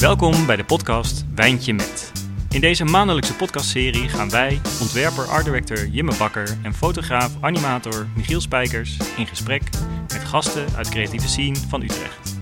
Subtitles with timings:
[0.00, 2.12] Welkom bij de podcast Wijntje Met.
[2.50, 8.40] In deze maandelijkse podcastserie gaan wij, ontwerper, art director Jimme Bakker en fotograaf, animator Michiel
[8.40, 9.62] Spijkers in gesprek
[10.08, 12.38] met gasten uit creatieve scene van Utrecht.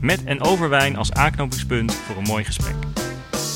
[0.00, 2.76] Met en over wijn als aanknopingspunt voor een mooi gesprek.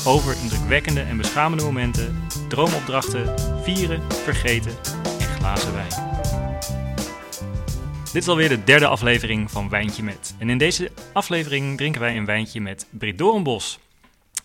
[0.05, 4.71] Over indrukwekkende en beschamende momenten, droomopdrachten, vieren, vergeten
[5.19, 6.14] en glazen wijn.
[8.15, 10.35] Dit is alweer de derde aflevering van Wijntje Met.
[10.39, 13.79] En in deze aflevering drinken wij een wijntje met Brit Doornbos.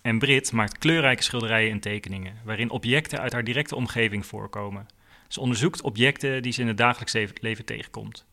[0.03, 4.87] En Brit maakt kleurrijke schilderijen en tekeningen, waarin objecten uit haar directe omgeving voorkomen.
[5.29, 8.27] Ze onderzoekt objecten die ze in het dagelijks leven tegenkomt.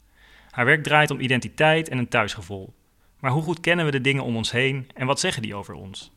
[0.50, 2.74] Haar werk draait om identiteit en een thuisgevoel.
[3.20, 5.74] Maar hoe goed kennen we de dingen om ons heen en wat zeggen die over
[5.74, 6.12] ons?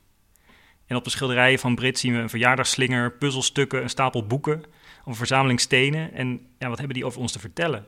[0.87, 4.65] En op de schilderijen van Brit zien we een verjaardagsslinger, puzzelstukken, een stapel boeken,
[5.05, 6.13] een verzameling stenen.
[6.13, 7.87] En ja, wat hebben die over ons te vertellen?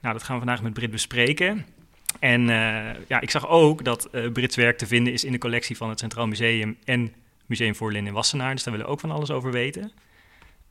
[0.00, 1.66] Nou, dat gaan we vandaag met Brit bespreken.
[2.20, 5.38] En uh, ja, ik zag ook dat uh, Brits werk te vinden is in de
[5.38, 7.14] collectie van het Centraal Museum en
[7.46, 8.54] Museum Voorlin in Wassenaar.
[8.54, 9.92] Dus daar willen we ook van alles over weten.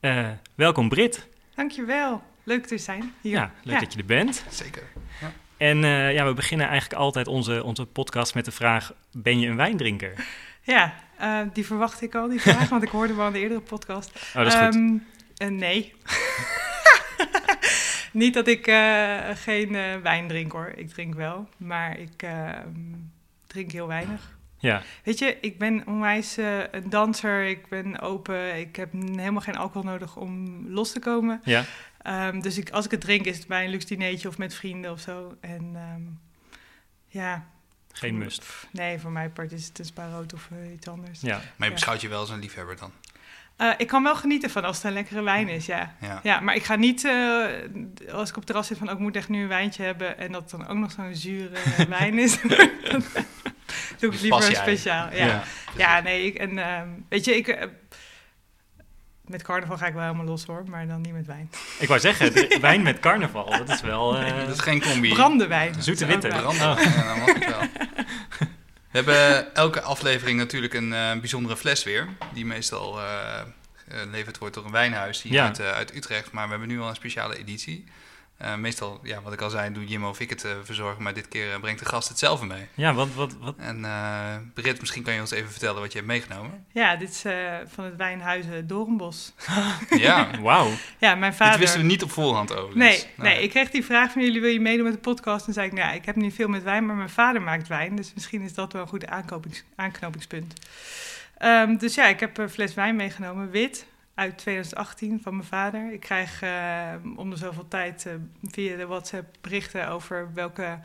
[0.00, 1.26] Uh, welkom Brit.
[1.54, 2.22] Dankjewel.
[2.42, 3.32] Leuk te zijn hier.
[3.32, 3.80] Ja, leuk ja.
[3.80, 4.44] dat je er bent.
[4.50, 4.82] Zeker.
[5.20, 5.32] Ja.
[5.56, 5.78] En
[6.12, 10.26] ja, we beginnen eigenlijk altijd onze, onze podcast met de vraag: ben je een wijndrinker?
[10.62, 10.94] Ja,
[11.52, 14.10] die verwacht ik al, die vraag, want ik hoorde wel in de eerdere podcast.
[14.14, 14.74] Oh, dat is goed.
[14.74, 15.94] Um, nee.
[18.18, 20.72] Niet dat ik uh, geen uh, wijn drink hoor.
[20.76, 22.58] Ik drink wel, maar ik uh,
[23.46, 24.36] drink heel weinig.
[24.56, 24.82] Ja.
[25.04, 26.36] Weet je, ik ben onwijs
[26.70, 27.44] een danser.
[27.44, 28.58] Ik ben open.
[28.58, 31.40] Ik heb helemaal geen alcohol nodig om los te komen.
[31.44, 31.64] Ja.
[32.06, 34.54] Um, dus ik, als ik het drink, is het bij een luxe dinertje of met
[34.54, 35.36] vrienden of zo.
[35.40, 36.20] En um,
[37.06, 37.46] ja.
[37.92, 38.44] Geen must.
[38.70, 41.20] Nee, voor mij part is het een spaarrood of iets anders.
[41.20, 41.40] Ja.
[41.56, 42.92] Maar je beschouwt je wel als een liefhebber dan?
[43.58, 45.94] Uh, ik kan wel genieten van als het een lekkere wijn is, ja.
[46.00, 47.46] Ja, ja maar ik ga niet, uh,
[48.12, 50.18] als ik op het terras zit, van ook oh, moet echt nu een wijntje hebben
[50.18, 52.40] en dat dan ook nog zo'n zure wijn is.
[53.98, 55.08] doe ik liever speciaal.
[55.12, 55.42] Ja, ja.
[55.76, 57.62] ja nee, ik, en uh, weet je, ik, uh,
[59.28, 61.50] met carnaval ga ik wel helemaal los hoor, maar dan niet met wijn.
[61.78, 64.12] Ik wou zeggen, de, wijn met carnaval, dat is wel...
[64.12, 65.08] Nee, dat is geen combi.
[65.08, 65.82] Brandewijn.
[65.82, 66.28] Zoete witte.
[66.28, 66.82] Branden, oh.
[66.82, 67.60] ja, dan mag het wel.
[68.90, 72.08] We hebben elke aflevering natuurlijk een uh, bijzondere fles weer.
[72.32, 72.98] Die meestal
[73.88, 75.46] geleverd wordt door een wijnhuis hier ja.
[75.46, 76.32] uit, uit, Utrecht.
[76.32, 77.84] Maar we hebben nu al een speciale editie.
[78.56, 81.02] Meestal, ja, wat ik al zei, doe Jimmo of ik het verzorgen.
[81.02, 82.66] Maar dit keer brengt de gast het zelf mee.
[82.74, 83.14] Ja, wat...
[83.14, 83.54] wat, wat?
[83.56, 83.86] En
[84.54, 86.66] Britt, misschien kan je ons even vertellen wat je hebt meegenomen.
[86.72, 87.24] Ja, dit is
[87.66, 89.32] van het wijnhuizen Doornbos.
[89.96, 90.70] ja, wauw.
[90.98, 91.52] Ja, mijn vader...
[91.52, 92.76] Dit wisten we niet op voorhand over.
[92.76, 95.46] Nee, nee, nee, ik kreeg die vraag van jullie, wil je meedoen met de podcast?
[95.46, 97.96] En zei ik, nou ik heb niet veel met wijn, maar mijn vader maakt wijn.
[97.96, 99.06] Dus misschien is dat wel een goed
[99.76, 100.52] aanknopingspunt.
[101.42, 103.86] Um, dus ja, ik heb een fles wijn meegenomen, wit,
[104.18, 105.92] uit 2018 van mijn vader.
[105.92, 108.12] Ik krijg uh, om de zoveel tijd uh,
[108.42, 110.78] via de WhatsApp berichten over welke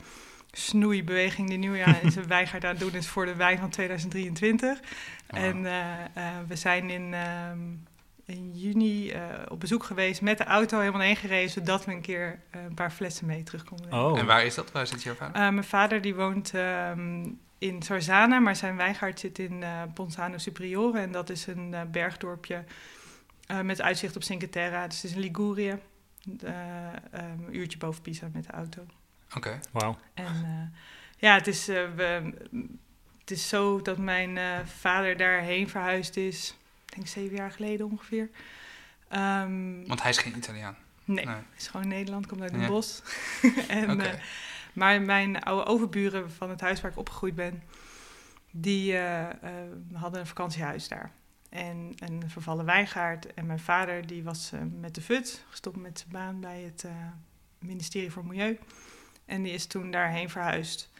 [0.51, 4.79] snoeibeweging die aan in zijn weigert aan het doen is voor de wijn van 2023.
[5.27, 5.43] Wow.
[5.43, 5.73] En uh,
[6.47, 7.13] we zijn in
[8.25, 12.01] in juni uh, op bezoek geweest met de auto helemaal heen gereden, zodat we een
[12.01, 13.93] keer uh, een paar flessen mee terug konden.
[13.93, 14.19] Oh.
[14.19, 14.71] En waar is dat?
[14.71, 15.41] Waar zit jouw vader?
[15.41, 20.99] Uh, mijn vader die woont um, in Sarzana, maar zijn wijngaard zit in Ponzano Superiore
[20.99, 22.63] en dat is een bergdorpje
[23.61, 24.87] met uitzicht op Cinque Terre.
[24.87, 25.79] Dus het is in Ligurië, um,
[27.11, 28.81] een uurtje boven Pisa met de auto.
[28.81, 29.37] Oké.
[29.37, 29.59] Okay.
[29.71, 29.97] Wauw.
[30.13, 30.73] En
[31.17, 32.33] ja, het is, we,
[33.19, 36.55] het is zo dat mijn vader daarheen verhuisd is
[36.93, 38.29] ik denk zeven jaar geleden ongeveer.
[39.11, 40.75] Um, Want hij is geen Italiaan?
[41.05, 41.35] Nee, nee.
[41.57, 42.67] is gewoon Nederland, komt uit het ja.
[42.67, 43.01] bos.
[43.67, 44.13] en, okay.
[44.13, 44.19] uh,
[44.73, 47.63] maar mijn oude overburen van het huis waar ik opgegroeid ben,
[48.51, 49.29] die uh, uh,
[49.93, 51.11] hadden een vakantiehuis daar.
[51.53, 53.33] En een vervallen wijngaard.
[53.33, 56.85] En mijn vader die was met de VUT, gestopt met zijn baan bij het
[57.59, 58.59] ministerie voor Milieu.
[59.25, 60.91] En die is toen daarheen verhuisd.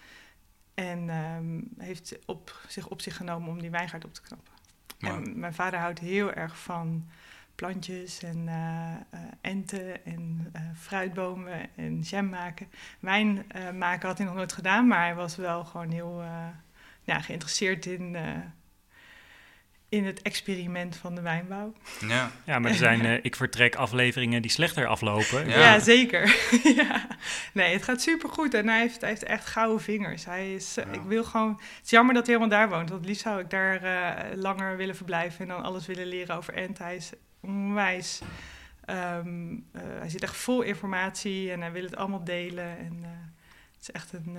[0.73, 4.53] En um, heeft op, zich op zich genomen om die wijngaard op te knappen.
[4.99, 7.09] En mijn vader houdt heel erg van
[7.55, 12.67] plantjes en uh, uh, enten en fruitbomen en jam maken.
[12.99, 13.45] Wijn
[13.77, 16.23] maken had hij nog nooit gedaan, maar hij was wel gewoon heel
[17.03, 18.15] ja, geïnteresseerd in,
[19.93, 21.73] in het experiment van de wijnbouw.
[22.07, 25.47] Ja, ja maar er zijn ik vertrek afleveringen die slechter aflopen.
[25.47, 26.35] Ja, ja zeker.
[26.81, 27.07] ja.
[27.53, 30.25] Nee, het gaat supergoed en hij heeft, hij heeft echt gouden vingers.
[30.25, 30.85] Hij is, ja.
[30.91, 33.39] ik wil gewoon, het is jammer dat hij helemaal daar woont, want het liefst zou
[33.39, 36.77] ik daar uh, langer willen verblijven en dan alles willen leren over Ent.
[36.77, 38.21] Hij is onwijs,
[38.89, 42.77] um, uh, hij zit echt vol informatie en hij wil het allemaal delen.
[42.77, 43.07] En uh,
[43.71, 44.37] het is echt een,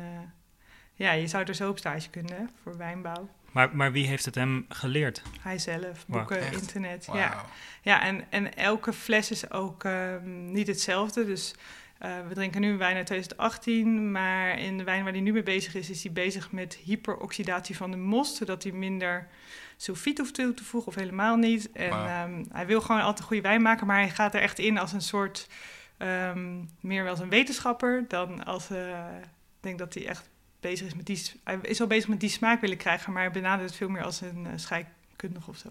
[0.95, 3.29] ja, je zou er zo op stage kunnen voor wijnbouw.
[3.55, 5.23] Maar, maar wie heeft het hem geleerd?
[5.41, 6.53] Hij zelf, boeken, wow.
[6.53, 7.07] internet.
[7.07, 7.17] Wow.
[7.17, 7.45] Ja,
[7.83, 11.25] ja en, en elke fles is ook um, niet hetzelfde.
[11.25, 11.55] Dus
[12.29, 15.43] we drinken nu een wijn uit 2018, maar in de wijn waar hij nu mee
[15.43, 19.29] bezig is, is hij bezig met hyperoxidatie van de most, zodat hij minder
[19.77, 21.73] sulfiet hoeft toe te voegen of helemaal niet.
[21.73, 24.59] En ehm, hij wil gewoon altijd een goede wijn maken, maar hij gaat er echt
[24.59, 25.49] in als een soort,
[25.99, 30.31] um, meer wel als een wetenschapper dan als, uh, ik denk dat hij echt
[30.69, 33.31] bezig is met die, hij is al bezig met die smaak willen krijgen, maar hij
[33.31, 35.71] benadert het veel meer als een uh, scheikundige of zo.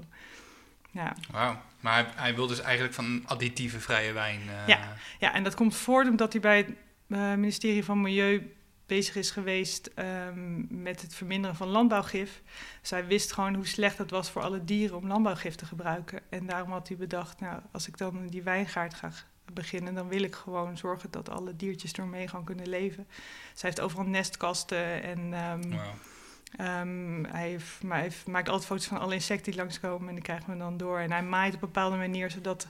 [0.91, 1.15] Ja.
[1.31, 4.41] Wauw, maar hij, hij, wil dus eigenlijk van additieve vrije wijn.
[4.41, 4.67] Uh...
[4.67, 4.95] Ja.
[5.19, 8.53] ja, en dat komt voort omdat hij bij het ministerie van Milieu
[8.85, 12.41] bezig is geweest um, met het verminderen van landbouwgif.
[12.81, 16.21] Zij wist gewoon hoe slecht het was voor alle dieren om landbouwgif te gebruiken.
[16.29, 19.11] En daarom had hij bedacht, nou, als ik dan die wijngaard ga
[19.53, 23.07] beginnen, dan wil ik gewoon zorgen dat alle diertjes ermee gaan kunnen leven.
[23.53, 26.79] Zij heeft overal nestkasten en um, wow.
[26.81, 30.23] um, hij, heeft, maar hij maakt altijd foto's van alle insecten die langskomen en die
[30.23, 30.99] krijgen we dan door.
[30.99, 32.67] En hij maait op een bepaalde manier zodat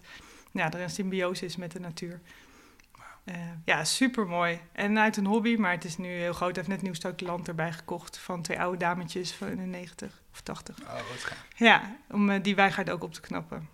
[0.51, 2.21] ja, er een symbiose is met de natuur.
[3.25, 3.35] Uh,
[3.65, 4.59] ja, super mooi.
[4.71, 6.55] En uit een hobby, maar het is nu heel groot.
[6.55, 10.21] Hij heeft net nieuw stuk land erbij gekocht van twee oude dametjes van de 90
[10.31, 10.79] of 80.
[10.79, 11.45] Oh, wat gaaf.
[11.55, 13.69] Ja, om uh, die wijngaard ook op te knappen.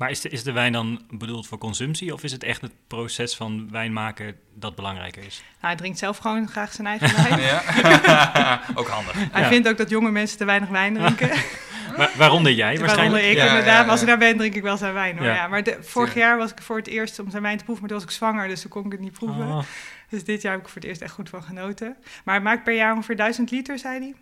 [0.00, 2.72] Maar is de, is de wijn dan bedoeld voor consumptie of is het echt het
[2.86, 5.36] proces van wijn maken dat belangrijker is?
[5.36, 7.40] Nou, hij drinkt zelf gewoon graag zijn eigen wijn.
[7.40, 9.14] ja, ook handig.
[9.32, 9.48] Hij ja.
[9.48, 11.30] vindt ook dat jonge mensen te weinig wijn drinken.
[11.96, 12.96] Waar, waaronder jij waarschijnlijk?
[12.96, 13.88] Waaronder ik, ja, inderdaad.
[13.88, 15.18] Als ik daar ben, drink ik wel zijn wijn.
[15.18, 15.26] Hoor.
[15.26, 15.48] Ja.
[15.48, 17.92] maar de, vorig jaar was ik voor het eerst om zijn wijn te proeven, maar
[17.96, 19.46] toen was ik zwanger, dus toen kon ik het niet proeven.
[19.48, 19.62] Oh.
[20.08, 21.96] Dus dit jaar heb ik voor het eerst echt goed van genoten.
[22.24, 24.14] Maar hij maakt per jaar ongeveer 1000 liter, zei hij.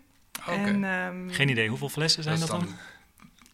[0.54, 0.64] Okay.
[0.64, 2.68] En, um, Geen idee, hoeveel flessen zijn dat, dat dan?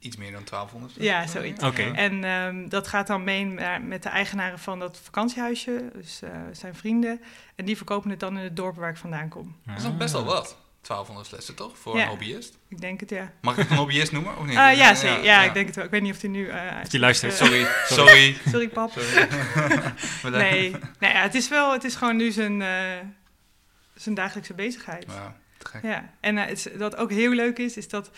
[0.05, 0.95] Iets meer dan 1200.
[1.05, 1.65] Ja, zoiets.
[1.65, 1.93] Okay.
[1.93, 3.47] En um, dat gaat dan mee
[3.83, 7.21] met de eigenaren van dat vakantiehuisje, dus uh, zijn vrienden.
[7.55, 9.57] En die verkopen het dan in het dorp waar ik vandaan kom.
[9.67, 10.57] Dat is nog best wel wat.
[10.81, 11.79] 1200 flessen toch?
[11.79, 12.59] Voor ja, een hobbyist?
[12.69, 13.33] Ik denk het, ja.
[13.41, 14.39] Mag ik het een hobbyist noemen?
[14.39, 14.57] Of niet?
[14.57, 15.85] Uh, ja, ja, ja, ik denk het wel.
[15.85, 16.47] Ik weet niet of hij nu...
[16.47, 17.33] Uh, of die luistert.
[17.33, 18.37] Uh, sorry, sorry.
[18.49, 18.93] sorry, pap.
[18.93, 19.29] Sorry.
[20.39, 21.73] nee, nee ja, het is wel...
[21.73, 22.63] Het is gewoon nu zijn,
[23.95, 25.07] zijn dagelijkse bezigheid.
[25.83, 28.11] Ja, en het, wat ook heel leuk is, is dat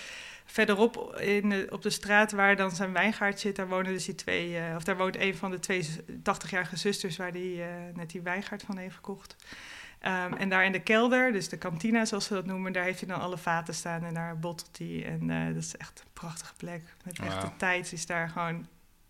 [0.46, 4.14] verderop in de, op de straat waar dan zijn wijngaard zit, daar wonen dus die
[4.14, 5.88] twee, uh, of daar woont een van de twee
[6.18, 9.36] 80-jarige zusters waar die uh, net die wijngaard van heeft gekocht.
[10.02, 13.00] Um, en daar in de kelder, dus de kantina zoals ze dat noemen, daar heeft
[13.00, 15.04] hij dan alle vaten staan en daar bottelt hij.
[15.06, 16.82] En uh, dat is echt een prachtige plek.
[17.04, 18.66] Met echt de tijd is daar gewoon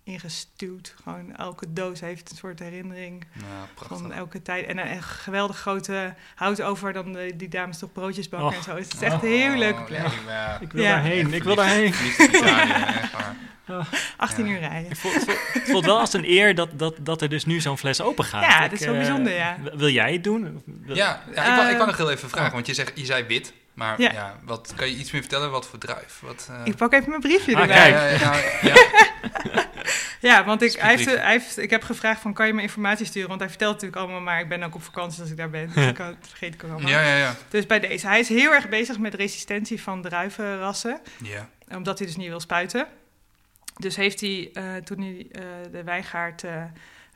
[0.07, 0.95] ingestuwd.
[1.03, 4.67] Gewoon elke doos heeft een soort herinnering ja, van elke tijd.
[4.67, 8.57] En een geweldig grote hout over dan de, die dames toch broodjes bakken oh.
[8.57, 8.75] en zo.
[8.75, 10.07] Dus het is echt een heel oh, leuke plek.
[10.27, 10.91] Ja, ik wil ja.
[10.91, 11.95] daarheen, ik wil daarheen.
[14.17, 14.91] 18 uur rijden.
[14.91, 17.45] Ik voel, het, voelt, het voelt wel als een eer dat, dat, dat er dus
[17.45, 18.43] nu zo'n fles open gaat.
[18.43, 19.59] Ja, ik, dat is wel uh, bijzonder, ja.
[19.75, 20.63] Wil jij het doen?
[20.65, 20.97] Wil...
[20.97, 23.25] Ja, ja ik, wou, ik wou nog heel even vragen, want je, zegt, je zei
[23.25, 23.53] wit.
[23.77, 24.13] Maar ja.
[24.13, 24.39] ja.
[24.45, 25.51] wat, kan je iets meer vertellen?
[25.51, 26.21] Wat voor druif?
[26.21, 26.61] Wat, uh...
[26.65, 27.93] Ik pak even mijn briefje ah, erbij.
[27.93, 28.21] Kijk.
[28.21, 29.67] Ja, ja,
[30.21, 33.07] ja, want ik, hij heeft, hij heeft, ik heb gevraagd van, kan je me informatie
[33.07, 33.29] sturen?
[33.29, 35.71] Want hij vertelt natuurlijk allemaal, maar ik ben ook op vakantie als ik daar ben.
[35.75, 36.91] Dus ik kan, vergeet ik ook allemaal.
[36.91, 37.37] Ja, ja, ja.
[37.49, 38.07] Dus bij deze.
[38.07, 41.01] Hij is heel erg bezig met resistentie van druivenrassen.
[41.23, 41.49] Ja.
[41.69, 42.87] Omdat hij dus niet wil spuiten.
[43.77, 46.63] Dus heeft hij, uh, toen hij uh, de wijngaard uh,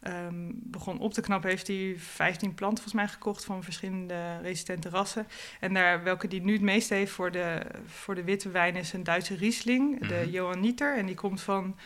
[0.09, 4.89] um, begon op te knappen, heeft hij 15 planten volgens mij gekocht van verschillende resistente
[4.89, 5.27] rassen.
[5.61, 8.93] En daar, welke die nu het meeste heeft voor de, voor de witte wijn is
[8.93, 10.09] een Duitse Riesling, mm -hmm.
[10.09, 10.97] de Johanniter.
[10.97, 11.77] En die komt van,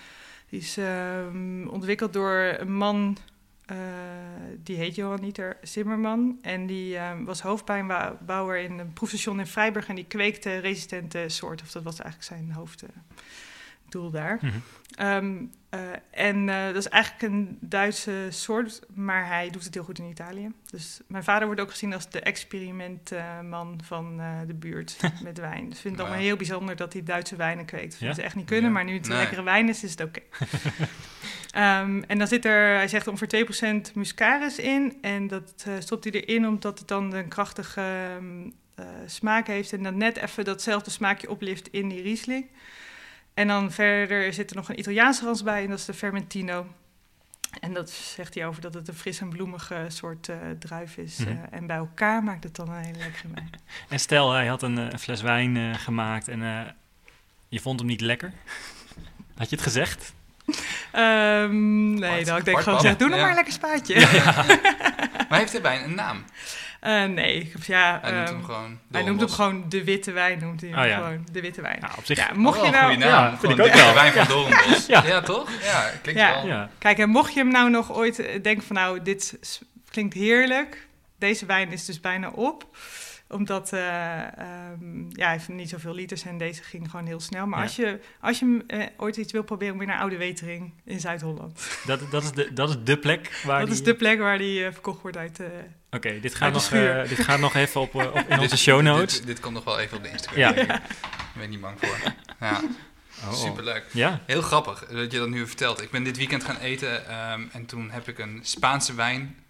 [0.49, 3.17] die is um, ontwikkeld door een man,
[4.63, 6.39] die heet Johanniter Zimmerman.
[6.43, 11.67] En die um, was hoofdpijnbouwer in een proefstation in Freiburg en die kweekte resistente soorten.
[11.67, 12.85] Of dat was eigenlijk zijn hoofd
[13.95, 14.39] doel daar.
[14.41, 15.07] Mm -hmm.
[15.07, 19.85] um, uh, en uh, dat is eigenlijk een Duitse soort, maar hij doet het heel
[19.85, 20.53] goed in Italië.
[20.71, 25.69] Dus mijn vader wordt ook gezien als de experimentman uh, van de buurt met wijn.
[25.69, 27.91] Dus ik vind het allemaal heel bijzonder dat hij Duitse wijnen kweekt.
[27.91, 28.15] Dat ja?
[28.15, 28.71] ze echt niet kunnen, ja.
[28.71, 29.19] maar nu het nee.
[29.19, 30.21] lekkere wijn is, is het oké.
[31.53, 31.81] Okay.
[31.83, 33.47] um, en dan zit er, hij zegt ongeveer
[33.89, 34.99] 2% muscaris in.
[35.01, 38.53] En dat stopt hij erin omdat het dan een krachtige um,
[39.07, 39.73] smaak heeft.
[39.73, 42.47] En dan net even datzelfde smaakje oplift in die Riesling.
[43.35, 46.67] En dan verder zit er nog een Italiaanse rans bij en dat is de Fermentino.
[47.61, 51.19] En dat zegt hij over dat het een fris en bloemige soort uh, druif is.
[51.19, 51.35] Mm -hmm.
[51.35, 53.51] uh, en bij elkaar maakt het dan een hele lekkere wijn.
[53.89, 56.75] En stel, hij had een, een fles wijn uh, gemaakt en
[57.49, 58.33] je vond hem niet lekker.
[59.37, 60.15] Had je het gezegd?
[60.97, 63.23] Um, nee, dan had ik gewoon gezegd, doe nog ja.
[63.23, 64.01] maar een lekker spaatje.
[64.01, 64.45] Ja, ja.
[65.29, 66.25] maar heeft de wijn een naam?
[66.87, 68.79] Uh, nee, ja, hij noemt um, hem gewoon.
[68.91, 70.97] Hij noemt hem gewoon de witte wijn, noemt hij hem oh, ja.
[70.97, 71.79] gewoon de witte wijn.
[71.81, 72.17] Ja, op zich.
[72.19, 73.09] Ja, mocht oh, je nou, naam.
[73.09, 73.95] Ja, vind ik ook de wel.
[73.95, 74.29] wijn van Ja.
[74.29, 74.87] Doornbos.
[74.95, 75.07] Ja.
[75.07, 75.21] Ja.
[75.21, 75.51] toch?
[75.63, 76.35] Ja, klinkt Ja.
[76.35, 76.47] wel.
[76.47, 76.71] Ja.
[76.79, 79.39] Kijk, en mocht je hem nou nog ooit denken van, nou, dit
[79.91, 80.87] klinkt heerlijk.
[81.19, 82.67] Deze wijn is dus bijna op.
[83.29, 83.81] omdat uh,
[84.73, 87.47] um, ja, hij heeft niet zoveel liters en deze ging gewoon heel snel.
[87.47, 90.73] Maar als je, als je uh, ooit iets wil proberen, moet je naar Oude Wetering
[90.85, 91.81] in Zuid-Holland.
[91.87, 93.77] Dat, dat, is de, dat is de plek waar Dat die...
[93.77, 95.41] is de plek waar die uh, verkocht wordt uit
[95.95, 96.69] Oké, dit, gaat nog,
[97.09, 99.17] dit gaat nog even op, op in onze show notes.
[99.17, 100.39] Dit, dit, komt nog wel even op de Instagram.
[100.39, 100.55] Ja.
[101.35, 101.97] Ik ben niet bang voor.
[102.41, 102.61] Ja.
[103.25, 103.33] Oh.
[103.33, 103.85] Superleuk.
[103.93, 104.21] Ja.
[104.27, 105.83] Heel grappig dat je dat nu vertelt.
[105.83, 109.45] Ik ben dit weekend gaan eten um, en toen heb ik een Spaanse wijn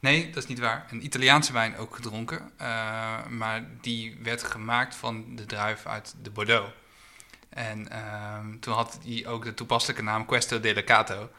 [0.00, 0.86] Nee, dat is niet waar.
[0.90, 2.50] Een Italiaanse wijn ook gedronken.
[2.60, 6.70] Uh, maar die werd gemaakt van de druif uit de Bordeaux.
[7.48, 11.30] En uh, toen had die ook de toepasselijke naam Questo Delicato.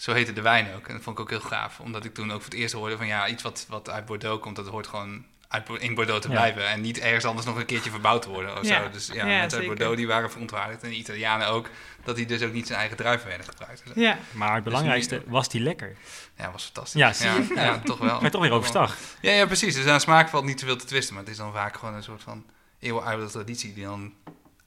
[0.00, 0.86] Zo heette de wijn ook.
[0.86, 1.80] En dat vond ik ook heel gaaf.
[1.80, 4.42] Omdat ik toen ook voor het eerst hoorde van ja, iets wat, wat uit Bordeaux
[4.42, 6.62] komt, dat hoort gewoon uit, in Bordeaux te blijven.
[6.62, 6.68] Ja.
[6.68, 8.82] En niet ergens anders nog een keertje verbouwd te worden of ja.
[8.82, 8.90] zo.
[8.90, 9.66] Dus ja, ja mensen uit.
[9.68, 10.82] Bordeaux die waren verontwaardigd.
[10.82, 11.68] En de Italianen ook.
[12.04, 13.82] Dat die dus ook niet zijn eigen druiven werden gebruikt.
[13.84, 14.18] Dus, Ja.
[14.32, 15.96] Maar het belangrijkste, Dus nu- was die lekker?
[16.36, 17.00] Ja, was fantastisch.
[17.00, 17.54] Ja, zie je?
[17.54, 18.18] Ja, ja, toch wel.
[18.18, 18.96] Ga je toch weer overstag?
[19.20, 19.74] Ja, ja, precies.
[19.74, 21.14] Dus aan smaak valt niet zoveel te twisten.
[21.14, 22.44] Maar het is dan vaak gewoon een soort van
[22.78, 24.12] eeuwenoude traditie die dan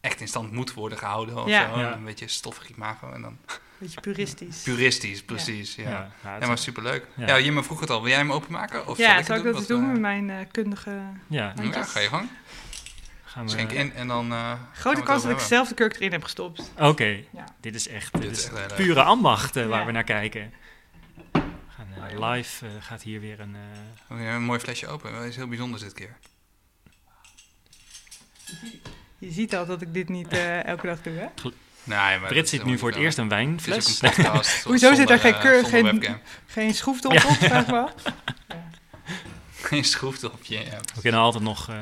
[0.02, 1.74] echt in stand moet worden gehouden of Ja.
[1.74, 1.80] zo.
[1.80, 1.94] Ja.
[1.94, 3.38] Een beetje stoffig imago en dan
[3.78, 4.62] Beetje puristisch.
[4.64, 5.76] puristisch, precies.
[5.76, 6.12] Ja, ja.
[6.24, 7.06] Ja, het- maar superleuk.
[7.16, 7.28] Ja.
[7.28, 8.00] Ja, Jimmy vroeg het al.
[8.02, 8.88] Wil jij hem openmaken?
[8.88, 10.90] Of ja, zal zou ik dat eens Wat, doen eh, met mijn eh, kundige...
[11.28, 12.30] ja, Ja, ga je gang.
[13.24, 13.52] gaan we...
[13.52, 14.32] Schenk in en dan...
[14.32, 16.72] eh, gaan we Grote kans dat ik zelf de kurk erin heb gestopt.
[16.80, 17.46] Oké, Ja.
[17.60, 19.86] dit is echt, dit Dit is echt pure ambacht waar Ja.
[19.86, 20.54] we naar kijken.
[21.32, 23.56] We gaan, eh, live gaat hier weer een...
[24.08, 24.26] hebben.
[24.26, 25.14] Ja, een mooi flesje open.
[25.14, 26.16] Dat is heel bijzonder dit keer.
[29.18, 31.28] Je ziet al dat ik dit niet eh, elke dag doe, hè?
[31.84, 34.02] Nee, maar Brit is ziet nu voor het eerst een wijnfles.
[34.02, 34.64] een podcast.
[34.68, 36.20] Hoezo zit er geen keur- zonder geen- webcam.
[36.46, 37.24] Geen schroefdop Ja.
[37.28, 37.94] op, vraag me af.
[39.62, 40.58] Geen schroefdopje.
[40.58, 40.80] Ja.
[40.96, 41.76] We kunnen altijd nog eh,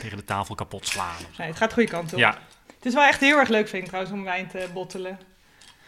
[0.00, 1.16] tegen de tafel kapot slaan.
[1.38, 2.18] Nee, het gaat de goede kant op.
[2.18, 2.38] Ja,
[2.76, 5.18] Het is wel echt heel erg leuk, vind ik trouwens, om wijn te bottelen.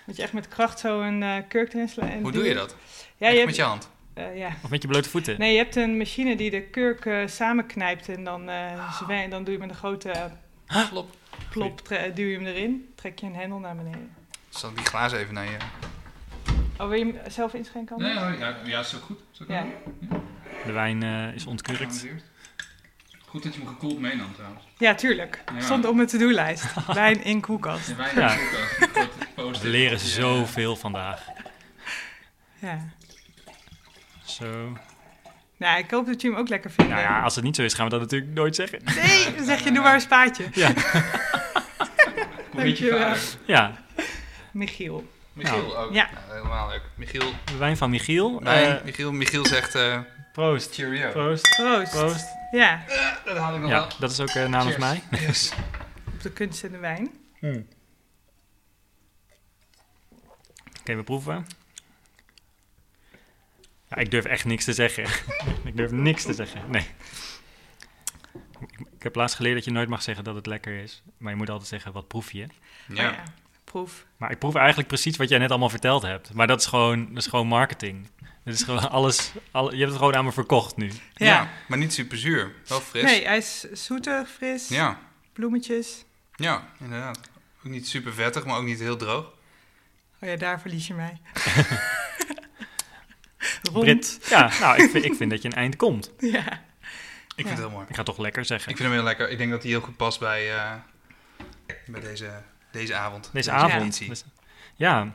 [0.07, 2.09] Dat je echt met kracht zo een eh, kurk erin slaat.
[2.11, 2.77] en Hoe die- doe je dat?
[3.17, 3.89] Ja, je hebt, met je hand?
[4.15, 4.49] eh, ja.
[4.63, 5.39] of met je blote voeten.
[5.39, 9.53] Nee, je hebt een machine die de kurk samenknijpt en dan, eh zwe- dan doe
[9.55, 11.17] je met een grote eh, Klop.
[11.51, 14.11] Plop, tre- duw je hem erin, trek je een hendel naar beneden.
[14.49, 15.57] Zal ik die glazen even naar je...
[16.79, 17.97] Oh, wil je hem zelf inschenken?
[17.97, 18.37] Anne?
[18.39, 19.19] ja, ja, is ook goed.
[19.33, 19.67] Is ook Ja.
[20.67, 22.07] De wijn eh, is ontkurkt.
[23.27, 24.65] Goed dat je hem gekoeld meenam trouwens.
[24.79, 25.43] ja, tuurlijk.
[25.55, 25.61] Ja.
[25.61, 26.67] Stond op mijn to-do-lijst.
[26.95, 27.97] Wijn in koelkast.
[27.97, 28.37] wijn Ja.
[28.37, 29.63] koelkast.
[29.63, 31.27] We leren zoveel vandaag.
[32.59, 32.89] Ja.
[34.25, 34.77] Zo.
[35.61, 36.91] Nou, ik hoop dat je hem ook lekker vindt.
[36.91, 38.81] Nou ja, als het niet zo is, gaan we dat natuurlijk nooit zeggen.
[38.85, 40.45] Nee, dan zeg je, doe maar een spaatje.
[40.53, 40.73] Ja,
[42.55, 43.15] Dankjewel.
[43.47, 43.73] ja.
[44.53, 45.11] Michiel.
[45.33, 45.93] Michiel ook.
[45.93, 46.09] Ja.
[46.13, 46.83] Nou, helemaal leuk.
[46.95, 48.43] Michiel, de wijn van Michiel.
[48.43, 49.99] wijn, Eh, Michiel, Michiel zegt eh
[50.33, 50.75] proost.
[50.75, 51.11] cheerio.
[51.11, 51.55] Proost.
[51.57, 51.91] Proost.
[51.91, 52.27] Proost.
[52.51, 52.83] Ja,
[53.25, 53.89] Dat haal ik nog Ja, wel.
[53.99, 55.01] dat is ook eh, namens Cheers.
[55.11, 55.21] mij.
[55.21, 55.53] Yes.
[56.15, 57.11] op de kunst en de wijn.
[60.81, 61.47] Oké, we proeven.
[63.91, 65.05] Ja, ik durf echt niks te zeggen.
[65.65, 66.61] ik durf niks te zeggen.
[66.71, 66.87] Nee.
[68.61, 71.03] Ik, ik heb laatst geleerd dat je nooit mag zeggen dat het lekker is.
[71.17, 72.47] Maar je moet altijd zeggen, wat proef je?
[72.89, 73.09] Ja.
[73.09, 73.23] Oh ja,
[73.65, 74.07] proef.
[74.17, 76.33] Maar ik proef eigenlijk precies wat jij net allemaal verteld hebt.
[76.35, 78.09] Maar dat is gewoon, dat is gewoon marketing.
[78.45, 80.91] Dat is gewoon alles, alle, je hebt het gewoon aan me verkocht nu.
[81.15, 81.27] Ja.
[81.27, 81.49] Ja.
[81.69, 82.53] maar niet super zuur.
[82.67, 83.03] Wel fris.
[83.03, 84.99] Nee, hij is zoetig, fris, Ja.
[85.33, 86.05] bloemetjes.
[86.37, 87.21] ja, inderdaad.
[87.59, 89.25] Ook niet super vettig, maar ook niet heel droog.
[90.23, 91.21] Oh ja, daar verlies je mij.
[93.73, 94.19] Brit.
[94.29, 96.11] Ja, nou, ik vind, ik vind dat je een eind komt.
[96.19, 96.63] Ja.
[97.37, 97.87] Ik vind het heel mooi.
[97.89, 98.71] Ik ga toch lekker zeggen.
[98.71, 99.31] Ik vind hem heel lekker.
[99.31, 100.73] Ik denk dat hij heel goed past bij, eh,
[101.87, 102.31] bij deze,
[102.73, 103.31] deze avond.
[103.33, 103.57] Deze Ja.
[103.57, 104.07] avond.
[104.09, 104.25] Dus-
[104.77, 105.13] ja,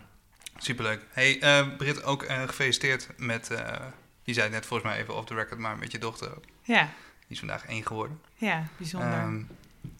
[0.57, 1.01] Superleuk.
[1.11, 3.75] Hey, eh Britt, ook eh, gefeliciteerd met, eh,
[4.23, 6.43] je zei het net volgens mij even off the record, maar met je dochter ook.
[6.61, 6.81] Ja,
[7.19, 8.21] Die is vandaag één geworden.
[8.35, 9.09] ja, bijzonder.
[9.11, 9.41] Ehm,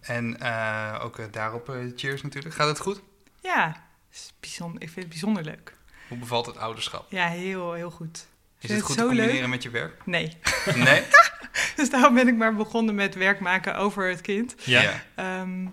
[0.02, 2.56] en eh, ook daarop cheers natuurlijk.
[2.56, 3.02] Gaat het goed?
[3.42, 5.74] ja, is bijzonder, ik vind het bijzonder leuk.
[6.08, 7.12] Hoe bevalt het ouderschap?
[7.12, 8.28] Ja, heel, heel goed.
[8.60, 9.48] Is het goed te combineren leuk.
[9.48, 10.06] met je werk?
[10.06, 10.38] Nee.
[10.76, 11.04] Nee?
[11.76, 14.56] Dus daarom ben ik maar begonnen met werk maken over het kind.
[14.64, 15.04] ja.
[15.16, 15.68] Ehm,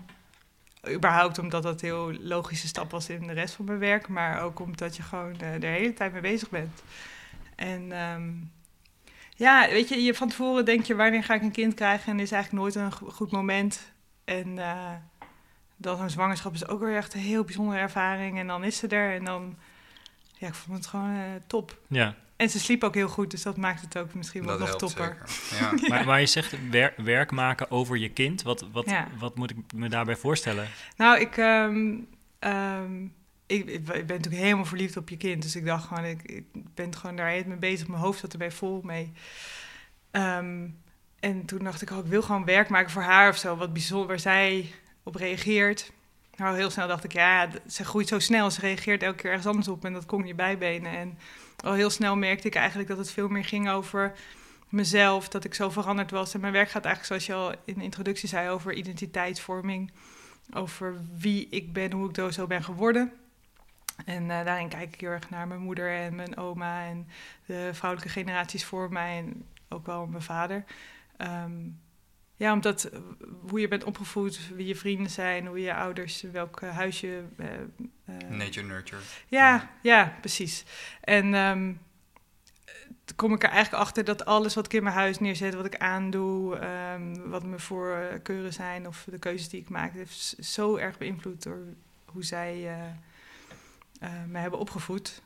[0.89, 4.41] überhaupt omdat dat een heel logische stap was in de rest van mijn werk, maar
[4.41, 6.81] ook omdat je gewoon eh, de hele tijd mee bezig bent.
[7.55, 8.29] En ehm,
[9.35, 12.19] ja, weet je, je van tevoren denk je wanneer ga ik een kind krijgen en
[12.19, 13.91] is eigenlijk nooit een go- goed moment.
[14.25, 14.91] En eh,
[15.75, 18.87] dan een zwangerschap is ook weer echt een heel bijzondere ervaring en dan is ze
[18.87, 19.57] er en dan,
[20.37, 21.79] ja, ik vond het gewoon eh, top.
[21.87, 22.15] ja.
[22.35, 25.17] En ze sliep ook heel goed, dus dat maakt het ook misschien wel nog topper.
[25.25, 25.79] zeker.
[25.81, 25.87] Ja.
[25.89, 28.41] Maar, maar je zegt wer- werk maken over je kind.
[28.41, 29.07] Wat, wat, Ja.
[29.19, 30.67] wat moet ik me daarbij voorstellen?
[30.97, 31.95] Nou, ik, ehm,
[32.39, 33.03] ehm,
[33.45, 35.41] ik, ik ben natuurlijk helemaal verliefd op je kind.
[35.41, 37.87] Dus ik dacht gewoon, ik, ik ben gewoon daar mee bezig.
[37.87, 39.11] Mijn hoofd zat erbij vol mee.
[40.11, 40.67] Ehm,
[41.19, 43.55] en toen dacht ik, oh, ik wil gewoon werk maken voor haar of zo.
[43.55, 44.71] Wat bijzonder, waar zij
[45.03, 45.91] op reageert.
[46.35, 48.51] Nou, heel snel dacht ik, ja, ze groeit zo snel.
[48.51, 50.97] Ze reageert elke keer ergens anders op en dat kon je bijbenen.
[50.97, 51.17] En
[51.63, 54.13] al heel snel merkte ik eigenlijk dat het veel meer ging over
[54.69, 56.33] mezelf, dat ik zo veranderd was.
[56.33, 59.91] En mijn werk gaat eigenlijk, zoals je al in de introductie zei, over identiteitsvorming.
[60.53, 63.11] Over wie ik ben, hoe ik zo ben geworden.
[64.05, 67.07] En uh, daarin kijk ik heel erg naar mijn moeder en mijn oma en
[67.45, 70.63] de vrouwelijke generaties voor mij en ook wel mijn vader.
[71.17, 71.79] Um,
[72.35, 72.99] ja, omdat eh,
[73.49, 77.23] hoe je bent opgevoed, wie je vrienden zijn, hoe je ouders, welk huis je...
[77.37, 77.47] Uh,
[78.29, 79.01] Nature nurture.
[79.27, 80.65] Ja, ja, precies.
[81.01, 81.79] En um,
[83.15, 85.77] kom ik er eigenlijk achter dat alles wat ik in mijn huis neerzet, wat ik
[85.77, 86.59] aandoe,
[86.93, 91.43] um, wat mijn voorkeuren zijn of de keuzes die ik maak, heeft zo erg beïnvloed
[91.43, 91.59] door
[92.05, 92.69] hoe zij uh,
[94.03, 95.21] uh, me hebben opgevoed.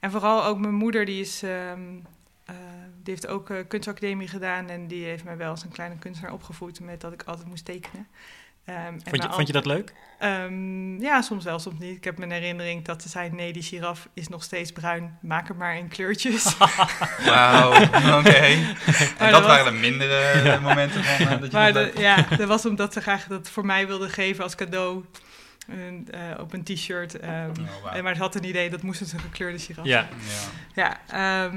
[0.00, 2.06] En vooral ook mijn moeder, die, is, um,
[2.50, 2.56] uh,
[3.02, 6.80] die heeft ook kunstacademie gedaan en die heeft mij wel als een kleine kunstenaar opgevoed
[6.80, 8.06] met dat ik altijd moest tekenen.
[8.68, 9.94] Um, vond, je, vond je dat leuk?
[10.22, 11.96] Um, ja, soms wel, soms niet.
[11.96, 15.18] Ik heb mijn herinnering dat ze zei: nee, die giraf is nog steeds bruin.
[15.20, 16.56] Maak hem maar in kleurtjes.
[17.26, 17.82] Wauw,
[18.18, 18.30] oké.
[19.18, 20.60] En dat, waren de mindere ja.
[20.60, 23.48] momenten van uh, dat je maar dat de, Ja, dat was omdat ze graag dat
[23.48, 25.04] voor mij wilde geven als cadeau.
[25.68, 27.14] En, uh, op een t-shirt.
[27.14, 27.94] Um, oh, wow.
[27.94, 30.08] en, maar het had een idee dat moest het een gekleurde giraf ja.
[30.74, 31.50] Ja, ja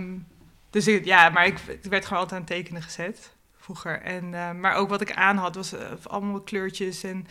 [0.70, 4.02] dus ja, maar ik, werd gewoon altijd aan tekenen gezet vroeger.
[4.02, 7.04] En, uh, maar ook wat ik aan had, was uh, allemaal kleurtjes.
[7.04, 7.28] En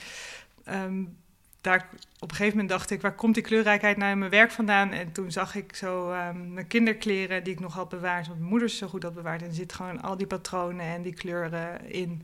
[0.68, 1.16] um,
[1.60, 4.50] daar, op een gegeven moment dacht ik, waar komt die kleurrijkheid naar in mijn werk
[4.50, 4.92] vandaan?
[4.92, 8.50] En toen zag ik zo um, mijn kinderkleren die ik nog had bewaard, want mijn
[8.50, 9.42] moeder ze zo goed had bewaard.
[9.42, 12.22] En er zit gewoon al die patronen en die kleuren in.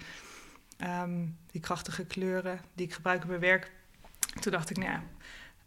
[1.02, 3.70] Um, die krachtige kleuren die ik gebruik in mijn werk.
[4.40, 5.02] Toen dacht ik, nou ja,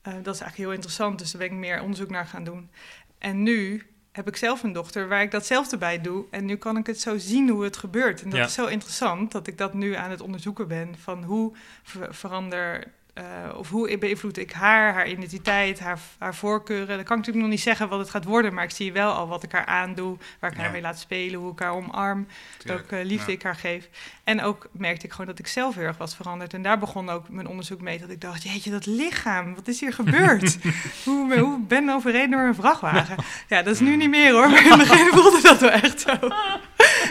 [0.07, 1.19] uh, dat is eigenlijk heel interessant.
[1.19, 2.69] Dus daar ben ik meer onderzoek naar gaan doen.
[3.17, 3.85] En nu
[4.17, 6.25] heb ik zelf een dochter waar ik datzelfde bij doe.
[6.31, 8.21] En nu kan ik het zo zien hoe het gebeurt.
[8.21, 8.45] En dat ja.
[8.45, 10.95] is zo interessant dat ik dat nu aan het onderzoeken ben.
[10.97, 12.83] Van hoe ver verander
[13.17, 16.87] uh, of hoe beïnvloed ik haar, haar identiteit, haar, haar voorkeuren.
[16.87, 19.11] Dan kan ik natuurlijk nog niet zeggen wat het gaat worden, maar ik zie wel
[19.11, 20.63] al wat ik haar aandoe, waar ik ja.
[20.63, 22.27] haar mee laat spelen, hoe ik haar omarm,
[22.63, 23.37] welke uh, liefde ja.
[23.37, 23.89] ik haar geef.
[24.23, 26.53] En ook merkte ik gewoon dat ik zelf heel erg was veranderd.
[26.53, 29.79] En daar begon ook mijn onderzoek mee, dat ik dacht, jeetje, dat lichaam, wat is
[29.79, 30.57] hier gebeurd?
[31.05, 33.15] hoe, hoe ben overreden door een vrachtwagen?
[33.47, 35.99] Ja, dat is nu niet meer hoor, maar in het begin voelde dat wel echt
[35.99, 36.17] zo.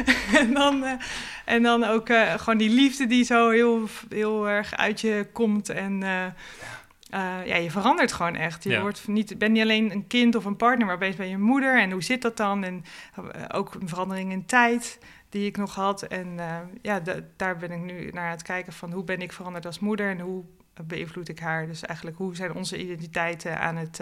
[0.40, 0.82] en dan...
[0.82, 0.92] Uh,
[1.46, 5.68] en dan ook uh, gewoon die liefde die zo heel, heel erg uit je komt.
[5.68, 6.24] En uh,
[7.14, 8.64] uh, ja, je verandert gewoon echt.
[8.64, 8.80] Je ja.
[8.80, 11.80] wordt niet, bent niet alleen een kind of een partner, maar opeens ben je moeder.
[11.80, 12.64] En hoe zit dat dan?
[12.64, 12.84] En
[13.48, 16.02] ook een verandering in tijd die ik nog had.
[16.02, 16.38] En
[16.82, 19.66] ja, de, daar ben ik nu naar aan het kijken van hoe ben ik veranderd
[19.66, 20.44] als moeder en hoe
[20.84, 21.66] beïnvloed ik haar.
[21.66, 24.00] Dus eigenlijk hoe zijn onze identiteiten aan het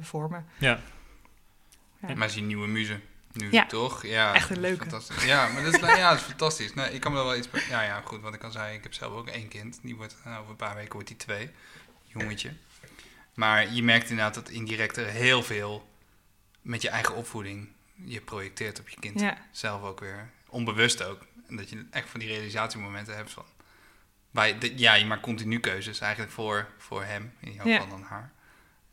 [0.00, 0.46] vormen.
[0.58, 0.78] Ja.
[2.06, 2.14] ja.
[2.14, 3.00] Maar zien nieuwe muzen
[3.36, 3.66] nu, ja.
[3.66, 4.06] toch?
[4.06, 5.00] Ja, echt een leuke.
[5.24, 6.74] Ja, maar dat is, ja, dat is fantastisch.
[6.74, 7.48] Nee, ik kan me wel iets...
[7.68, 9.78] Ja, ja, goed, wat ik al zei, ik heb zelf ook één kind.
[9.82, 11.50] Die wordt, nou, over een paar weken wordt die twee.
[12.04, 12.52] Jongetje.
[13.34, 15.88] Maar je merkt inderdaad dat indirect er heel veel
[16.60, 17.68] met je eigen opvoeding
[18.04, 19.20] je projecteert op je kind.
[19.20, 19.36] Ja.
[19.50, 20.30] Zelf ook weer.
[20.48, 21.26] Onbewust ook.
[21.48, 23.44] En dat je echt van die realisatiemomenten hebt van...
[24.30, 27.90] Bij de, ja, je maakt continu keuzes eigenlijk voor, voor hem, in jouw geval ja.
[27.90, 28.32] dan haar.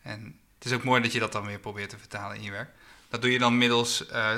[0.02, 2.52] En het is ook mooi dat je dat dan weer probeert te vertalen in je
[2.52, 2.70] werk.
[3.10, 4.32] Dat doe je dan middels uh,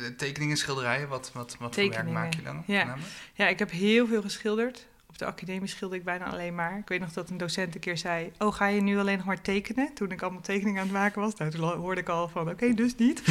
[0.00, 1.08] uh, tekeningen, schilderijen?
[1.08, 2.62] Wat, wat, wat voor werk maak je dan?
[2.66, 2.96] Ja.
[3.34, 4.86] ja, ik heb heel veel geschilderd.
[5.06, 6.78] Op de academie schilder ik bijna alleen maar.
[6.78, 8.32] Ik weet nog dat een docent een keer zei...
[8.38, 9.94] oh, ga je nu alleen nog maar tekenen?
[9.94, 11.34] Toen ik allemaal tekeningen aan het maken was.
[11.34, 13.22] Nou, toen hoorde ik al van, oké, okay, dus niet.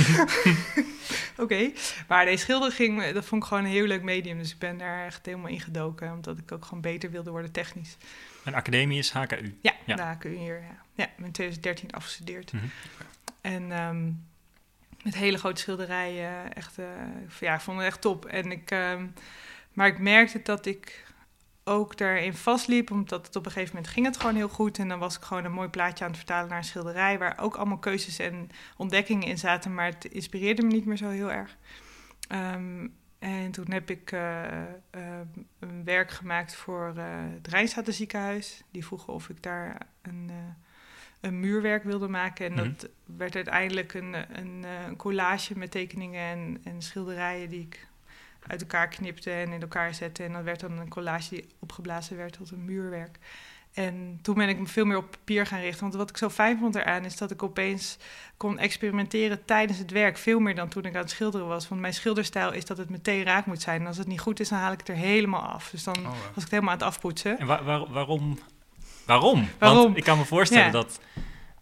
[1.31, 1.41] oké.
[1.41, 1.73] Okay.
[2.07, 4.37] Maar nee, schilderen ging, dat vond ik gewoon een heel leuk medium.
[4.37, 6.11] Dus ik ben daar echt helemaal in gedoken.
[6.11, 7.97] Omdat ik ook gewoon beter wilde worden technisch.
[8.43, 9.57] Een academie is HKU?
[9.61, 9.95] Ja, ja.
[9.95, 10.83] de HKU hier, ja.
[10.95, 12.51] Ja, ik ben in 2013 afgestudeerd.
[12.51, 12.69] Mm -hmm.
[13.41, 14.27] En um,
[15.03, 16.53] met hele grote schilderijen.
[16.53, 16.85] Echt, uh,
[17.39, 18.25] ja, ik vond het echt top.
[18.25, 19.13] En ik, um,
[19.73, 21.09] maar ik merkte dat ik
[21.63, 24.77] ook daarin vastliep, omdat het op een gegeven moment ging het gewoon heel goed.
[24.77, 27.39] En dan was ik gewoon een mooi plaatje aan het vertalen naar een schilderij, waar
[27.39, 31.31] ook allemaal keuzes en ontdekkingen in zaten, maar het inspireerde me niet meer zo heel
[31.31, 31.57] erg.
[32.29, 34.43] Um, en toen heb ik uh,
[35.59, 37.03] een werk gemaakt voor uh,
[37.83, 38.63] het ziekenhuis.
[38.71, 40.31] Die vroegen of ik daar een
[41.21, 42.45] een muurwerk wilde maken.
[42.45, 43.17] En dat mm.
[43.17, 47.87] werd uiteindelijk een, een, een, collage met tekeningen en, en, schilderijen die ik
[48.47, 50.23] uit elkaar knipte en in elkaar zette.
[50.23, 53.19] En dat werd dan een collage die opgeblazen werd tot een muurwerk.
[53.73, 55.81] En toen ben ik me veel meer op papier gaan richten.
[55.81, 57.97] Want wat ik zo fijn vond eraan is dat ik opeens
[58.37, 60.17] kon experimenteren tijdens het werk.
[60.17, 61.67] Veel meer dan toen ik aan het schilderen was.
[61.67, 63.81] Want mijn schilderstijl is dat het meteen raak moet zijn.
[63.81, 65.69] En als het niet goed is, dan haal ik het er helemaal af.
[65.69, 67.39] Dus dan oh, was ik het helemaal aan het afpoetsen.
[67.39, 68.39] En waar, waar, waarom
[69.11, 69.49] Waarom?
[69.57, 69.83] Waarom?
[69.83, 70.71] Want ik kan me voorstellen ja.
[70.71, 70.99] dat...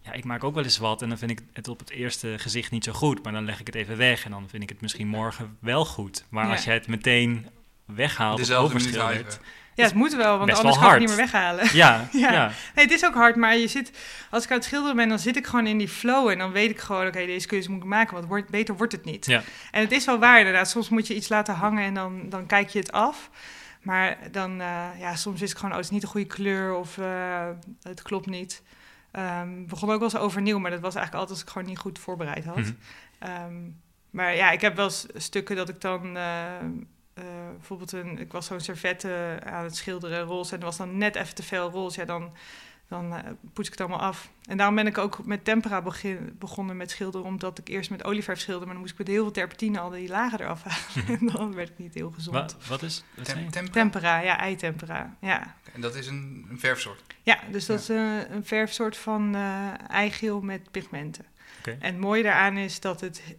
[0.02, 2.34] Ja, ik maak ook wel eens wat en dan vind ik het op het eerste
[2.38, 3.22] gezicht niet zo goed.
[3.22, 5.84] Maar dan leg ik het even weg en dan vind ik het misschien morgen wel
[5.84, 6.24] goed.
[6.28, 6.50] Maar ja.
[6.52, 7.46] als je het meteen
[7.84, 9.40] weghaalt of overschildert...
[9.74, 11.00] Ja, het moet wel, want anders wel kan ik het hard.
[11.00, 11.68] niet meer weghalen.
[11.72, 12.32] Ja, Ja.
[12.32, 12.52] ja.
[12.74, 13.92] Nee, het is ook hard, maar je zit,
[14.30, 16.28] als ik aan het schilderen ben, dan zit ik gewoon in die flow.
[16.28, 18.92] En dan weet ik gewoon, oké, deze keuze moet ik maken, want wordt, beter wordt
[18.92, 19.26] het niet.
[19.26, 19.42] Ja.
[19.70, 20.70] En het is wel waar, inderdaad.
[20.70, 23.30] Soms moet je iets laten hangen en dan, dan kijk je het af.
[23.82, 26.74] Maar dan, eh, ja, soms is het gewoon, oh, het is niet de goede kleur
[26.74, 27.48] of eh,
[27.82, 28.62] het klopt niet.
[29.10, 31.78] We begonnen ook wel eens overnieuw, maar dat was eigenlijk altijd als ik gewoon niet
[31.78, 32.56] goed voorbereid had.
[32.56, 32.72] Mhm.
[33.18, 33.54] Ehm,
[34.10, 36.16] maar ja, ik heb wel eens stukken dat ik dan
[37.20, 40.98] eh, bijvoorbeeld een, ik was zo'n servette aan het schilderen, roze, en er was dan
[40.98, 42.32] net even te veel roze, ja, dan,
[42.90, 44.30] dan eh, poets ik het allemaal af.
[44.44, 48.04] En daarom ben ik ook met tempera begin, begonnen met schilderen, omdat ik eerst met
[48.04, 51.18] olieverf schilderde, maar dan moest ik met heel veel terpentine al die lagen eraf halen.
[51.20, 52.36] en dan werd het niet heel gezond.
[52.36, 53.24] Wa- wat is wat?
[53.24, 53.72] Tem- tempera.
[53.72, 55.56] Tempera, ja, eitempera, ja.
[55.72, 57.02] En dat is een, een verfsoort.
[57.22, 57.94] Ja, dus dat Ja.
[58.18, 61.24] is eh, een verfsoort van eh eigeel met pigmenten.
[61.58, 61.70] Oké.
[61.70, 63.36] En het mooie daaraan is dat het he-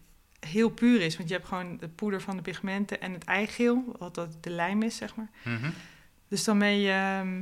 [0.49, 1.17] heel puur is.
[1.17, 4.49] Want je hebt gewoon het poeder van de pigmenten en het eigeel, wat dat de
[4.49, 5.29] lijm is, zeg maar.
[5.43, 5.69] Mhm.
[6.27, 6.91] Dus dan ben je...
[6.91, 7.41] ehm,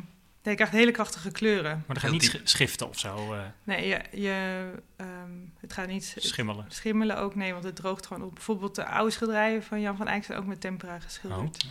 [0.50, 1.84] je krijgt hele krachtige kleuren.
[1.88, 6.16] Maar er gaat niet schiften of zo eh, Nee, je, je, ehm, het gaat niet
[6.18, 6.66] schimmelen.
[6.68, 7.36] schimmelen ook.
[7.36, 8.34] Nee, want het droogt gewoon op.
[8.34, 11.68] Bijvoorbeeld de oude schilderijen van Jan van Eyck zijn ook met tempera geschilderd.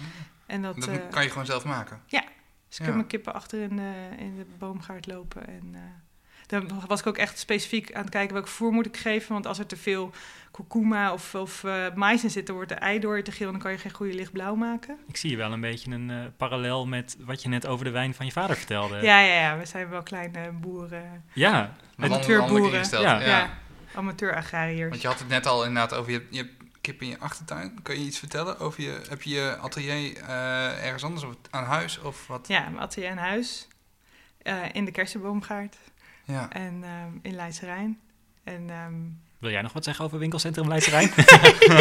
[0.47, 2.01] En dat, Dat eh, kan je gewoon zelf maken.
[2.69, 2.93] Dus ik Ja.
[2.93, 5.47] mijn kippen achter in de, in de boomgaard lopen.
[5.47, 5.81] En eh,
[6.49, 9.33] dan was ik ook echt specifiek aan het kijken welk voer moet ik geven.
[9.33, 10.11] Want als er te veel
[10.51, 13.63] kurkuma of, of eh, mais in zit, dan wordt de eidoor te geel en dan
[13.63, 14.99] kan je geen goede lichtblauw maken.
[15.09, 17.91] Ik zie hier wel een beetje een eh, parallel met wat je net over de
[17.91, 18.97] wijn van je vader vertelde.
[18.97, 21.25] Ja, ja, ja, we zijn wel kleine boeren.
[21.33, 22.89] Ja, Amateurboeren.
[22.91, 23.01] Ja.
[23.01, 23.21] Ja.
[23.27, 23.59] Ja,
[23.95, 24.89] amateur-agrariërs.
[24.91, 27.83] Want je had het net al inderdaad over je, je hebt kip in je achtertuin.
[27.83, 29.01] Kan je iets vertellen over je...
[29.09, 32.49] Heb je je atelier eh, ergens anders of aan huis of wat?
[32.49, 33.69] Ja, mijn atelier en huis.
[34.43, 35.77] eh, in de kersenboomgaard
[36.29, 36.51] Ja.
[36.51, 37.99] en ehm, in Leidse Rijn.
[38.45, 38.95] En ehm,
[39.39, 41.11] wil jij nog wat zeggen over winkelcentrum Leidse Rijn?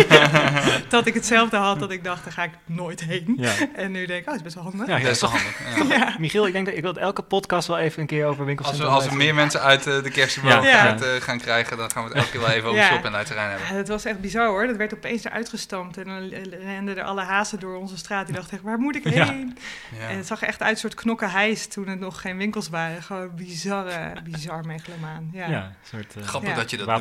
[0.90, 3.34] dat ik hetzelfde had, dat ik dacht, daar ga ik nooit heen.
[3.38, 3.54] ja.
[3.76, 4.88] En nu denk ik, oh, dat is best wel handig.
[4.88, 5.56] Ja, dat is toch handig.
[5.98, 6.16] Ja.
[6.20, 8.88] Michiel, ik denk dat ik wil elke podcast wel even een keer over Als winkelcentrum
[8.90, 10.64] we, als we meer mensen uit eh, de kerstboom Ja.
[10.64, 10.80] Ja.
[10.88, 12.88] uit, eh, gaan krijgen, dan gaan we het elke keer wel even over Ja.
[12.88, 13.68] shop en terrein hebben.
[13.68, 14.68] Ja, dat was echt bizar hoor.
[14.68, 15.98] Dat werd opeens eruit gestampt.
[15.98, 16.30] En dan
[16.64, 18.26] renden er alle hazen door onze straat.
[18.26, 19.58] Die dachten echt, waar moet ik heen?
[20.00, 20.08] Ja.
[20.10, 23.04] En het zag echt uit een soort knokkenhijs toen er nog geen winkels waren.
[23.04, 25.30] Gewoon bizarre, bizar megalomaan.
[25.34, 25.48] Ja.
[25.50, 26.56] Ja, een soort eh, Grappig Ja.
[26.56, 27.00] dat je dat noemt.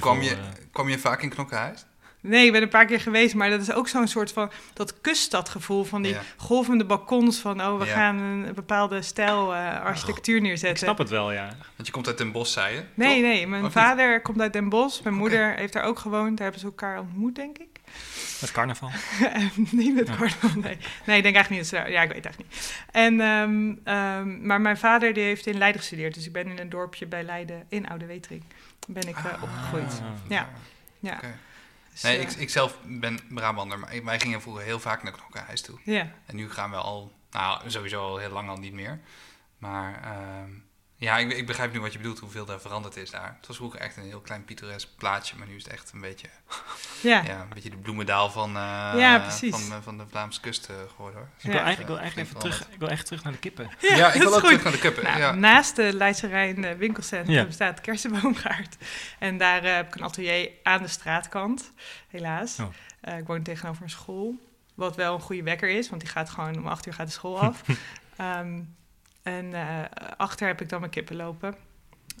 [0.00, 0.36] Kwam je,
[0.72, 1.84] kwam je vaak in Knokkenhuis?
[2.20, 3.34] Nee, ik ben een paar keer geweest.
[3.34, 5.84] Maar dat is ook zo'n soort van dat kuststadgevoel.
[5.84, 6.20] Van die Ja.
[6.36, 7.38] golvende balkons.
[7.38, 7.92] Van, oh, we Ja.
[7.94, 10.78] gaan een bepaalde stijl eh, architectuur ik neerzetten.
[10.78, 11.44] snap het wel, ja.
[11.76, 12.82] Want je komt uit Den Bosch, zei je?
[12.94, 13.22] Nee, toch?
[13.30, 13.46] nee.
[13.46, 13.82] Mijn Of niet?
[13.84, 15.02] vader komt uit Den Bosch.
[15.02, 16.28] Mijn moeder heeft daar ook gewoond.
[16.36, 17.75] Daar hebben ze elkaar ontmoet, denk ik.
[18.40, 18.90] Het carnaval.
[19.70, 20.14] niet met Ja.
[20.16, 20.78] carnaval, nee.
[21.06, 21.70] Nee, ik denk eigenlijk niet.
[21.70, 22.84] Dat ze, ja, ik weet het eigenlijk niet.
[22.90, 26.14] En, ehm, ehm, maar mijn vader die heeft in Leiden gestudeerd.
[26.14, 28.42] Dus ik ben in een dorpje bij Leiden, in Oude Wetering,
[28.86, 29.42] ben ik eh, Ah.
[29.42, 30.00] opgegroeid.
[30.28, 30.48] Ja.
[30.98, 31.14] Ja.
[31.14, 31.34] Oké.
[31.92, 35.12] Dus, Nee, eh, ik, ik zelf ben Brabander, maar wij gingen vroeger heel vaak naar
[35.12, 35.78] Knokkenhuis toe.
[35.84, 36.10] ja.
[36.26, 39.00] En nu gaan we al, nou sowieso al heel lang al niet meer.
[39.58, 40.50] Maar ehm,
[40.98, 43.36] ja, ik, ik begrijp nu wat je bedoelt, hoeveel er veranderd is daar.
[43.38, 46.00] Het was vroeger echt een heel klein pittoresk plaatsje, maar nu is het echt een
[46.00, 46.28] beetje,
[47.02, 47.22] Ja.
[47.26, 47.40] ja.
[47.40, 51.20] een beetje de bloemendaal van, eh, Ja, van, eh, van de Vlaamse kust eh, geworden
[51.20, 51.28] hoor.
[51.36, 53.70] Ik wil eigenlijk, ik wil eigenlijk even terug, ik wil echt terug naar de kippen.
[53.96, 54.48] Ja, ik wil ook goed.
[54.48, 55.04] terug naar de kuppen.
[55.04, 55.32] Nou, ja.
[55.32, 57.50] Naast de Leidse Rijn winkelcentrum Ja.
[57.50, 58.76] staat Kersenboomgaard.
[59.18, 61.72] En daar eh, heb ik een atelier aan de straatkant,
[62.08, 62.58] helaas.
[62.60, 62.66] Oh.
[63.00, 64.34] Eh, ik woon tegenover een school.
[64.74, 67.12] Wat wel een goede wekker is, want die gaat gewoon om acht uur gaat de
[67.12, 67.62] school af.
[68.16, 68.60] Ehm,
[69.26, 69.84] en eh,
[70.16, 71.54] achter heb ik dan mijn kippen lopen.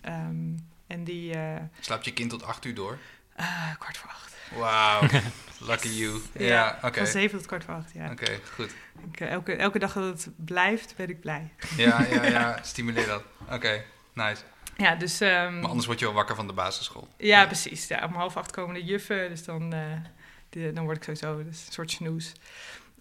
[0.02, 0.54] Ehm,
[0.86, 2.98] en die eh, Slaapt je kind tot acht uur door?
[3.34, 4.34] eh, kwart voor acht.
[4.54, 5.00] Wauw,
[5.68, 6.20] lucky you.
[6.32, 6.98] Ja, oké.
[6.98, 8.10] Van zeven tot kwart voor acht, ja.
[8.10, 8.74] Oké, goed.
[9.12, 11.52] Ik, eh, elke, elke dag dat het blijft, ben ik blij.
[11.76, 13.22] Ja, ja, ja, stimuleer dat.
[13.50, 14.42] Oké, nice.
[14.76, 15.20] Ja, dus...
[15.20, 17.08] ehm, Maar anders word je wel wakker van de basisschool.
[17.18, 17.86] Ja, precies.
[17.88, 19.80] Ja, om half acht komen de juffen, dus dan, eh,
[20.48, 22.32] die- dan word ik sowieso dus een soort snoes.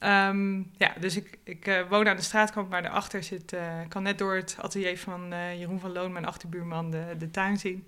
[0.06, 3.54] Ehm, ja, dus ik, ik eh, woon aan de straatkant, maar daarachter zit...
[3.54, 7.16] eh, ik kan net door het atelier van eh, Jeroen van Loon, mijn achterbuurman, de,
[7.18, 7.88] de tuin zien.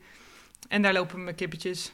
[0.68, 1.94] En daar lopen mijn kippetjes.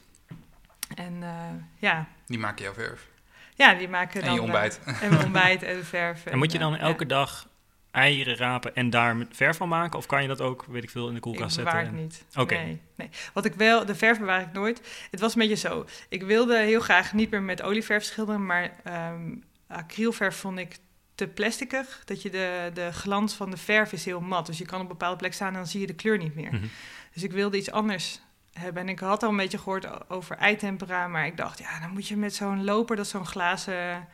[0.95, 1.29] En eh,
[1.77, 2.07] ja.
[2.25, 3.07] Die maken jouw verf.
[3.55, 4.35] ja, die maken En dan...
[4.35, 4.79] je ontbijt.
[5.01, 6.25] en mijn ontbijt en de verf.
[6.25, 7.09] En moet je dan elke ja.
[7.09, 7.47] dag
[7.91, 9.97] eieren rapen en daar met verf van maken?
[9.99, 11.73] Of kan je dat ook, weet ik veel, in de koelkast ik zetten?
[11.73, 12.25] bewaar het en- niet.
[12.35, 12.55] Oké.
[12.55, 13.09] Nee, nee.
[13.33, 15.07] Wat ik wel, de verf bewaar ik nooit.
[15.11, 15.85] Het was een beetje zo.
[16.09, 19.31] Ik wilde heel graag niet meer met olieverf schilderen, maar ehm
[19.73, 20.77] acrylverf vond ik
[21.15, 22.01] te plasticig.
[22.05, 24.45] Dat je de, de glans van de verf is heel mat.
[24.45, 26.35] Dus je kan op een bepaalde plek staan en dan zie je de kleur niet
[26.35, 26.53] meer.
[26.53, 26.65] Mhm.
[27.13, 28.21] Dus ik wilde iets anders
[28.53, 28.81] hebben.
[28.81, 32.07] En ik had al een beetje gehoord over eitempera, maar ik dacht, ja, dan moet
[32.07, 34.07] je met zo'n loper, dat zo'n glazen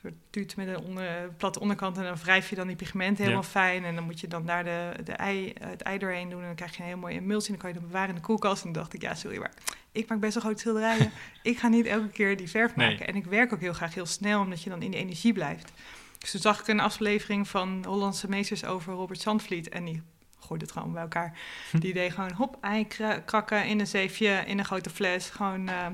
[0.00, 3.42] soort tuut met een onder, platte onderkant en dan wrijf je dan die pigmenten helemaal
[3.42, 3.48] Ja.
[3.48, 6.46] fijn en dan moet je dan daar de, de ei, het ei doorheen doen en
[6.46, 8.20] dan krijg je een heel mooie emulsie en dan kan je dat bewaren in de
[8.20, 8.64] koelkast.
[8.64, 9.52] En dan dacht ik, ja, sorry, maar
[9.98, 11.10] ik maak best wel grote schilderijen.
[11.42, 12.90] ik ga niet elke keer die verf Nee.
[12.90, 13.06] maken.
[13.06, 15.72] En ik werk ook heel graag heel snel, omdat je dan in die energie blijft.
[16.18, 19.68] Dus toen zag ik een aflevering van Hollandse Meesters over Robert Zandvliet.
[19.68, 20.02] En die
[20.38, 21.38] gooide het gewoon bij elkaar.
[21.72, 22.86] Die deed gewoon hop, ei
[23.24, 25.30] krakken in een zeefje, in een grote fles.
[25.30, 25.86] Gewoon uh,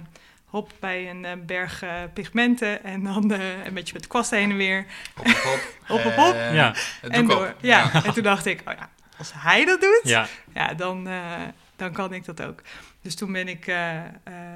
[0.44, 2.84] hop bij een uh, berg uh, pigmenten.
[2.84, 4.86] En dan een beetje met de kwast heen en weer.
[5.14, 5.60] Hop, hop, hop.
[5.86, 6.34] hop, hop, hop.
[6.34, 6.74] ja.
[7.02, 8.04] En, door, ja.
[8.04, 10.26] en toen dacht ik, oh ja, als hij dat doet, ja.
[10.54, 11.08] Ja, dan,
[11.76, 12.62] dan kan ik dat ook.
[13.00, 13.66] Dus toen ben ik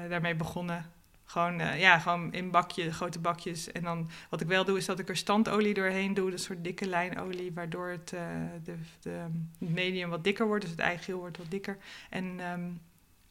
[0.09, 0.85] daarmee begonnen.
[1.29, 3.71] Gewoon, uh, ja, gewoon in bakje, grote bakjes.
[3.71, 6.31] En dan wat ik wel doe, is dat ik er standolie doorheen doe.
[6.31, 8.21] Een soort dikke lijnolie, waardoor het, uh,
[8.63, 9.25] de, de,
[9.57, 10.61] medium wat dikker wordt.
[10.61, 11.77] Dus het eigeel wordt wat dikker.
[12.09, 12.81] En um,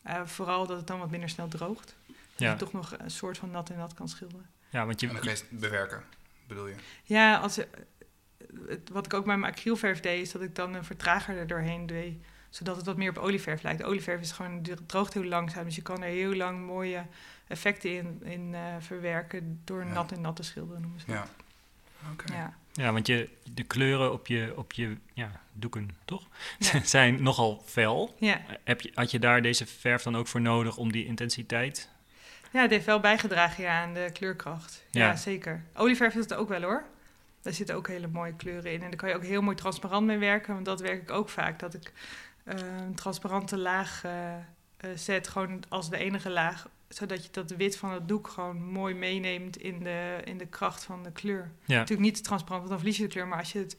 [0.07, 1.96] uh, vooral dat het dan wat minder snel droogt.
[2.07, 2.51] Dat ja.
[2.51, 4.46] je toch nog een soort van nat en nat kan schilderen.
[4.68, 5.07] Ja, want je...
[5.07, 6.05] En dan kan je bewerken,
[6.46, 6.74] bedoel je?
[7.05, 10.85] Ja, als, het, wat ik ook met mijn acrylverf deed, is dat ik dan een
[10.85, 13.82] vertrager er doorheen deed zodat het wat meer op olieverf lijkt.
[13.82, 17.02] Olieverf is gewoon, droogt heel langzaam, dus je kan er heel lang mooie
[17.46, 19.92] effecten in, in uh, verwerken door Ja.
[19.92, 21.14] nat en nat te schilderen, noemen ze dat.
[21.16, 21.26] Ja.
[22.12, 22.34] Oké.
[22.34, 22.54] Ja.
[22.72, 26.22] Ja, want je, de kleuren op je, op je ja, doeken, toch?
[26.58, 26.80] Ja.
[26.96, 28.14] zijn nogal fel.
[28.18, 28.40] Ja.
[28.64, 31.88] Heb je, had je daar deze verf dan ook voor nodig om die intensiteit?
[32.52, 34.84] ja, het heeft wel bijgedragen ja, aan de kleurkracht.
[34.90, 35.16] Ja, Ja.
[35.16, 35.62] zeker.
[35.74, 36.84] Olieverf is het ook wel hoor.
[37.42, 38.82] Daar zitten ook hele mooie kleuren in.
[38.82, 40.52] En daar kan je ook heel mooi transparant mee werken.
[40.54, 41.58] Want dat werk ik ook vaak.
[41.58, 41.92] Dat ik eh,
[42.48, 46.68] een transparante laag eh, eh, zet, gewoon als de enige laag.
[46.88, 50.84] Zodat je dat wit van het doek gewoon mooi meeneemt in de, in de kracht
[50.84, 51.50] van de kleur.
[51.64, 53.28] Ja, Natuurlijk niet transparant, want dan verlies je de kleur.
[53.28, 53.76] Maar als je het,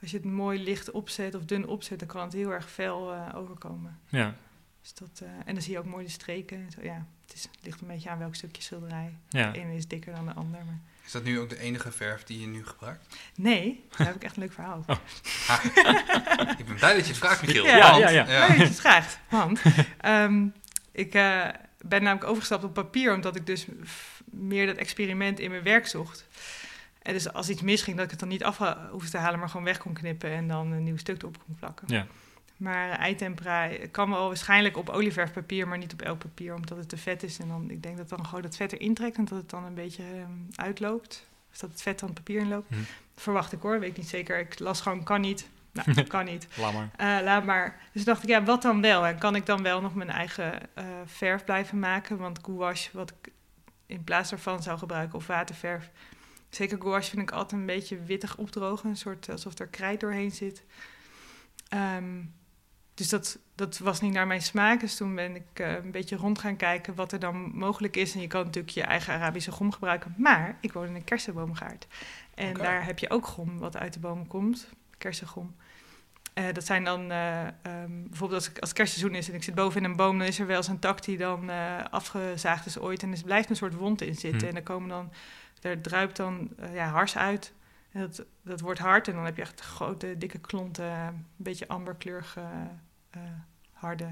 [0.00, 3.12] als je het mooi licht opzet of dun opzet, dan kan het heel erg fel
[3.12, 3.98] eh, overkomen.
[4.08, 4.34] ja,
[4.80, 6.56] Dus dat, eh, en dan zie je ook mooi de streken.
[6.56, 9.14] en Zo, ja, het, is, het ligt een beetje aan welk stukje schilderij.
[9.28, 9.50] ja.
[9.50, 10.64] De ene is dikker dan de ander.
[10.64, 10.80] Maar...
[11.08, 13.16] Is dat nu ook de enige verf die je nu gebruikt?
[13.34, 14.84] Nee, daar heb ik echt een leuk verhaal.
[14.86, 15.00] over.
[16.58, 17.64] Ik ben blij dat je het vraagt, Michiel.
[17.64, 18.46] Ja, want, ja, ja.
[18.48, 19.18] Dat je het vraagt.
[19.28, 19.60] Want
[20.00, 20.46] ehm,
[20.92, 21.48] ik eh,
[21.80, 23.66] ben namelijk overgestapt op papier, omdat ik dus
[24.24, 26.26] meer dat experiment in mijn werk zocht.
[27.02, 28.58] En dus als iets misging, dat ik het dan niet af
[28.90, 31.54] hoefde te halen, maar gewoon weg kon knippen en dan een nieuw stuk erop kon
[31.54, 31.86] plakken.
[31.90, 32.06] Ja.
[32.58, 36.96] Maar eitempera kan wel waarschijnlijk op olieverfpapier, maar niet op elk papier, omdat het te
[36.96, 37.38] vet is.
[37.38, 39.64] En dan, ik denk dat dan gewoon dat vet erin trekt en dat het dan
[39.64, 41.26] een beetje ehm, uitloopt.
[41.50, 42.68] Of dat het vet dan het papier inloopt.
[42.68, 42.74] Hm.
[43.16, 44.38] Verwacht ik hoor, weet ik niet zeker.
[44.38, 45.48] Ik las gewoon, kan niet.
[45.72, 46.48] Nou, kan niet.
[46.56, 46.90] Laat maar.
[46.96, 47.80] Eh, laat maar.
[47.92, 49.06] Dus dacht ik, ja, wat dan wel?
[49.06, 52.18] En kan ik dan wel nog mijn eigen eh, verf blijven maken?
[52.18, 53.32] Want gouache, wat ik
[53.86, 55.90] in plaats daarvan zou gebruiken, of waterverf.
[56.48, 58.88] Zeker gouache vind ik altijd een beetje wittig opdrogen.
[58.88, 60.64] Een soort alsof er krijt doorheen zit.
[61.68, 62.20] Ehm,
[62.98, 64.80] dus dat, dat was niet naar mijn smaak.
[64.80, 68.14] Dus toen ben ik eh, een beetje rond gaan kijken wat er dan mogelijk is.
[68.14, 70.14] En je kan natuurlijk je eigen Arabische gom gebruiken.
[70.16, 71.86] Maar ik woon in een kersenboomgaard.
[72.34, 74.68] En daar heb je ook gom wat uit de boom komt.
[74.98, 75.54] Kersengom.
[76.34, 79.42] Eh, dat zijn dan eh, ehm, bijvoorbeeld als, ik, als het kerstseizoen is en ik
[79.42, 81.50] zit boven in een boom, dan is er wel eens een tak die dan
[81.90, 83.02] afgezaagd is ooit.
[83.02, 84.40] En er blijft een soort wond in zitten.
[84.40, 84.46] Hm.
[84.46, 85.12] En er komen dan,
[85.60, 87.52] er druipt dan ja, hars uit.
[87.92, 91.68] En dat, dat wordt hard en dan heb je echt grote, dikke klonten, een beetje
[91.68, 92.40] amberkleurige,
[93.10, 93.20] eh,
[93.72, 94.08] harde,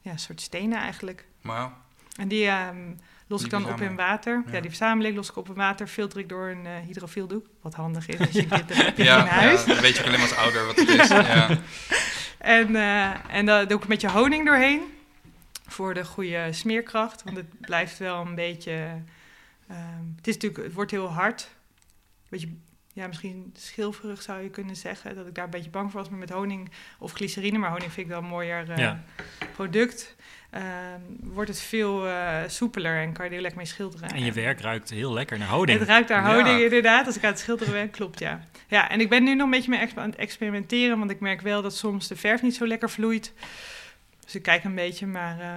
[0.00, 1.26] ja, soort stenen eigenlijk.
[1.42, 1.72] Wauw.
[2.16, 2.92] En die ehm,
[3.26, 4.42] los Die ik dan op in water.
[4.46, 4.52] Ja.
[4.52, 4.60] Ja.
[4.60, 7.46] die verzamel ik, los ik op in water, filter ik door een eh hydrofiel doek.
[7.62, 9.64] Wat handig is als je dit dan heb je Ja, in huis.
[9.64, 11.08] ja, dan weet je ook alleen maar als ouder wat het is.
[11.08, 11.58] Ja.
[12.38, 14.82] En, eh, en dan doe ik een beetje honing doorheen.
[15.66, 17.22] Voor de goede smeerkracht.
[17.22, 18.72] Want het blijft wel een beetje.
[19.68, 21.48] ehm, het, is natuurlijk, het wordt heel hard.
[22.28, 22.48] Beetje,
[22.96, 25.14] ja, misschien schilferig zou je kunnen zeggen.
[25.14, 26.08] Dat ik daar een beetje bang voor was.
[26.10, 27.58] Maar met honing of glycerine.
[27.58, 29.04] Maar honing vind ik wel een mooier eh, Ja.
[29.54, 30.16] product.
[30.50, 34.08] ehm, wordt het veel eh, soepeler en kan je er lekker mee schilderen.
[34.10, 35.78] En je werk ruikt heel lekker naar houding.
[35.78, 36.28] Het ruikt naar Ja.
[36.30, 37.90] houding inderdaad, als ik aan het schilderen ben.
[37.90, 38.40] Klopt, ja.
[38.68, 41.40] Ja, en ik ben nu nog een beetje mee aan het experimenteren, want ik merk
[41.40, 43.32] wel dat soms de verf niet zo lekker vloeit.
[44.24, 45.48] Dus ik kijk een beetje, maar eh,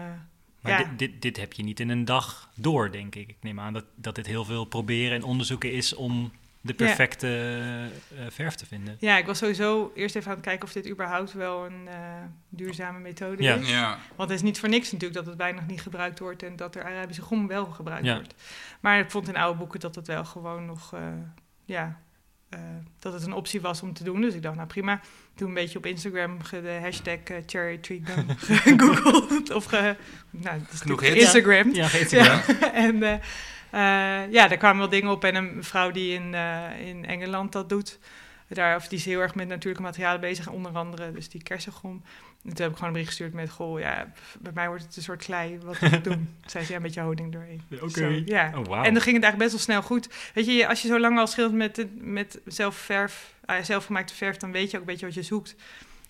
[0.61, 0.77] Maar ja.
[0.77, 3.29] dit, dit, dit heb je niet in een dag door, denk ik.
[3.29, 7.27] Ik neem aan dat, dat dit heel veel proberen en onderzoeken is om de perfecte
[8.17, 8.95] eh, verf te vinden.
[8.99, 11.95] ja, ik was sowieso eerst even aan het kijken of dit überhaupt wel een eh,
[12.49, 13.55] duurzame methode Ja.
[13.55, 13.69] is.
[13.69, 13.97] ja.
[14.15, 16.75] Want het is niet voor niks natuurlijk dat het bijna niet gebruikt wordt en dat
[16.75, 18.15] er Arabische gom wel gebruikt Ja.
[18.15, 18.33] wordt.
[18.79, 21.01] Maar ik vond in oude boeken dat het wel gewoon nog, eh,
[21.65, 21.99] ja,
[22.49, 22.59] eh,
[22.99, 24.21] dat het een optie was om te doen.
[24.21, 24.99] Dus ik dacht, nou prima.
[25.35, 29.51] Toen een beetje op Instagram ge- de hashtag eh, cherry tree gum gegoogeld.
[29.53, 29.95] of ge,
[30.29, 31.01] nou, dat is Genoeg.
[31.03, 31.73] Instagram.
[31.73, 32.41] Ja, geeft Ja.
[32.73, 33.19] en eh, eh,
[34.31, 35.23] ja, daar kwamen wel dingen op.
[35.23, 37.99] En een vrouw die in, eh, in Engeland dat doet.
[38.47, 40.47] Daar, of die is heel erg met natuurlijke materialen bezig.
[40.47, 42.03] Onder andere dus die kersengom.
[42.43, 43.49] En toen heb ik gewoon een bericht gestuurd met...
[43.49, 45.59] Goh, ja, bij mij wordt het een soort klei.
[45.59, 46.13] Wat moet ik doen?
[46.13, 47.61] Toen zei ze, ja, een beetje houding doorheen.
[47.81, 48.21] Oké.
[48.25, 48.51] Ja.
[48.55, 48.83] Oh, wauw.
[48.83, 50.09] En dan ging het eigenlijk best wel snel goed.
[50.33, 54.37] Weet je, als je zo lang al schildert met, met zelf verf, ah, zelfgemaakte verf...
[54.37, 55.55] dan weet je ook een beetje wat je zoekt.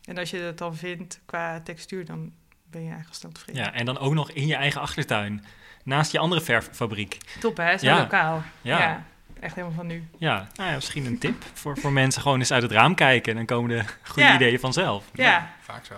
[0.04, 2.06] En als je dat dan vindt qua textuur...
[2.06, 2.32] dan
[2.69, 3.63] ben je eigenlijk snel tevreden.
[3.63, 5.45] Ja, en dan ook nog in je eigen achtertuin.
[5.83, 7.17] Naast je andere verffabriek.
[7.39, 7.97] Top hè, zo Ja.
[7.97, 8.43] lokaal.
[8.61, 8.79] Ja.
[8.79, 9.05] Ja.
[9.39, 10.07] echt helemaal van nu.
[10.17, 12.21] Ja, nou ja misschien een tip voor, voor mensen.
[12.21, 15.05] Gewoon eens uit het raam kijken en dan komen de goede ideeën vanzelf.
[15.13, 15.53] Ja.
[15.61, 15.95] Vaak zo.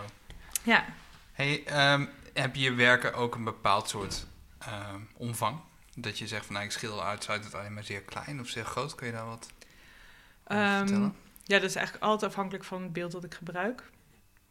[0.64, 0.86] Ja.
[1.34, 4.28] Hey, ehm, heb je werken ook een bepaald soort
[4.60, 5.60] ehm, omvang?
[5.96, 8.66] Dat je zegt van nou, ik schilder uit, het alleen maar zeer klein of zeer
[8.66, 8.96] groot.
[8.96, 9.50] Kun je daar wat
[10.48, 11.16] over Ehm, vertellen?
[11.44, 13.84] ja, dat is eigenlijk altijd afhankelijk van het beeld dat ik gebruik.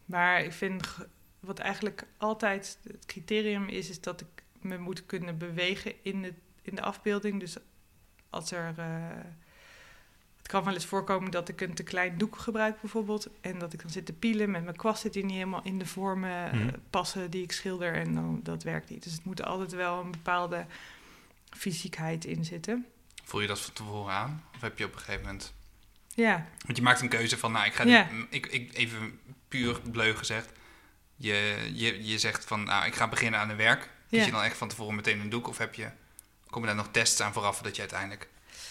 [0.04, 0.96] Maar ik vind
[1.40, 6.34] wat eigenlijk altijd het criterium is, is dat ik me moet kunnen bewegen in de,
[6.62, 7.40] in de afbeelding.
[7.40, 7.56] Dus
[8.30, 8.74] als er.
[8.76, 8.84] eh,
[10.36, 13.28] het kan wel eens voorkomen dat ik een te klein doek gebruik, bijvoorbeeld.
[13.40, 15.78] En dat ik dan zit te pielen met mijn kwast zit die niet helemaal in
[15.78, 16.74] de vormen eh, Mhm.
[16.90, 17.94] passen die ik schilder.
[17.94, 19.02] En dan, dat werkt niet.
[19.02, 20.66] Dus het moet altijd wel een bepaalde
[21.50, 22.86] fysiekheid in zitten.
[23.24, 24.44] Voel je dat van tevoren aan?
[24.54, 25.54] Of heb je op een gegeven moment...
[26.14, 27.84] Ja, Want je maakt een keuze van, nou, ik ga...
[27.84, 28.04] Ja.
[28.04, 30.52] dit- ik, ik, even puur bleu gezegd.
[31.16, 33.90] Je, je, je zegt van, nou, ik ga beginnen aan een werk.
[34.10, 35.48] Kies je dan echt van tevoren meteen een doek?
[35.48, 35.90] Of heb je,
[36.50, 37.62] komen daar nog tests aan vooraf...
[37.62, 38.28] dat je uiteindelijk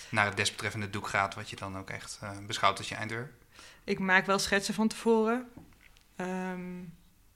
[0.10, 1.36] naar het desbetreffende doek gaat...
[1.36, 3.32] wat je dan ook echt eh, beschouwt als je eindwerk?
[3.84, 5.50] Ik maak wel schetsen van tevoren.
[6.16, 6.80] Ehm,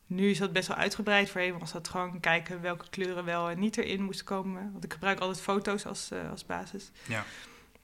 [0.05, 1.29] nu is dat best wel uitgebreid.
[1.29, 4.71] Voorheen was dat gewoon kijken welke kleuren wel en niet erin moesten komen.
[4.71, 6.91] Want ik gebruik altijd foto's als, eh, als basis.
[7.05, 7.25] Ja.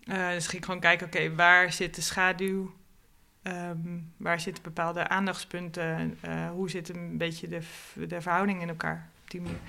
[0.04, 2.74] Eh, dus ging ik gewoon kijken, oké, waar zit de schaduw?
[3.42, 6.20] Ehm, waar zitten bepaalde aandachtspunten?
[6.52, 7.62] Hoe zit een beetje de,
[8.08, 9.60] de verhouding in elkaar op die manier?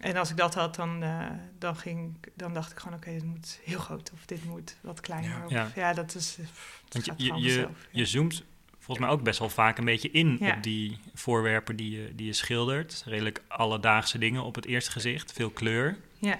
[0.00, 1.26] En als ik dat had, dan, eh,
[1.58, 4.76] dan, ging, ik- dan dacht ik gewoon, oké, dit moet heel groot of dit moet
[4.80, 5.30] wat kleiner.
[5.38, 5.44] Ja.
[5.44, 5.68] Of, Ja.
[5.74, 5.92] ja.
[5.92, 6.36] dat is...
[6.38, 7.98] eh, pff, Want je, je, gewoon je, vanzelf, ja.
[7.98, 8.44] je zoomt
[8.78, 10.56] volgens mij ook best wel vaak een beetje in Ja.
[10.56, 13.02] op die voorwerpen die je, die je schildert.
[13.06, 15.96] Redelijk alledaagse dingen op het eerste gezicht, veel kleur.
[16.18, 16.38] Ja.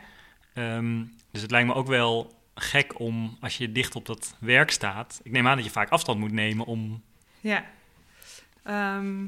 [0.52, 4.70] Ehm, dus het lijkt me ook wel gek om, als je dicht op dat werk
[4.70, 5.20] staat...
[5.22, 7.02] Ik neem aan dat je vaak afstand moet nemen om...
[7.40, 7.64] Ja.
[8.62, 9.24] Ehm,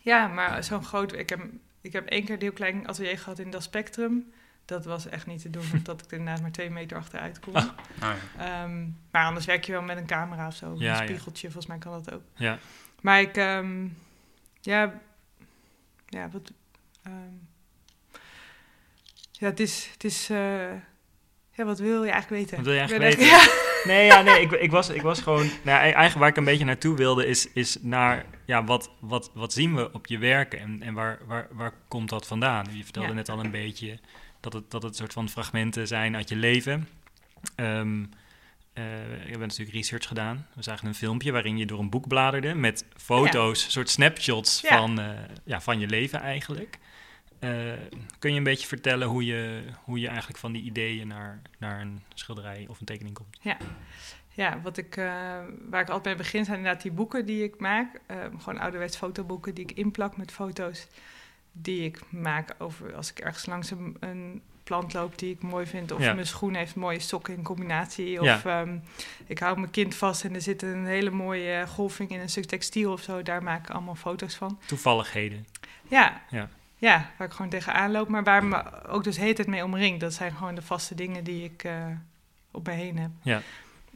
[0.00, 1.12] ja, maar zo'n groot...
[1.12, 1.40] Ik heb,
[1.84, 4.32] ik heb één keer een heel klein atelier gehad in dat spectrum.
[4.64, 7.54] Dat was echt niet te doen, omdat ik er inderdaad maar twee meter achteruit kon.
[7.54, 7.66] Ah.
[8.00, 8.16] Ja.
[8.38, 10.74] Ehm, maar anders werk je wel met een camera of zo.
[10.78, 12.22] Ja, een spiegeltje, volgens mij kan dat ook.
[12.34, 12.58] Ja,
[13.00, 13.36] Maar ik...
[13.36, 13.86] ehm,
[14.60, 15.00] ja...
[16.06, 16.52] Ja, wat...
[17.02, 17.34] ehm,
[19.32, 19.88] ja, het is...
[19.92, 20.72] Het is eh,
[21.50, 22.56] ja, wat wil je eigenlijk weten?
[22.56, 23.52] Wat wil je eigenlijk weten?
[23.84, 25.46] Nee, ja, nee ik, ik, was, ik was gewoon...
[25.62, 28.24] Nou, eigenlijk waar ik een beetje naartoe wilde is, is naar...
[28.44, 32.08] Ja, wat, wat, wat zien we op je werken en, en waar, waar, waar komt
[32.08, 32.66] dat vandaan?
[32.72, 33.14] Je vertelde Ja.
[33.14, 33.98] net al een beetje
[34.40, 36.88] dat het, dat het soort van fragmenten zijn uit je leven.
[37.56, 38.02] Ehm
[38.72, 40.46] eh, we hebben natuurlijk research gedaan.
[40.54, 44.78] We zagen een filmpje waarin je door een boek bladerde met foto's, soort snapshots Ja.
[44.78, 45.06] van, eh,
[45.44, 46.78] ja, van je leven eigenlijk.
[47.44, 47.72] Eh,
[48.18, 51.80] kun je een beetje vertellen hoe je, hoe je eigenlijk van die ideeën naar, naar
[51.80, 53.36] een schilderij of een tekening komt?
[54.36, 55.04] Ja, wat ik, eh,
[55.70, 58.00] waar ik altijd mee begin zijn inderdaad die boeken die ik maak.
[58.06, 60.86] Eh, gewoon ouderwets fotoboeken die ik inplak met foto's
[61.52, 65.66] die ik maak over als ik ergens langs een, een plant loop die ik mooi
[65.66, 65.92] vind.
[65.92, 66.14] Of Ja.
[66.14, 68.20] mijn schoen heeft mooie sokken in combinatie.
[68.20, 68.60] Of Ja.
[68.60, 68.78] ehm,
[69.26, 72.44] ik hou mijn kind vast en er zit een hele mooie golving in een stuk
[72.44, 73.22] textiel of zo.
[73.22, 74.58] Daar maak ik allemaal foto's van.
[74.66, 75.46] Toevalligheden.
[75.88, 76.48] Ja, Ja.
[76.84, 78.08] Ja waar ik gewoon tegenaan loop.
[78.08, 80.00] Maar waar me ook dus hele tijd mee omringt.
[80.00, 81.86] Dat zijn gewoon de vaste dingen die ik eh
[82.50, 83.10] op me heen heb.
[83.22, 83.42] Ja.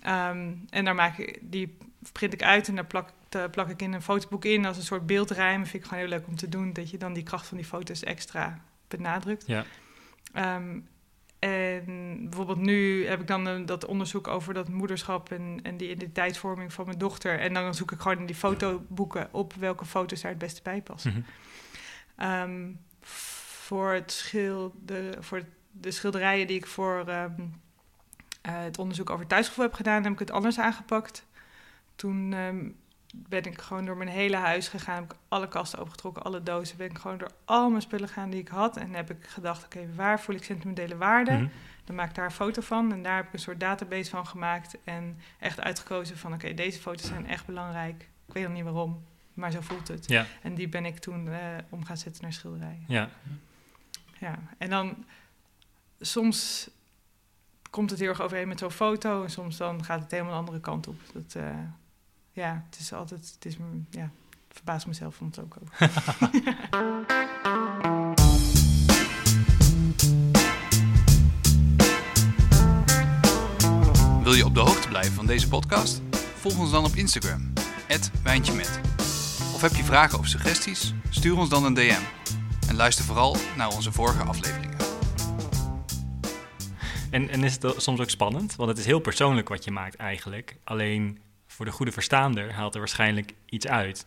[0.02, 1.76] Ehm, en daar maak ik, die
[2.12, 4.82] print ik uit en daar plak, daar plak ik in een fotoboek in als een
[4.82, 5.66] soort beeldrijm.
[5.66, 7.66] Vind ik gewoon heel leuk om te doen, dat je dan die kracht van die
[7.66, 9.46] foto's extra benadrukt.
[9.46, 9.64] Ja.
[10.32, 10.78] Ehm,
[11.38, 15.90] en bijvoorbeeld nu heb ik dan een, dat onderzoek over dat moederschap en, en die
[15.90, 17.38] identiteitsvorming van mijn dochter.
[17.38, 20.82] En dan zoek ik gewoon in die fotoboeken op welke foto's daar het beste bij
[20.82, 21.10] passen.
[21.10, 21.20] Mhm.
[22.18, 27.40] Ehm, voor, het schilder, voor de schilderijen die ik voor ehm,
[28.42, 31.26] eh, het onderzoek over thuisgevoel heb gedaan, heb ik het anders aangepakt.
[31.96, 32.70] Toen ehm,
[33.14, 36.76] ben ik gewoon door mijn hele huis gegaan, heb ik alle kasten opengetrokken, alle dozen,
[36.76, 38.76] ben ik gewoon door al mijn spullen gegaan die ik had.
[38.76, 41.32] En heb ik gedacht, oké, waar voel ik sentimentele waarde?
[41.32, 41.48] Mhm.
[41.84, 44.26] Dan maak ik daar een foto van en daar heb ik een soort database van
[44.26, 44.78] gemaakt.
[44.84, 48.08] En echt uitgekozen van, oké, deze foto's zijn echt belangrijk.
[48.26, 49.04] Ik weet nog niet waarom,
[49.38, 50.08] maar zo voelt het.
[50.08, 52.84] Ja, En die ben ik toen eh, om gaan zetten naar schilderijen.
[52.88, 53.08] ja.
[54.20, 55.04] Ja, en dan
[56.00, 56.68] soms
[57.70, 60.38] komt het heel erg overeen met zo'n foto en soms dan gaat het helemaal een
[60.38, 61.00] andere kant op.
[61.12, 61.50] Dat, eh,
[62.32, 65.76] ja, het is altijd, het is, me- ja, ik verbaas mezelf soms ook over.
[74.22, 76.00] Wil je op de hoogte blijven van deze podcast?
[76.40, 77.52] Volg ons dan op Instagram,
[78.22, 78.80] @wijntjemet.
[79.58, 80.94] Of heb je vragen of suggesties?
[81.10, 82.02] Stuur ons dan een DM.
[82.68, 84.76] En luister vooral naar onze vorige afleveringen.
[87.10, 88.56] En, en is het soms ook spannend?
[88.56, 90.56] Want het is heel persoonlijk wat je maakt eigenlijk.
[90.64, 94.06] Alleen voor de goede verstaander haalt er waarschijnlijk iets uit.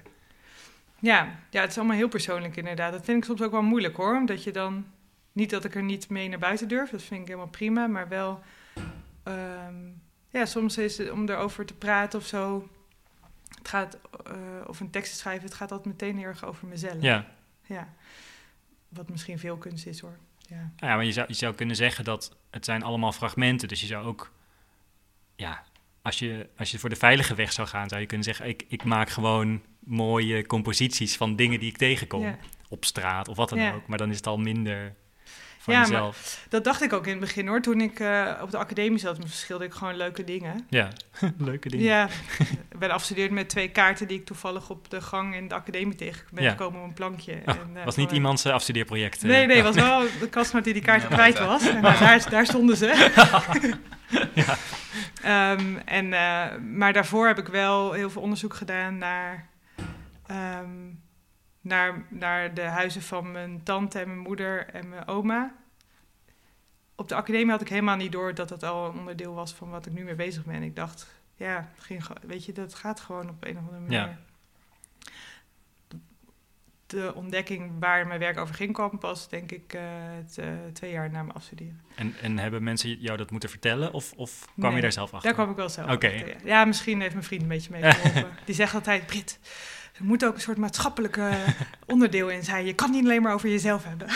[0.99, 2.91] Ja, ja, het is allemaal heel persoonlijk inderdaad.
[2.91, 4.85] Dat vind ik soms ook wel moeilijk hoor, omdat je dan,
[5.31, 8.07] niet dat ik er niet mee naar buiten durf, dat vind ik helemaal prima, maar
[8.07, 8.39] wel,
[9.23, 9.75] ehm,
[10.29, 12.69] ja, soms is het om erover te praten of zo.
[13.57, 13.97] Het gaat,
[14.27, 14.33] uh,
[14.67, 17.01] of een tekst te schrijven, het gaat altijd meteen heel erg over mezelf.
[17.01, 17.25] Ja.
[17.65, 17.93] Ja.
[18.89, 20.17] Wat misschien veel kunst is hoor.
[20.37, 23.67] Ja, ja maar je zou, je zou kunnen zeggen dat het zijn allemaal fragmenten.
[23.67, 24.31] Dus je zou ook,
[25.35, 25.63] ja,
[26.01, 28.65] als je, als je voor de veilige weg zou gaan, zou je kunnen zeggen: ik,
[28.67, 32.35] ik maak gewoon mooie composities van dingen die ik tegenkom.
[32.69, 33.87] Op straat of wat dan ook.
[33.87, 34.95] Maar dan is het al minder
[35.57, 36.37] van ja, jezelf.
[36.39, 37.61] Maar dat dacht ik ook in het begin hoor.
[37.61, 40.65] Toen ik uh, op de academie zat, verschilde ik gewoon leuke dingen.
[40.69, 40.89] Ja,
[41.37, 41.85] leuke dingen.
[41.85, 42.09] Ja,
[42.81, 46.25] ben afgestudeerd met twee kaarten die ik toevallig op de gang in de academie tegen
[46.31, 47.33] ben gekomen op een plankje.
[47.45, 49.23] Oh, en, uh, was niet iemands uh, afstudeerproject?
[49.23, 51.67] Nee, nee, was wel de kastmaat die die kaarten kwijt was.
[51.67, 52.87] En daar, daar stonden ze.
[54.33, 54.57] ja.
[55.53, 56.09] Um, en,
[56.77, 59.49] maar daarvoor heb ik wel heel veel onderzoek gedaan naar...
[60.31, 61.01] Um,
[61.61, 65.55] naar, naar de huizen van mijn tante en mijn moeder en mijn oma.
[66.95, 69.69] Op de academie had ik helemaal niet door dat dat al een onderdeel was van
[69.69, 70.63] wat ik nu mee bezig ben.
[70.63, 73.99] Ik dacht, ja, ging, weet je, dat gaat gewoon op een of andere manier.
[73.99, 74.17] Ja.
[76.85, 79.81] De ontdekking waar mijn werk over ging kwam pas, denk ik, uh,
[80.73, 81.81] twee jaar na mijn afstuderen.
[81.95, 85.23] En, en hebben mensen jou dat moeten vertellen of, of kwam je daar zelf achter?
[85.23, 86.07] Daar kwam ik wel zelf Oké.
[86.07, 86.25] ja.
[86.43, 86.65] ja.
[86.65, 88.31] misschien heeft mijn vriend een beetje meegeholpen.
[88.45, 89.39] Die zegt altijd, Brit,
[89.97, 91.31] er moet ook een soort maatschappelijke
[91.85, 92.65] onderdeel in zijn.
[92.65, 94.07] Je kan niet alleen maar over jezelf hebben.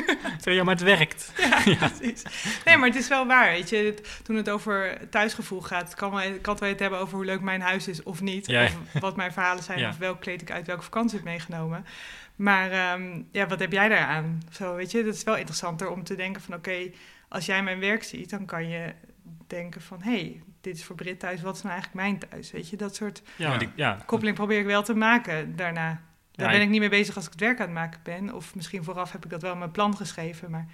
[0.44, 1.32] ja, maar het werkt.
[1.64, 2.22] Ja, precies.
[2.64, 3.50] Nee, maar het is wel waar.
[3.50, 7.40] Weet je, toen het over thuisgevoel gaat, kan, wij, kan het hebben over hoe leuk
[7.40, 8.48] mijn huis is of niet.
[8.48, 11.86] Of wat mijn verhalen zijn, of welk kleed ik uit welke vakantie heb meegenomen.
[12.36, 14.42] Maar ehm, ja, wat heb jij daaraan?
[14.50, 16.90] Zo, weet je, dat is wel interessanter om te denken van oké,
[17.28, 18.94] als jij mijn werk ziet, dan kan je
[19.46, 20.02] denken van...
[20.02, 22.50] hé, hey, dit is voor Brit thuis, wat is nou eigenlijk mijn thuis?
[22.50, 23.98] Weet je, dat soort ja, ja.
[24.06, 26.00] koppeling probeer ik wel te maken daarna.
[26.32, 28.34] Daar ben ik niet mee bezig als ik het werk aan het maken ben.
[28.34, 30.66] Of misschien vooraf heb ik dat wel in mijn plan geschreven, maar...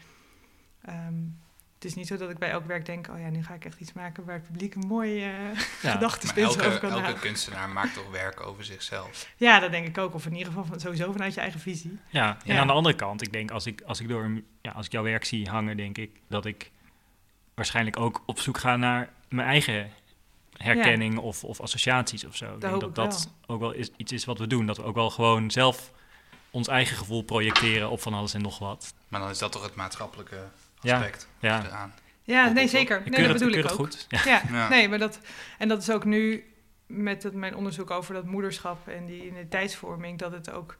[0.88, 1.38] Um,
[1.78, 3.08] het is niet zo dat ik bij elk werk denk...
[3.08, 6.00] oh ja, nu ga ik echt iets maken waar het publiek een mooie uh, ja.
[6.36, 9.32] over kan elke kunstenaar maakt toch werk over zichzelf?
[9.36, 10.14] Ja, dat denk ik ook.
[10.14, 11.98] Of in ieder geval van, sowieso vanuit je eigen visie.
[12.08, 14.30] Ja, en aan de andere kant, ik denk als ik, als ik, door,
[14.62, 15.76] ja, als ik jouw werk zie hangen...
[15.76, 16.70] denk ik dat ik
[17.54, 19.90] waarschijnlijk ook op zoek gaan naar mijn eigen
[20.58, 22.54] herkenning of, of associaties of zo.
[22.54, 24.66] ik denk dat dat ook wel is, iets is wat we doen.
[24.66, 25.92] Dat we ook wel gewoon zelf
[26.50, 28.94] ons eigen gevoel projecteren op van alles en nog wat.
[29.08, 30.48] Maar dan is dat toch het maatschappelijke
[30.80, 31.64] aspect ja.
[31.64, 31.94] eraan.
[32.22, 33.02] Ja, nee, zeker.
[33.04, 33.70] Nee, dat bedoel ik ook.
[33.70, 34.06] Goed.
[34.08, 34.42] Ja.
[34.50, 34.68] ja.
[34.68, 35.20] nee, maar dat...
[35.58, 36.52] En dat is ook nu
[36.86, 40.18] met het, mijn onderzoek over dat moederschap en die identiteitsvorming...
[40.18, 40.76] dat het ook...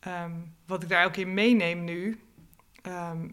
[0.00, 0.32] Ehm,
[0.66, 2.20] wat ik daar ook in meeneem nu...
[2.82, 3.28] Ehm,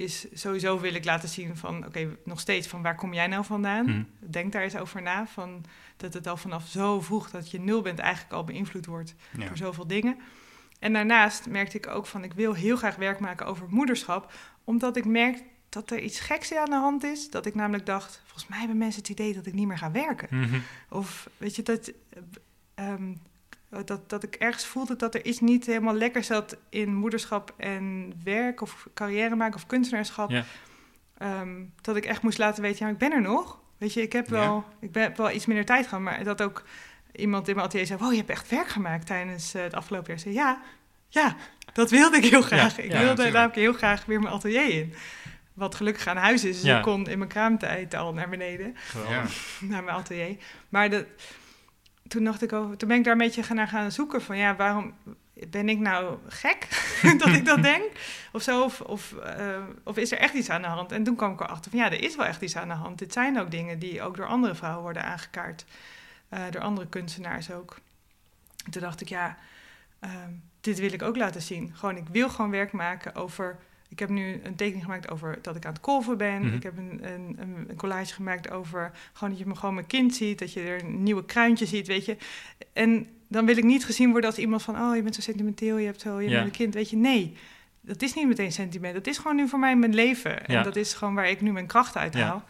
[0.00, 3.44] is sowieso wil ik laten zien van, oké, nog steeds van waar kom jij nou
[3.44, 3.86] vandaan?
[3.86, 4.06] Hmm.
[4.18, 5.64] Denk daar eens over na, van
[5.96, 9.56] dat het al vanaf zo vroeg dat je nul bent eigenlijk al beïnvloed wordt door
[9.56, 10.16] zoveel dingen.
[10.78, 14.32] En daarnaast merkte ik ook van, ik wil heel graag werk maken over moederschap,
[14.64, 17.30] omdat ik merk dat er iets geks aan de hand is.
[17.30, 19.90] Dat ik namelijk dacht, volgens mij hebben mensen het idee dat ik niet meer ga
[19.90, 20.28] werken.
[20.30, 20.58] Mhm.
[20.88, 21.94] Of weet je, dat um,
[22.74, 22.96] eh,
[23.84, 28.12] dat, dat ik ergens voelde dat er iets niet helemaal lekker zat in moederschap en
[28.24, 30.30] werk of carrière maken of kunstenaarschap.
[30.30, 30.44] Ja.
[31.18, 33.58] Ehm, dat ik echt moest laten weten, ja, ik ben er nog.
[33.78, 36.64] Weet je, ik heb wel, ik ben, wel iets minder tijd gehad, maar dat ook
[37.12, 40.08] iemand in mijn atelier zei, wow, je hebt echt werk gemaakt tijdens uh, het afgelopen
[40.08, 40.18] jaar.
[40.18, 40.60] Zei, ja,
[41.08, 41.36] ja,
[41.72, 42.78] dat wilde ik heel graag.
[42.78, 44.94] ik wilde namelijk heel graag weer mijn atelier in.
[45.52, 46.60] Wat gelukkig aan huis is.
[46.60, 48.76] Dus ik kon in mijn kraamtijd al naar beneden.
[49.60, 50.36] Naar mijn atelier.
[50.68, 51.04] Maar dat,
[52.10, 54.56] toen dacht ik over, toen ben ik daar een beetje naar gaan zoeken van ja,
[54.56, 54.94] waarom
[55.48, 56.68] ben ik nou gek
[57.18, 57.84] dat ik dat denk?
[58.32, 60.92] Of zo, of, of, eh, of, is er echt iets aan de hand?
[60.92, 62.98] En toen kwam ik erachter van ja, er is wel echt iets aan de hand.
[62.98, 65.64] Dit zijn ook dingen die ook door andere vrouwen worden aangekaart.
[66.30, 67.78] Uh, door andere kunstenaars ook.
[68.64, 69.36] En toen dacht ik ja,
[70.00, 70.30] ehm,
[70.60, 71.72] dit wil ik ook laten zien.
[71.74, 73.58] Gewoon, ik wil gewoon werk maken over
[73.90, 76.42] ik heb nu een tekening gemaakt over dat ik aan het kolven ben.
[76.42, 76.54] Mhm.
[76.54, 80.14] Ik heb een, een, een, collage gemaakt over gewoon dat je me gewoon mijn kind
[80.14, 80.38] ziet.
[80.38, 82.16] Dat je er een nieuwe kruintje ziet, weet je.
[82.72, 84.80] En dan wil ik niet gezien worden als iemand van...
[84.80, 86.96] oh, je bent zo sentimenteel, je hebt zo, je bent een kind, weet je.
[86.96, 87.36] Nee,
[87.80, 88.94] dat is niet meteen sentiment.
[88.94, 90.46] Dat is gewoon nu voor mij mijn leven.
[90.46, 92.44] En dat is gewoon waar ik nu mijn kracht uit haal.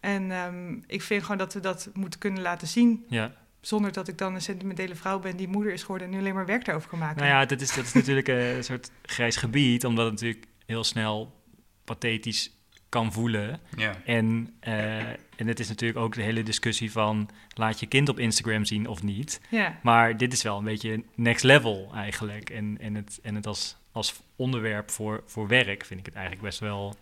[0.00, 3.04] En um, ik vind gewoon dat we dat moeten kunnen laten zien.
[3.08, 3.34] Ja.
[3.60, 6.34] Zonder dat ik dan een sentimentele vrouw ben die moeder is geworden en nu alleen
[6.34, 7.16] maar werk daarover kan maken.
[7.16, 10.84] Nou ja, dat is, dat is natuurlijk een soort grijs gebied, omdat het natuurlijk heel
[10.84, 11.42] snel
[11.84, 12.50] pathetisch
[12.88, 13.60] kan voelen.
[13.76, 14.02] Ja.
[14.04, 18.18] En, uh, en het is natuurlijk ook de hele discussie van laat je kind op
[18.18, 19.40] Instagram zien of niet.
[19.50, 19.78] Ja.
[19.82, 22.50] Maar dit is wel een beetje next level eigenlijk.
[22.50, 26.44] En, en het, en het als, als onderwerp voor, voor werk vind ik het eigenlijk
[26.44, 26.96] best wel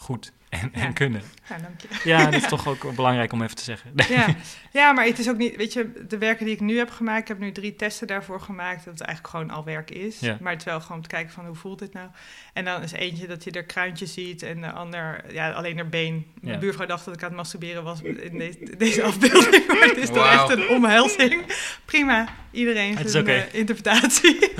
[0.00, 1.22] goed en, en kunnen.
[1.48, 2.08] Ja, dank je.
[2.08, 3.92] Ja, dat is toch ook belangrijk om even te zeggen.
[4.08, 4.26] Ja.
[4.72, 7.20] ja, maar het is ook niet, weet je, de werken die ik nu heb gemaakt,
[7.20, 10.20] ik heb nu drie testen daarvoor gemaakt, dat het eigenlijk gewoon al werk is.
[10.20, 10.36] Ja.
[10.40, 12.08] Maar het is wel gewoon om te kijken van hoe voelt dit nou.
[12.52, 15.88] En dan is eentje dat je er kruintjes ziet en de ander, ja, alleen er
[15.88, 16.26] been.
[16.40, 16.60] Mijn Ja.
[16.60, 20.08] buurvrouw dacht dat ik aan het masturberen was in deze, deze afbeelding, maar het is
[20.08, 21.42] toch echt een omhelzing.
[21.84, 23.32] Prima, iedereen zijn oké.
[23.32, 24.38] eh, interpretatie.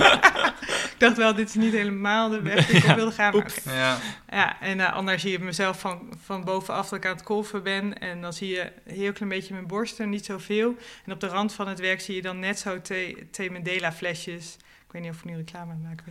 [0.99, 3.77] ik dacht wel, dit is niet helemaal de weg die ik op wilde gaan, maar.
[3.77, 3.99] Ja.
[4.31, 7.63] Ja, en uh, anders zie je mezelf van, van bovenaf dat ik aan het kolven
[7.63, 7.99] ben.
[7.99, 10.77] En dan zie je een heel klein beetje mijn borsten, niet zoveel.
[11.05, 13.93] En op de rand van het werk zie je dan net zo twee, twee Mandela
[13.93, 14.57] flesjes.
[14.87, 16.05] Ik weet niet of ik nu reclame aan het maken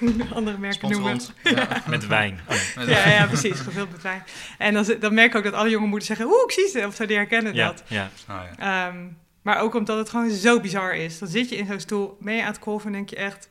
[0.00, 0.18] ben.
[0.18, 0.24] Ja.
[0.36, 1.20] Andere merken Sponsor noemen.
[1.68, 1.82] Ja.
[1.88, 2.40] Met wijn.
[2.48, 3.60] Oh, Met- Ja, ja, precies.
[3.60, 4.22] Gevuld met wijn.
[4.58, 6.26] En dan, dan merk ik ook dat alle jonge moeders zeggen...
[6.26, 6.86] Oeh, ik zie ze.
[6.86, 7.82] Of zo, die herkennen ja, dat.
[7.86, 8.10] ja.
[8.28, 8.86] Oh, ja.
[8.88, 8.96] Ehm,
[9.42, 11.18] maar ook omdat het gewoon zo bizar is.
[11.18, 13.48] Dan zit je in zo'n stoel, ben je aan het kolven en denk je echt...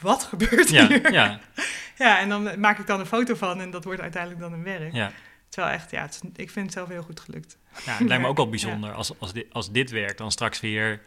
[0.00, 1.12] Wat gebeurt Ja, hier?
[1.12, 1.40] ja,
[1.96, 4.62] Ja, en dan maak ik dan een foto van en dat wordt uiteindelijk dan een
[4.62, 4.92] werk.
[4.92, 5.12] ja.
[5.48, 7.58] Terwijl echt, ja, het is- ik vind het zelf heel goed gelukt.
[7.84, 10.60] Ja, het lijkt me ook wel bijzonder als, als, dit, als dit werk dan straks
[10.60, 11.02] weer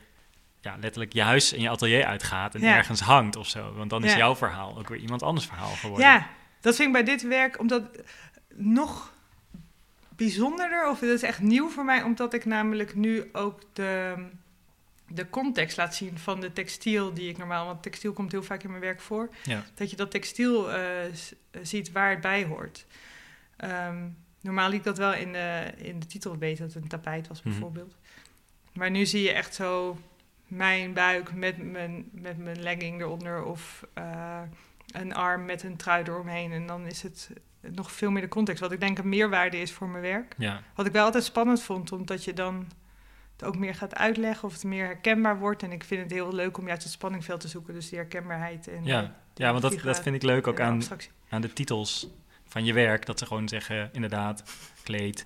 [0.61, 2.75] ja, letterlijk je huis en je atelier uitgaat en Ja.
[2.75, 3.73] ergens hangt of zo.
[3.73, 6.07] Want dan is jouw verhaal ook weer iemand anders verhaal geworden.
[6.07, 6.27] Ja,
[6.61, 7.83] dat vind ik bij dit werk omdat
[8.55, 9.13] nog
[10.15, 14.13] bijzonderder, of het is echt nieuw voor mij, omdat ik namelijk nu ook de,
[15.07, 18.63] de context laat zien van de textiel die ik normaal, want textiel komt heel vaak
[18.63, 19.63] in mijn werk voor, Ja.
[19.73, 20.81] dat je dat textiel eh,
[21.13, 22.85] s- ziet waar het bij hoort.
[23.57, 24.07] Ehm,
[24.41, 27.41] normaal liep dat wel in de, in de titel weten dat het een tapijt was
[27.41, 27.49] Mhm.
[27.49, 27.95] bijvoorbeeld.
[28.73, 29.97] Maar nu zie je echt zo
[30.47, 34.41] mijn buik met mijn, met mijn legging eronder of eh,
[34.87, 36.51] een arm met een trui eromheen.
[36.51, 37.29] En dan is het
[37.61, 38.61] nog veel meer de context.
[38.61, 40.33] Wat ik denk een meerwaarde is voor mijn werk.
[40.37, 42.67] Ja, Wat ik wel altijd spannend vond, omdat je dan
[43.37, 45.63] het ook meer gaat uitleggen of het meer herkenbaar wordt.
[45.63, 47.73] En ik vind het heel leuk om juist het spanningveld te zoeken.
[47.73, 49.03] Dus die herkenbaarheid en ja.
[49.03, 50.81] eh, ja want dat, dat vind ik leuk ook en aan,
[51.29, 52.07] aan de titels
[52.45, 53.05] van je werk.
[53.05, 54.43] Dat ze gewoon zeggen, inderdaad,
[54.83, 55.25] kleed,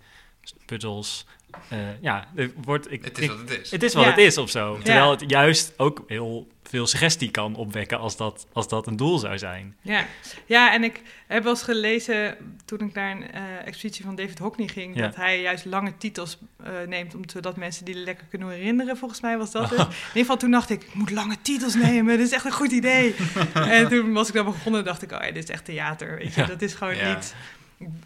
[0.65, 1.27] puzzels.
[1.69, 3.71] Eh, ja, er wordt, ik, Het is ik- wat het is.
[3.71, 4.09] Het is wat Ja.
[4.09, 4.77] het is of zo.
[4.83, 9.17] Terwijl het juist ook heel veel suggestie kan opwekken als dat, als dat een doel
[9.17, 9.75] zou zijn.
[9.81, 10.05] Ja.
[10.45, 14.39] ja, en ik heb wel eens gelezen toen ik naar een eh, expositie van David
[14.39, 15.01] Hockney ging, Ja.
[15.01, 18.97] dat hij juist lange titels eh, neemt, om zodat mensen die lekker kunnen herinneren.
[18.97, 19.79] Volgens mij was dat het.
[19.79, 22.51] In ieder geval toen dacht ik, ik moet lange titels nemen, dit is echt een
[22.51, 23.15] goed idee.
[23.53, 26.17] en toen was ik dan begonnen, dacht ik, oh ja, dit is echt theater.
[26.17, 26.41] Weet je?
[26.41, 26.47] Ja.
[26.47, 27.13] Dat is gewoon Ja.
[27.15, 27.35] niet,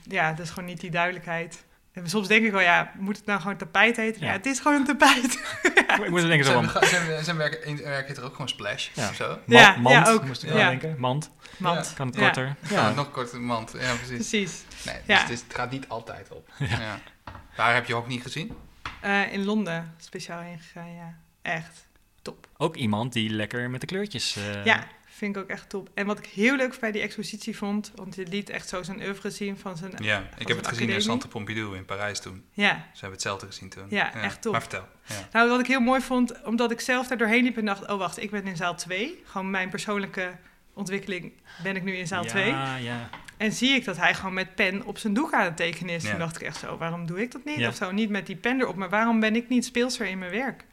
[0.09, 1.63] ja, dat is gewoon niet die duidelijkheid.
[1.95, 4.21] En soms denk ik wel, ja, moet het nou gewoon tapijt heten?
[4.21, 4.33] Ja, Ja.
[4.33, 5.33] het is gewoon een tapijt.
[6.03, 8.31] Ik moet er denken zo Zijn, van, zijn, zijn werk, in- werk heet er ook
[8.31, 9.09] gewoon Splash Ja.
[9.09, 9.39] of zo?
[9.45, 10.25] ma- Ja, mand, ja, ook.
[10.25, 10.55] moest ik Ja.
[10.55, 10.95] wel denken.
[10.99, 11.93] Mand, Mand.
[11.95, 12.55] kan het korter.
[12.69, 13.71] Ja, Ja, nog korter mand.
[13.79, 14.07] Ja, precies.
[14.29, 14.63] Precies.
[14.85, 15.21] Nee, dus Ja.
[15.21, 16.49] het, is- het gaat niet altijd op.
[16.79, 16.99] Ja.
[17.55, 18.53] Waar heb je ook niet gezien?
[19.01, 21.13] Eh, in Londen speciaal heen gegaan, ja.
[21.41, 21.87] Echt.
[22.57, 24.35] Ook iemand die lekker met de kleurtjes...
[24.35, 24.83] eh, Ja,
[25.15, 25.89] vind ik ook echt top.
[25.93, 29.01] En wat ik heel leuk bij die expositie vond, want je liet echt zo zijn
[29.01, 29.93] oeuvre zien van zijn...
[29.97, 31.01] Ja, ik heb het gezien in?
[31.01, 32.43] Centre Pompidou in Parijs toen.
[32.51, 33.85] Ja, Ze hebben hetzelfde gezien toen.
[33.89, 34.51] Ja, echt top.
[34.51, 34.87] Maar vertel.
[35.05, 35.27] Ja.
[35.31, 37.97] nou wat ik heel mooi vond, omdat ik zelf daar doorheen liep en dacht, oh
[37.97, 39.21] wacht, ik ben in zaal 2.
[39.25, 40.35] Gewoon mijn persoonlijke
[40.73, 42.47] ontwikkeling ben ik nu in zaal 2.
[42.49, 43.09] Ja, ja.
[43.37, 46.03] En zie ik dat hij gewoon met pen op zijn doek aan het tekenen is.
[46.03, 46.09] Ja.
[46.09, 47.57] Toen dacht ik echt zo, waarom doe ik dat niet?
[47.57, 47.67] Ja.
[47.67, 50.31] Of zo, niet met die pen erop, maar waarom ben ik niet speelser in mijn
[50.31, 50.65] werk?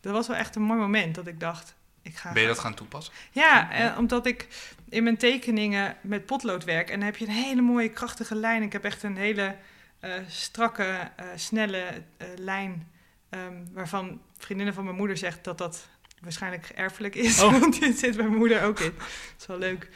[0.00, 2.32] Dat was wel echt een mooi moment dat ik dacht, ik ga...
[2.32, 3.14] Ben je dat gaan toepassen?
[3.32, 4.48] Ja, eh, omdat ik
[4.88, 8.62] in mijn tekeningen met potlood werk en dan heb je een hele mooie krachtige lijn.
[8.62, 9.56] Ik heb echt een hele
[10.00, 12.02] eh, strakke, eh, snelle
[12.36, 12.90] lijn
[13.28, 15.88] ehm, waarvan vriendinnen van mijn moeder zegt dat dat
[16.20, 17.42] waarschijnlijk erfelijk is.
[17.42, 17.50] Oh.
[17.60, 18.94] Want dit zit bij mijn moeder ook in.
[18.96, 19.06] Dat
[19.38, 19.88] is wel leuk.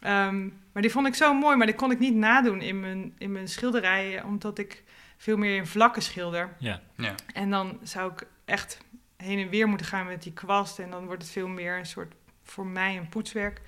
[0.00, 3.14] Ehm, maar die vond ik zo mooi, maar die kon ik niet nadoen in mijn,
[3.18, 4.82] in mijn schilderijen, omdat ik
[5.16, 6.56] veel meer in vlakken schilder.
[6.58, 6.80] ja.
[6.96, 7.14] Ja.
[7.32, 8.78] En dan zou ik echt
[9.20, 10.78] heen en weer moeten gaan met die kwast.
[10.78, 12.14] En dan wordt het veel meer een soort,
[12.44, 13.60] voor mij, een poetswerk.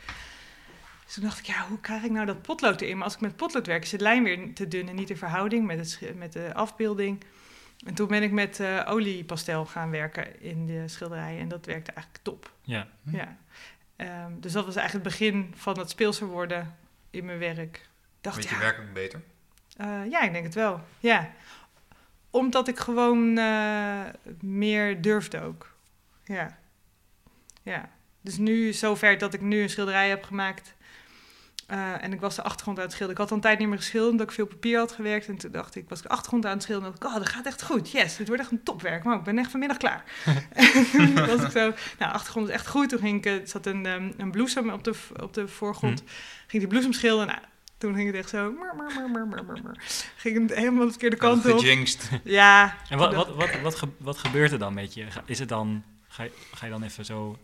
[1.05, 2.95] Dus toen dacht ik, ja, hoe krijg ik nou dat potlood erin?
[2.97, 5.17] Maar als ik met potlood werk, is de lijn weer te dun en niet in
[5.17, 7.25] verhouding met, het, met de afbeelding.
[7.87, 11.41] En toen ben ik met eh, oliepastel gaan werken in de schilderijen.
[11.41, 12.53] En dat werkte eigenlijk top.
[12.63, 12.89] ja.
[13.05, 13.17] Hm.
[13.17, 13.37] Ja.
[13.97, 16.77] Ehm, dus dat was eigenlijk het begin van het speelser worden
[17.11, 17.89] in mijn werk.
[18.21, 19.21] Dacht, Weet ja, je werk ook beter?
[19.77, 20.81] eh, ja, ik denk het wel.
[21.01, 21.31] Ja.
[22.33, 24.01] Omdat ik gewoon eh,
[24.41, 25.75] meer durfde ook.
[26.25, 26.59] Ja.
[27.63, 27.89] Ja.
[28.21, 30.75] Dus nu zover dat ik nu een schilderij heb gemaakt.
[31.67, 33.23] eh, en ik was de achtergrond aan het schilderen.
[33.23, 35.29] Ik had al een tijd niet meer geschilderd, omdat ik veel papier had gewerkt.
[35.29, 36.93] En toen dacht ik, was ik de achtergrond aan het schilderen.
[36.93, 37.91] En dacht ik, oh, dat gaat echt goed.
[37.91, 39.05] Yes, dit wordt echt een topwerk.
[39.05, 40.05] Maar ik ben echt vanmiddag klaar.
[40.53, 42.89] en toen was ik zo, nou, de achtergrond is echt goed.
[42.89, 46.03] Toen ging ik, eh, er zat een, ehm, een bloesem op de, op de voorgrond.
[46.47, 47.27] Ging die bloesem schilderen.
[47.27, 47.41] Nou,
[47.83, 48.53] toen ging het echt zo...
[48.53, 49.77] Mar, mar, mar.
[50.17, 51.59] Ging het helemaal de verkeerde kant op.
[51.59, 52.09] Gejinxed.
[52.25, 52.77] Ja.
[52.89, 55.07] En wat, wat, wat, wat, ge- wat gebeurt er dan met je?
[55.25, 57.39] Is het dan, ga je, ga je dan even zo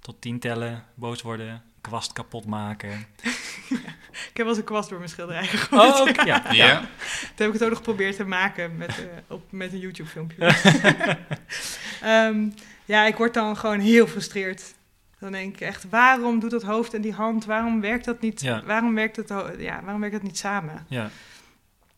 [0.00, 2.90] tot tien tellen, boos worden, kwast kapot maken?
[4.30, 6.00] ik heb wel eens een kwast door mijn schilderij gegooid.
[6.18, 6.24] Oh, ja.
[6.52, 6.52] ja.
[6.52, 6.78] Ja.
[6.78, 6.88] Toen
[7.34, 10.36] heb ik het ook nog geprobeerd te maken met, eh, op, met een YouTube-filmpje.
[12.02, 12.50] Ehm,
[12.84, 14.74] ja, ik word dan gewoon heel frustreerd.
[15.22, 18.40] Dan denk ik echt, waarom doet dat hoofd en die hand, waarom werkt dat niet,
[18.40, 18.62] Ja.
[18.64, 20.86] waarom werkt het, ja, waarom werkt dat niet samen?
[20.88, 21.10] ja.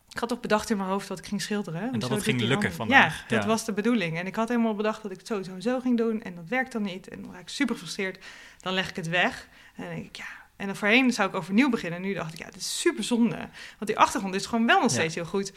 [0.09, 1.81] Ik had toch bedacht in mijn hoofd wat ik ging schilderen.
[1.91, 3.17] dat Hoezo het ging lukken handen- vandaag.
[3.19, 3.49] Ja, dat Ja.
[3.49, 4.17] was de bedoeling.
[4.19, 6.21] En ik had helemaal bedacht dat ik het zo, zo en zo ging doen.
[6.23, 7.07] En dat werkt dan niet.
[7.07, 8.23] En dan raak ik super gefrustreerd.
[8.59, 9.47] Dan leg ik het weg.
[9.75, 10.25] En dan denk ik, ja...
[10.55, 11.99] En dan voorheen zou ik overnieuw beginnen.
[11.99, 13.35] En nu dacht ik, ja, dit is super zonde.
[13.77, 14.95] Want die achtergrond is gewoon wel nog Ja.
[14.97, 15.53] steeds heel goed.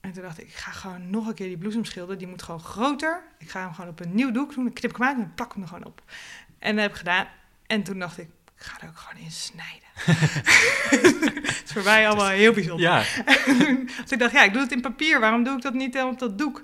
[0.00, 2.18] En toen dacht ik, ik ga gewoon nog een keer die bloesem schilderen.
[2.18, 3.22] Die moet gewoon groter.
[3.38, 4.64] Ik ga hem gewoon op een nieuw doek doen.
[4.64, 6.02] Dan knip ik hem uit en plak ik hem er gewoon op.
[6.62, 7.26] En dat heb ik gedaan.
[7.66, 9.80] En toen dacht ik, ik ga er ook gewoon in snijden.
[11.52, 12.86] Het is voor mij allemaal heel bijzonder.
[12.86, 12.98] Ja,
[14.02, 15.20] dus ik dacht, ja, ik doe het in papier.
[15.20, 16.56] Waarom doe ik dat niet eh, op dat doek?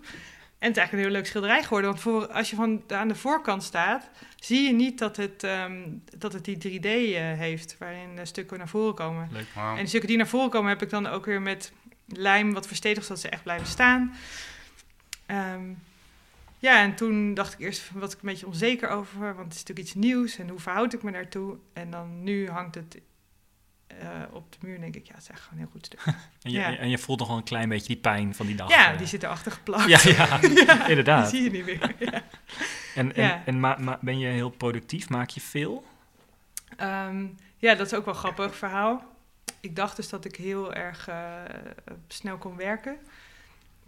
[0.59, 1.91] En het is eigenlijk een heel leuk schilderij geworden.
[1.91, 5.83] Want voor, als je van aan de voorkant staat, zie je niet dat het, ehm,
[6.19, 9.29] dat het die 3D eh, heeft, waarin de stukken naar voren komen.
[9.33, 9.47] leuk.
[9.55, 11.73] En de stukken die naar voren komen, heb ik dan ook weer met
[12.07, 14.15] lijm wat verstevigd, zodat ze echt blijven staan.
[15.27, 15.63] Ehm,
[16.59, 19.59] ja, en toen dacht ik eerst, was ik een beetje onzeker over, want het is
[19.59, 21.57] natuurlijk iets nieuws en hoe verhoud ik me daartoe?
[21.73, 23.01] En dan nu hangt het
[23.87, 23.97] eh,
[24.33, 26.01] op de muur en denk ik, ja, het is echt gewoon een heel goed stuk.
[26.43, 26.77] En je, Ja.
[26.77, 28.69] en je voelt nog wel een klein beetje die pijn van die dag.
[28.69, 28.99] Ja, eh.
[28.99, 29.89] die zit erachter geplakt.
[29.89, 30.41] Ja, ja,
[30.89, 31.29] inderdaad.
[31.29, 31.95] zie je niet meer.
[31.99, 32.23] Ja.
[32.95, 35.09] En, en, en ma- ma- ben je heel productief?
[35.09, 35.85] Maak je veel?
[36.77, 39.17] Ehm, ja, dat is ook wel een grappig verhaal.
[39.61, 41.43] Ik dacht dus dat ik heel erg eh,
[42.09, 42.97] snel kon werken.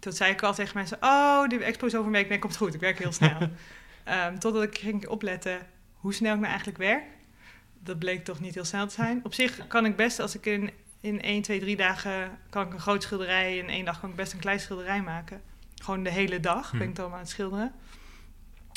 [0.01, 2.29] Toen zei ik al tegen mensen, oh, de expo is over een week.
[2.29, 3.37] Nee, komt goed, ik werk heel snel.
[4.03, 7.03] Ehm, totdat ik ging opletten hoe snel ik nou eigenlijk werk.
[7.79, 9.19] Dat bleek toch niet heel snel te zijn.
[9.23, 12.37] Op zich kan ik best, als ik in, in 1, 2, 3 dagen...
[12.49, 13.57] kan ik een groot schilderij...
[13.57, 15.41] in één dag kan ik best een klein schilderij maken.
[15.75, 16.87] Gewoon de hele dag ben Hm.
[16.89, 17.71] ik dan aan het schilderen.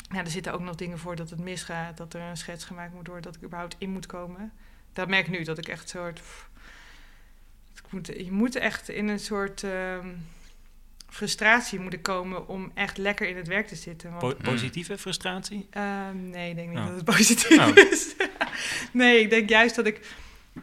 [0.09, 1.97] Ja, er zitten ook nog dingen voor dat het misgaat...
[1.97, 3.23] dat er een schets gemaakt moet worden...
[3.23, 4.51] dat ik überhaupt in moet komen.
[4.93, 6.21] Dat merk ik nu, dat ik echt een soort...
[7.75, 9.63] Ik moet, je moet echt in een soort...
[9.63, 10.07] ehm,
[11.15, 14.09] frustratie moeten komen om echt lekker in het werk te zitten.
[14.09, 15.67] Want Po- positieve frustratie?
[15.69, 16.85] Ehm, nee, ik denk niet Oh.
[16.85, 17.75] dat het positief Oh.
[17.91, 18.15] is.
[18.91, 19.99] nee, ik denk juist dat ik...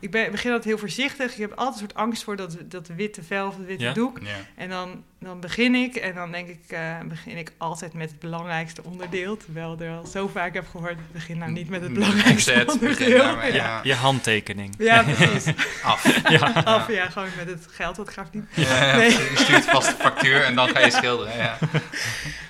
[0.00, 1.32] Ik ben, begin altijd heel voorzichtig.
[1.32, 3.92] Ik heb altijd een soort angst voor dat, dat witte vel of dat witte Ja?
[3.92, 4.18] doek.
[4.22, 4.28] Ja.
[4.56, 8.18] En dan, dan begin ik en dan denk ik, eh, begin ik altijd met het
[8.18, 9.36] belangrijkste onderdeel.
[9.36, 12.88] Terwijl er al zo vaak heb gehoord, begin nou niet met het belangrijkste Opzet, begin
[12.88, 13.18] onderdeel.
[13.18, 13.64] daarmee, ja.
[13.64, 13.80] ja.
[13.82, 14.74] Je handtekening.
[14.78, 15.54] ja, precies.
[15.82, 16.28] Af.
[16.28, 16.52] Ja.
[16.64, 18.44] Af, ja, gewoon met het geld, dat gaat niet.
[18.54, 19.10] Ja, Nee.
[19.10, 21.36] Je stuurt vast de factuur en dan ga je schilderen.
[21.36, 21.58] Ja.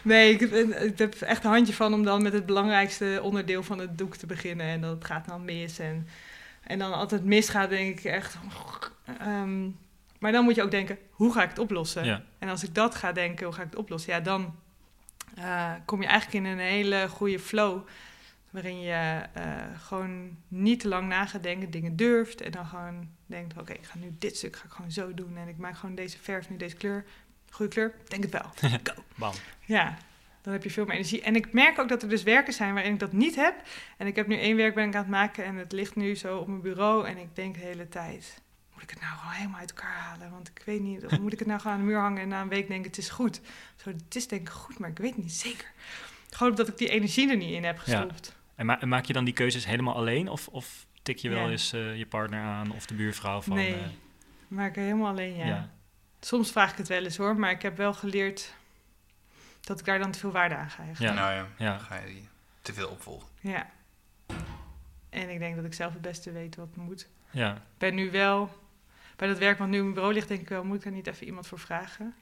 [0.03, 0.41] Nee, ik,
[0.81, 4.17] ik heb echt een handje van om dan met het belangrijkste onderdeel van het doek
[4.17, 4.67] te beginnen.
[4.67, 5.79] En dat gaat dan mis.
[5.79, 6.09] En,
[6.63, 8.39] en dan altijd misgaat, denk ik echt.
[9.19, 9.69] ehm,
[10.19, 12.05] maar dan moet je ook denken, hoe ga ik het oplossen?
[12.05, 12.23] Ja.
[12.39, 14.13] En als ik dat ga denken, hoe ga ik het oplossen?
[14.13, 14.55] Ja, dan
[15.35, 17.87] eh, kom je eigenlijk in een hele goede flow.
[18.51, 19.45] Waarin je eh,
[19.79, 22.41] gewoon niet te lang na gaat denken, dingen durft.
[22.41, 25.37] En dan gewoon denkt, oké, ik ga nu dit stuk ga ik gewoon zo doen.
[25.37, 27.05] En ik maak gewoon deze verf, nu deze kleur.
[27.51, 28.71] Goede kleur, denk het wel.
[28.95, 29.03] Go.
[29.15, 29.33] Bam.
[29.65, 29.97] Ja,
[30.43, 31.23] dan heb je veel meer energie.
[31.23, 33.55] En ik merk ook dat er dus werken zijn waarin ik dat niet heb.
[33.97, 36.15] En ik heb nu één werk ben ik aan het maken en het ligt nu
[36.15, 37.07] zo op mijn bureau.
[37.07, 38.43] En ik denk de hele tijd,
[38.75, 40.31] moet ik het nou gewoon helemaal uit elkaar halen?
[40.31, 42.29] Want ik weet niet, of moet ik het nou gewoon aan de muur hangen en
[42.29, 43.41] na een week denk het is goed.
[43.77, 45.71] Zo, het is denk ik goed, maar ik weet niet zeker.
[46.31, 47.83] Gewoon omdat ik die energie er niet in heb Ja.
[47.83, 48.37] gestopt.
[48.55, 50.29] En ma- maak je dan die keuzes helemaal alleen?
[50.29, 51.51] Of, of tik je wel Ja.
[51.51, 53.57] eens eh, je partner aan of de buurvrouw van...
[53.57, 53.81] nee, eh,
[54.49, 55.47] maar ik helemaal alleen, ja.
[55.47, 55.71] ja.
[56.21, 58.55] Soms vraag ik het wel eens hoor, maar ik heb wel geleerd
[59.63, 61.05] dat ik daar dan te veel waarde aan ga hechten.
[61.07, 61.13] Ja.
[61.13, 61.71] Nou ja, Ja.
[61.71, 62.29] dan ga je die
[62.63, 63.29] te veel opvolgen.
[63.41, 63.71] Ja.
[65.11, 67.09] En ik denk dat ik zelf het beste weet wat moet.
[67.31, 67.55] ja.
[67.55, 68.59] Ik ben nu wel,
[69.17, 70.93] bij dat werk wat nu op mijn bureau ligt, denk ik wel, moet ik daar
[70.93, 72.15] niet even iemand voor vragen?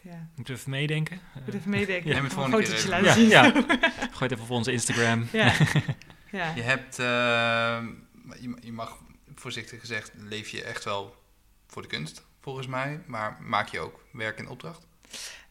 [0.00, 1.16] Ja, Moeten we even meedenken?
[1.34, 2.10] ik moet even meedenken.
[2.10, 3.28] Neem het volgende een keer laten Ja, zien.
[3.28, 3.42] ja.
[4.16, 5.28] Gooi het even op onze Instagram.
[5.32, 5.52] Ja.
[6.38, 6.52] ja.
[6.54, 7.84] Je hebt, eh,
[8.40, 8.98] je, je mag
[9.34, 11.22] voorzichtig gezegd, leef je echt wel
[11.66, 13.00] voor de kunst, volgens mij.
[13.06, 14.86] Maar maak je ook werk in opdracht?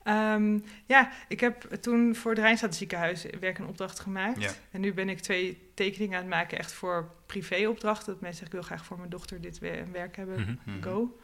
[0.06, 4.41] Ehm, ja, ik heb toen voor het Rijnstaat ziekenhuis werk een opdracht gemaakt.
[4.41, 4.51] Ja.
[4.72, 8.12] En nu ben ik twee tekeningen aan het maken, echt voor privéopdrachten.
[8.14, 10.39] Dat mensen zeggen, ik wil graag voor mijn dochter dit we- werk hebben.
[10.41, 10.53] Mhm.
[10.76, 10.84] Mhm.
[10.84, 11.20] go.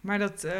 [0.00, 0.54] Maar dat, eh,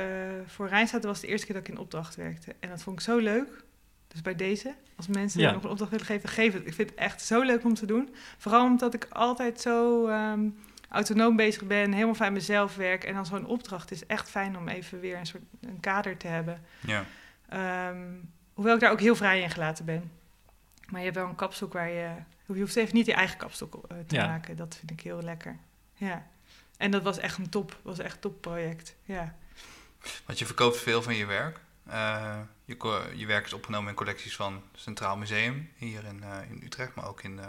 [0.46, 2.54] voor Rijnstaat was de eerste keer dat ik in opdracht werkte.
[2.60, 3.64] En dat vond ik zo leuk.
[4.08, 5.52] Dus bij deze, als mensen Ja.
[5.52, 6.66] nog een opdracht willen geven, geef het.
[6.66, 8.14] Ik vind het echt zo leuk om te doen.
[8.38, 10.48] Vooral omdat ik altijd zo ehm,
[10.88, 13.04] autonoom bezig ben, helemaal van mezelf werk.
[13.04, 16.26] En dan zo'n opdracht is echt fijn om even weer een soort een kader te
[16.26, 16.60] hebben.
[16.80, 17.04] Ja.
[17.48, 18.04] Ehm,
[18.54, 20.10] hoewel ik daar ook heel vrij in gelaten ben.
[20.88, 22.10] Maar je hebt wel een kapstok waar je...
[22.46, 24.26] Je hoeft even niet je eigen kapstok eh, te Ja.
[24.26, 24.56] maken.
[24.56, 25.56] Dat vind ik heel lekker.
[25.94, 26.26] Ja.
[26.76, 28.96] En dat was echt een top, was echt een topproject.
[29.04, 29.34] Ja.
[30.26, 31.60] Want je verkoopt veel van je werk.
[31.86, 36.60] Eh, je, je werk is opgenomen in collecties van Centraal Museum hier in, eh, in
[36.64, 37.40] Utrecht, maar ook in,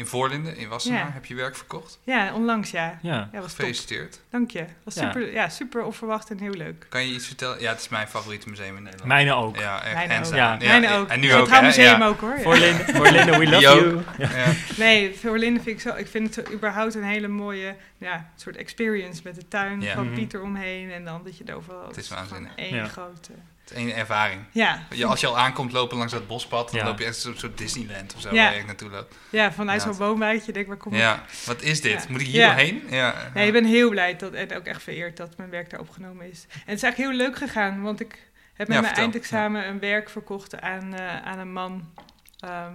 [0.00, 1.98] in Voorlinden, in Wassenaar, heb je werk verkocht.
[2.04, 2.98] Ja, onlangs ja.
[3.02, 4.12] Ja, ja was Gefeliciteerd.
[4.12, 4.20] Top.
[4.30, 4.64] Dank je.
[4.84, 5.00] Was Ja.
[5.12, 6.86] super, ja, super onverwacht en heel leuk.
[6.88, 7.60] Kan je iets vertellen?
[7.60, 9.08] Ja, het is mijn favoriete museum in Nederland.
[9.08, 9.56] mijne ook.
[9.56, 9.94] Ja, echt.
[9.94, 10.34] Mijne ook.
[10.34, 10.56] Ja.
[10.56, 11.08] Mijne ook.
[11.08, 11.62] En nu Het ook, hè?
[11.62, 12.06] Museum Ja.
[12.06, 12.36] ook hoor.
[12.36, 12.42] ja.
[12.42, 14.00] Voor Linde, voor Linde, we love you.
[14.18, 14.52] Ja.
[14.76, 15.96] Nee, Verlinden vind ik zo.
[15.96, 19.94] Ik vind het überhaupt een hele mooie ja, soort experience met de tuin Ja.
[19.94, 20.14] van Mhm.
[20.14, 21.86] Pieter omheen en dan dat je er overal.
[21.86, 22.52] Het is waanzinnig.
[22.56, 22.84] één Ja.
[22.86, 23.32] grote.
[23.70, 24.42] Één ervaring.
[24.50, 26.86] Ja, Ja, als je al aankomt lopen langs dat bospad, dan Ja.
[26.86, 28.44] loop je echt een soort Disneyland of zo Ja.
[28.44, 29.14] waar je naartoe loopt.
[29.30, 29.98] ja, vanuit zo'n Ja.
[29.98, 30.98] boomwijtje denk ik, waar kom ik?
[30.98, 32.02] Ja, wat is dit?
[32.02, 32.06] Ja.
[32.08, 32.46] Moet ik hier Ja.
[32.46, 32.82] doorheen?
[32.90, 33.30] Ja.
[33.34, 36.30] Nee, ik ben heel blij dat, en ook echt vereerd dat mijn werk daar opgenomen
[36.30, 36.46] is.
[36.50, 38.10] En het is eigenlijk heel leuk gegaan, want ik
[38.54, 39.02] heb met Ja, mijn vertel.
[39.02, 41.92] eindexamen een werk verkocht aan, eh, aan een man
[42.40, 42.74] ehm,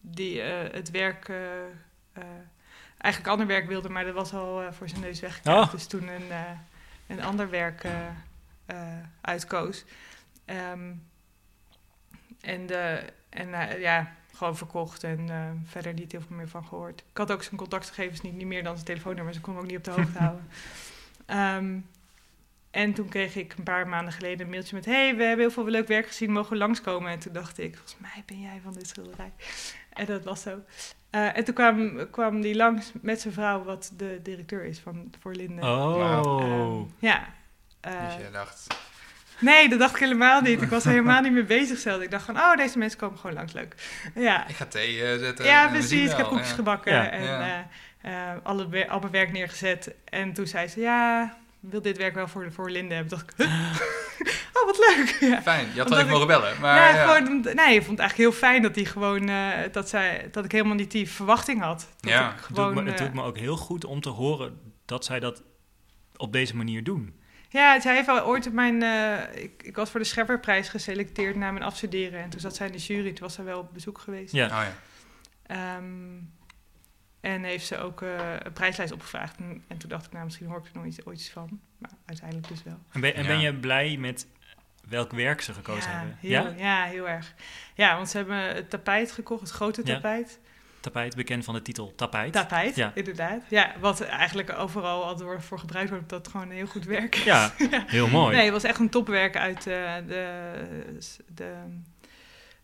[0.00, 1.36] die eh, het werk, eh,
[2.12, 2.22] eh,
[2.98, 5.66] eigenlijk ander werk wilde, maar dat was al eh, voor zijn neus weggekaapt.
[5.66, 5.72] Oh.
[5.72, 6.38] Dus toen een, eh,
[7.06, 7.84] een ander werk
[9.20, 9.84] uitkoos.
[10.44, 10.92] Ehm,
[12.40, 16.64] en de, en eh, ja, gewoon verkocht en eh, verder niet heel veel meer van
[16.64, 17.00] gehoord.
[17.10, 19.66] Ik had ook zijn contactgegevens niet, niet meer dan zijn telefoonnummer, ze kon me ook
[19.66, 20.48] niet op de hoogte houden.
[21.26, 21.78] Ehm,
[22.70, 24.84] en toen kreeg ik een paar maanden geleden een mailtje met...
[24.84, 27.10] hey, we hebben heel veel leuk werk gezien, mogen we langskomen?
[27.10, 29.32] En toen dacht ik, volgens mij ben jij van dit schilderij.
[29.92, 30.60] En dat was zo.
[31.10, 35.12] Eh, en toen kwam, kwam die langs met zijn vrouw, wat de directeur is van
[35.20, 35.64] voor Linden.
[35.64, 36.00] Oh.
[36.00, 37.34] Ehm, ja.
[37.80, 38.66] Eh, Dus jij dacht,
[39.40, 40.62] nee, dat dacht ik helemaal niet.
[40.62, 42.02] Ik was er helemaal niet mee bezig zelf.
[42.02, 43.74] Ik dacht van, oh, deze mensen komen gewoon langs, leuk.
[44.14, 45.44] Ja, ik ga thee eh, zetten.
[45.44, 46.10] ja zien precies.
[46.10, 46.54] Ik heb koekjes Ja.
[46.54, 47.10] gebakken Ja.
[47.10, 47.66] en Ja.
[48.02, 49.94] eh, eh, alle, wer- al mijn werk neergezet.
[50.04, 53.10] En toen zei ze, ja, wil dit werk wel voor, voor Linde hebben.
[53.18, 53.80] dacht ik, huh?
[54.54, 55.16] oh, wat leuk.
[55.20, 55.42] Ja.
[55.42, 56.60] Fijn, je had Omdat wel even mogen bellen.
[56.60, 57.14] Maar, ja, ja.
[57.14, 60.44] Gewoon, nee, ik vond het eigenlijk heel fijn dat hij gewoon, eh, dat, zij, dat
[60.44, 61.88] ik helemaal niet die verwachting had.
[62.00, 62.30] Dat Ja.
[62.30, 65.04] ik Het doet, me, het eh, doet me ook heel goed om te horen dat
[65.04, 65.42] zij dat
[66.16, 67.20] op deze manier doen.
[67.54, 68.82] Ja, zij heeft al ooit op mijn...
[68.82, 72.22] eh, ik, ik was voor de Schepperprijs geselecteerd na mijn afstuderen.
[72.22, 74.32] En toen zat zij in de jury, toen was zij wel op bezoek geweest.
[74.32, 74.44] Ja.
[74.46, 74.74] Oh ja.
[75.46, 75.84] Ehm,
[77.20, 79.36] en heeft ze ook eh, een prijslijst opgevraagd.
[79.36, 81.60] En, en toen dacht ik, nou, misschien hoor ik er nog iets, ooit iets van.
[81.78, 82.78] Maar uiteindelijk dus wel.
[82.92, 83.28] En ben, en Ja.
[83.28, 84.26] ben je blij met
[84.88, 86.16] welk werk ze gekozen ja, hebben?
[86.20, 86.54] Heel, Ja?
[86.56, 87.34] ja, heel erg.
[87.74, 90.22] Ja, want ze hebben het tapijt gekocht, het grote Ja.
[90.84, 91.16] Tapijt.
[91.16, 92.32] Bekend van de titel Tapijt.
[92.32, 92.92] Tapijt, Ja.
[92.94, 93.42] inderdaad.
[93.48, 97.14] Ja, wat eigenlijk overal al door, voor gebruikt wordt, dat gewoon een heel goed werk.
[97.30, 97.52] Ja,
[97.86, 98.34] heel mooi.
[98.34, 101.54] Nee, het was echt een topwerk uit eh, de, de,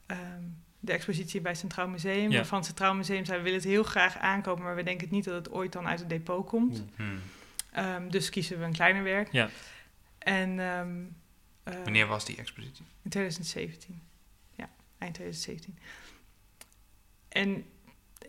[0.06, 0.42] ehm,
[0.80, 2.30] de expositie bij het Centraal Museum.
[2.30, 2.44] Ja.
[2.44, 5.24] Van het Centraal Museum zei, we willen het heel graag aankopen, maar we denken niet
[5.24, 6.84] dat het ooit dan uit het depot komt.
[6.96, 7.18] Hmm.
[7.72, 9.32] Ehm, dus kiezen we een kleiner werk.
[9.32, 9.48] Ja.
[10.18, 10.98] En ehm,
[11.62, 12.84] eh, Wanneer was die expositie?
[13.02, 14.02] in 2017.
[14.56, 14.68] Ja,
[14.98, 15.78] eind 2017.
[17.28, 17.64] En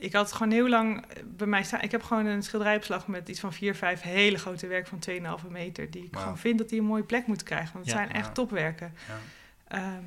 [0.01, 1.81] ik had gewoon heel lang eh, bij mij staan.
[1.81, 4.99] Ik heb gewoon een schilderijopslag met iets van vier, vijf hele grote werken van
[5.43, 5.91] 2,5 meter.
[5.91, 7.73] Die ik gewoon vind dat die een mooie plek moeten krijgen.
[7.73, 8.01] Want het Ja.
[8.01, 8.31] zijn echt Ja.
[8.33, 8.93] topwerken.
[9.07, 9.17] Ja.
[9.77, 10.03] Ehm,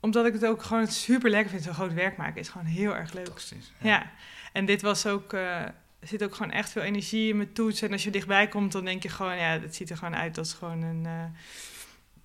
[0.00, 1.62] omdat ik het ook gewoon super lekker vind.
[1.62, 3.24] Zo'n groot werk maken is gewoon heel erg leuk.
[3.26, 3.72] Fantastisch.
[3.78, 4.10] Ja.
[4.52, 5.32] En dit was ook.
[5.32, 5.60] eh,
[6.00, 7.82] er zit ook gewoon echt veel energie in mijn toets.
[7.82, 10.38] En als je dichtbij komt, dan denk je gewoon, ja, het ziet er gewoon uit
[10.38, 11.06] als gewoon een.
[11.06, 11.24] eh,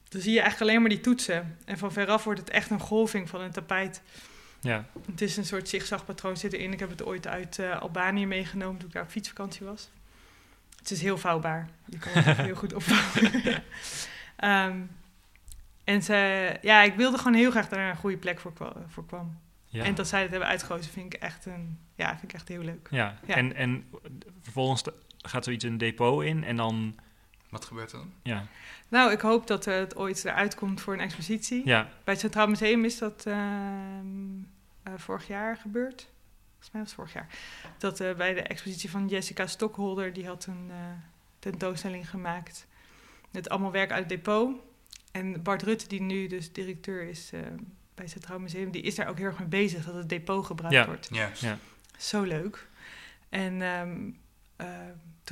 [0.09, 1.57] dan zie je eigenlijk alleen maar die toetsen.
[1.66, 4.01] En van veraf wordt het echt een golving van een tapijt.
[4.62, 4.86] Ja.
[5.05, 6.74] Het is een soort zigzagpatroon zit erin.
[6.74, 9.89] Ik heb het ooit uit eh, Albanië meegenomen toen ik daar op fietsvakantie was.
[10.78, 11.70] Het is heel vouwbaar.
[11.86, 13.64] Je kan het heel goed opvouwen.
[14.36, 14.80] Ehm,
[15.84, 18.53] en ze, ja, ik wilde gewoon heel graag dat er een goede plek voor,
[18.88, 19.38] voor kwam.
[19.66, 19.84] Ja.
[19.84, 22.62] En dat zij het hebben uitgekozen vind ik echt, een, ja, vind ik echt heel
[22.62, 22.88] leuk.
[22.91, 23.20] ja.
[23.26, 23.36] Ja.
[23.36, 23.86] En, en
[24.41, 24.84] vervolgens
[25.18, 26.95] gaat zoiets een depot in en dan...
[27.49, 28.14] Wat gebeurt er dan?
[28.24, 28.45] Ja.
[28.92, 31.62] Nou, ik hoop dat het ooit eruit komt voor een expositie.
[31.66, 31.82] Ja.
[32.04, 34.06] Bij het Centraal Museum is dat ehm,
[34.84, 36.10] eh, vorig jaar gebeurd.
[36.50, 37.28] Volgens mij was het vorig jaar.
[37.78, 40.78] Dat eh, bij de expositie van Jessica Stockholder, die had een eh,
[41.39, 42.68] tentoonstelling gemaakt.
[43.32, 44.56] Met allemaal werk uit het depot.
[45.12, 47.39] En Bart Rutte, die nu dus directeur is eh,
[47.96, 50.46] bij het Centraal Museum, die is daar ook heel erg mee bezig dat het depot
[50.46, 50.86] gebruikt Ja.
[50.86, 51.08] wordt.
[51.12, 51.42] Juist.
[51.42, 51.58] Ja.
[51.98, 52.68] Zo leuk.
[53.30, 54.10] En ehm,
[54.56, 54.68] eh,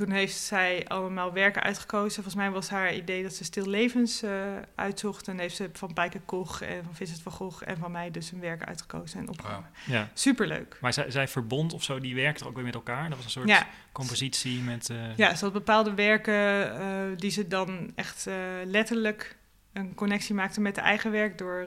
[0.06, 2.14] toen heeft zij allemaal werken uitgekozen.
[2.14, 4.30] Volgens mij was haar idee dat ze stil levens eh,
[4.74, 5.28] uitzocht.
[5.28, 8.32] En heeft ze van Pijke Koch en van Vincent van Gogh en van mij dus
[8.32, 9.70] een werk uitgekozen en opgenomen.
[9.86, 10.08] ja.
[10.14, 10.78] Superleuk.
[10.80, 13.08] Maar zij, zij verbond of zo, die werkte ook weer met elkaar.
[13.08, 14.90] Dat was een soort Ja, compositie met...
[14.90, 16.86] eh, ja, ze had bepaalde werken eh,
[17.16, 18.34] die ze dan echt eh,
[18.64, 19.36] letterlijk
[19.72, 21.66] een connectie maakte met de eigen werk door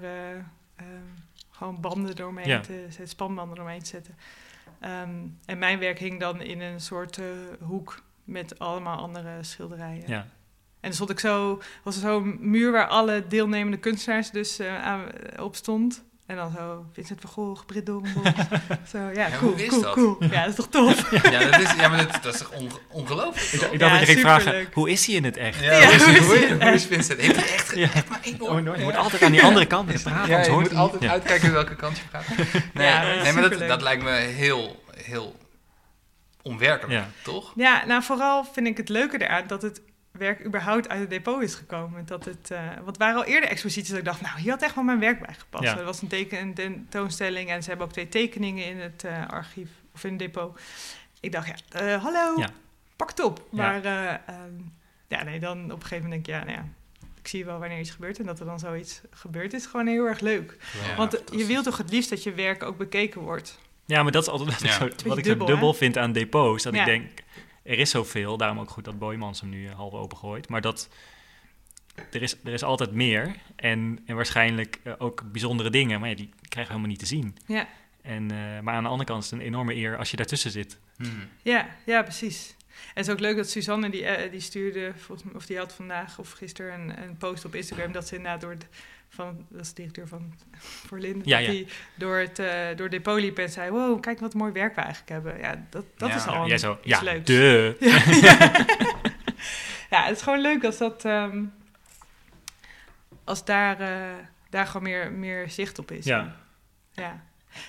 [1.52, 2.60] gewoon banden eromheen Ja.
[2.60, 4.16] te zetten, spanbanden eromheen te zetten.
[4.80, 5.10] Ehm,
[5.46, 7.26] en mijn werk hing dan in een soort eh,
[7.62, 10.04] hoek met allemaal andere schilderijen.
[10.08, 10.18] ja.
[10.74, 14.84] En dan stond ik zo, was er zo'n muur waar alle deelnemende kunstenaars dus eh,
[14.84, 15.02] aan,
[15.40, 16.04] op stond.
[16.26, 17.88] En dan zo Vincent van Gogh, Britt
[18.92, 19.94] zo, ja, Ja, cool, hoe is cool, dat?
[19.94, 20.18] cool.
[20.20, 21.12] Ja, dat is toch tof?
[21.32, 23.64] Ja, dat is, ja maar dat, dat is toch onge- ongelooflijk?
[23.64, 25.60] Ik, ik dacht Ja, dat je ging vragen, hoe is hij in het echt?
[25.64, 27.20] Ja, Ja, hoe, is, hoe is hoe, is Vincent?
[27.22, 27.90] Heeft hij echt, Ja.
[27.94, 28.50] echt maar één oor?
[28.50, 28.84] Oh, no, je Ja.
[28.84, 31.10] moet altijd aan die andere kant praten, Ja, anders je hoort moet altijd ja.
[31.12, 32.26] uitkijken welke kant je praat.
[32.74, 35.36] Nee, Ja, nee maar dat, dat lijkt me heel, heel
[36.44, 37.54] onwerkelijk, toch?
[37.56, 39.82] Ja, nou vooral vind ik het leuke eraan dat het
[40.12, 42.06] werk überhaupt uit het depot is gekomen.
[42.06, 44.62] Dat het, uh, want het waren al eerder exposities dat ik dacht, nou, hier had
[44.62, 45.64] echt wel mijn werk bij gepast.
[45.64, 49.28] Er was een, teken, een tentoonstelling en ze hebben ook twee tekeningen in het uh,
[49.28, 50.60] archief of in het depot.
[51.20, 52.50] Ik dacht, ja, uh, hallo, ja.
[52.96, 53.48] pak het op.
[53.52, 54.74] Maar um,
[55.08, 56.74] ja, nee, dan op een gegeven moment denk ik, ja, nou ja,
[57.20, 60.06] ik zie wel wanneer iets gebeurt en dat er dan zoiets gebeurt, is gewoon heel
[60.06, 60.58] erg leuk.
[60.98, 63.60] Want je wilt toch het liefst dat je werk ook bekeken wordt.
[63.86, 64.72] Ja, maar dat is altijd ja.
[64.72, 66.64] zo, wat ik dubbel, zo dubbel vind aan depots.
[66.64, 67.24] Dat ik denk,
[67.64, 70.50] er is zoveel, daarom ook goed dat Boymans hem nu half open gooit.
[70.50, 70.90] Maar dat
[72.12, 76.16] er is, er is altijd meer en, en waarschijnlijk uh, ook bijzondere dingen, maar ja,
[76.16, 77.38] die krijgen we helemaal niet te zien.
[77.46, 77.68] Ja.
[78.02, 80.52] En, uh, maar aan de andere kant is het een enorme eer als je daartussen
[80.52, 80.80] zit.
[80.98, 81.28] Hmm.
[81.42, 82.56] Ja, ja, precies.
[82.70, 85.74] En het is ook leuk dat Suzanne die, uh, die stuurde, volgens, of die had
[85.74, 88.68] vandaag of gisteren een, een post op Instagram dat ze inderdaad door het,
[89.14, 90.34] van, dat is de directeur van
[90.88, 91.50] voor Lin, ja, ja.
[91.50, 94.82] die door het uh, door Depot liep en zei, wow, kijk wat mooi werk we
[94.82, 95.38] eigenlijk hebben.
[95.38, 96.16] Ja, dat, dat ja.
[96.16, 97.26] is al ja, zo, ja, leuks.
[97.26, 97.76] De.
[99.94, 101.54] Ja, het is gewoon leuk als dat, um,
[103.24, 104.14] als daar, uh,
[104.50, 106.06] daar gewoon meer, meer zicht op is.
[106.06, 106.36] Ja.
[106.92, 107.24] ja.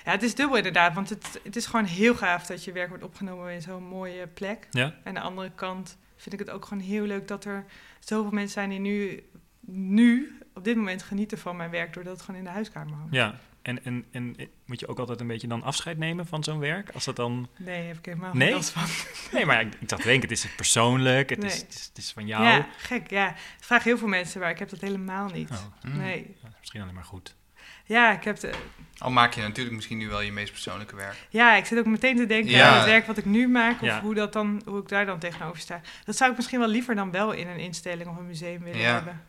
[0.05, 2.89] Ja, het is dubbel inderdaad, want het, het is gewoon heel gaaf dat je werk
[2.89, 4.67] wordt opgenomen in zo'n mooie plek.
[4.71, 4.83] Ja.
[4.83, 7.65] En aan de andere kant vind ik het ook gewoon heel leuk dat er
[7.99, 9.23] zoveel mensen zijn die nu,
[9.65, 13.13] nu op dit moment genieten van mijn werk, doordat het gewoon in de huiskamer hangt.
[13.13, 14.35] Ja, en, en, en
[14.65, 16.89] moet je ook altijd een beetje dan afscheid nemen van zo'n werk?
[16.93, 17.47] Als dat dan...
[17.57, 18.51] Nee, heb ik helemaal nee?
[18.51, 18.83] geen van.
[19.31, 22.11] Nee, maar ik, ik dacht, denk, het is persoonlijk, het, is, het, is, het is
[22.11, 22.43] van jou.
[22.43, 23.35] Ja, gek, ja.
[23.59, 25.49] Vragen heel veel mensen, maar ik heb dat helemaal niet.
[25.49, 25.93] Oh.
[25.93, 26.35] Nee.
[26.43, 27.35] Ja, misschien alleen maar goed.
[27.85, 28.39] Ja, ik heb...
[28.39, 28.53] De...
[28.97, 31.27] Al maak je natuurlijk misschien nu wel je meest persoonlijke werk.
[31.29, 32.69] Ja, ik zit ook meteen te denken ja.
[32.69, 33.81] aan het werk wat ik nu maak...
[33.81, 35.81] of hoe, dat dan, hoe ik daar dan tegenover sta.
[36.03, 38.79] Dat zou ik misschien wel liever dan wel in een instelling of een museum willen
[38.79, 38.93] ja.
[38.93, 39.21] hebben.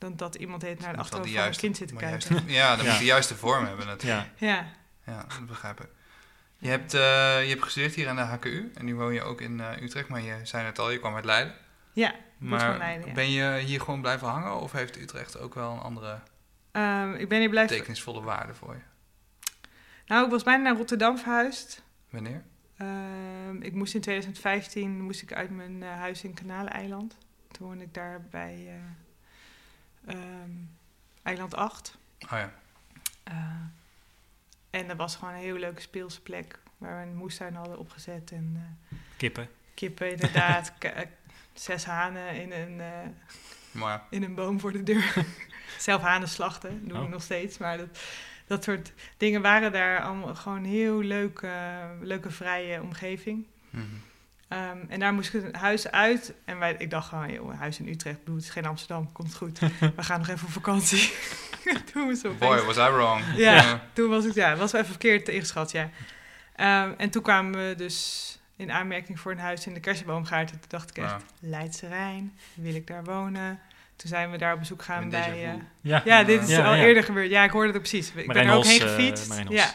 [0.00, 2.28] Dan dat iemand heet naar de achterhoofd van een kind zit te kijken.
[2.28, 4.28] Juiste, ja, dan moet de juiste vorm hebben natuurlijk.
[4.36, 4.48] Ja.
[4.48, 4.66] ja.
[5.12, 5.88] Ja, dat begrijp ik.
[6.58, 7.00] Je hebt, uh,
[7.42, 10.08] je hebt gestudeerd hier aan de HKU en nu woon je ook in uh, Utrecht,
[10.08, 11.54] maar je zei het al, je kwam uit Leiden.
[11.92, 13.12] Ja, maar van Leiden, ja.
[13.12, 16.20] ben je hier gewoon blijven hangen of heeft Utrecht ook wel een andere
[16.72, 17.72] um, ik ben hier blijven...
[17.72, 18.80] betekenisvolle waarde voor je?
[20.06, 21.82] Nou, ik was bijna naar Rotterdam verhuisd.
[22.10, 22.42] Wanneer?
[22.78, 27.16] Um, ik moest in 2015 moest ik uit mijn uh, huis in Kanaleiland.
[27.50, 28.80] Toen woonde ik daar bij
[30.08, 30.76] um,
[31.22, 31.98] eiland 8.
[32.24, 32.52] Oh ja.
[34.70, 38.30] En dat was gewoon een heel leuke speelse plek waar we een moestuin hadden opgezet.
[38.32, 39.48] En, uh, kippen.
[39.74, 40.72] Kippen, inderdaad.
[41.52, 42.80] zes hanen in een,
[43.82, 45.14] uh, in een boom voor de deur.
[45.78, 47.04] Zelf hanen slachten, doen oh.
[47.04, 47.58] we nog steeds.
[47.58, 48.00] Maar dat,
[48.46, 51.50] dat soort dingen waren daar allemaal gewoon heel leuke,
[52.00, 53.46] leuke vrije omgeving.
[53.70, 54.02] Mm -hmm.
[54.52, 56.34] Um, en daar moest ik het huis uit.
[56.44, 59.34] En wij, ik dacht gewoon, joh, huis in Utrecht, bedoel, het is geen Amsterdam, komt
[59.34, 59.58] goed.
[59.96, 61.12] We gaan nog even op vakantie.
[61.92, 63.22] toen was het Boy, was I wrong.
[63.36, 63.80] Ja, yeah.
[63.92, 65.82] toen was ik, ja, was wel even verkeerd ingeschat, ja.
[66.56, 70.50] Um, en toen kwamen we dus in aanmerking voor een huis in de Kersenboomgaard.
[70.50, 71.48] En toen dacht ik echt, ja.
[71.48, 73.60] Leidse Rijn, wil ik daar wonen?
[73.96, 75.54] Toen zijn we daar op bezoek gaan bij...
[75.54, 76.02] Uh, ja.
[76.04, 77.30] ja, dit is ja, al eerder gebeurd.
[77.30, 78.12] Ja, ik hoorde het precies.
[78.14, 79.32] Ik ben er ook heen gefietst.
[79.32, 79.70] Uh, ja.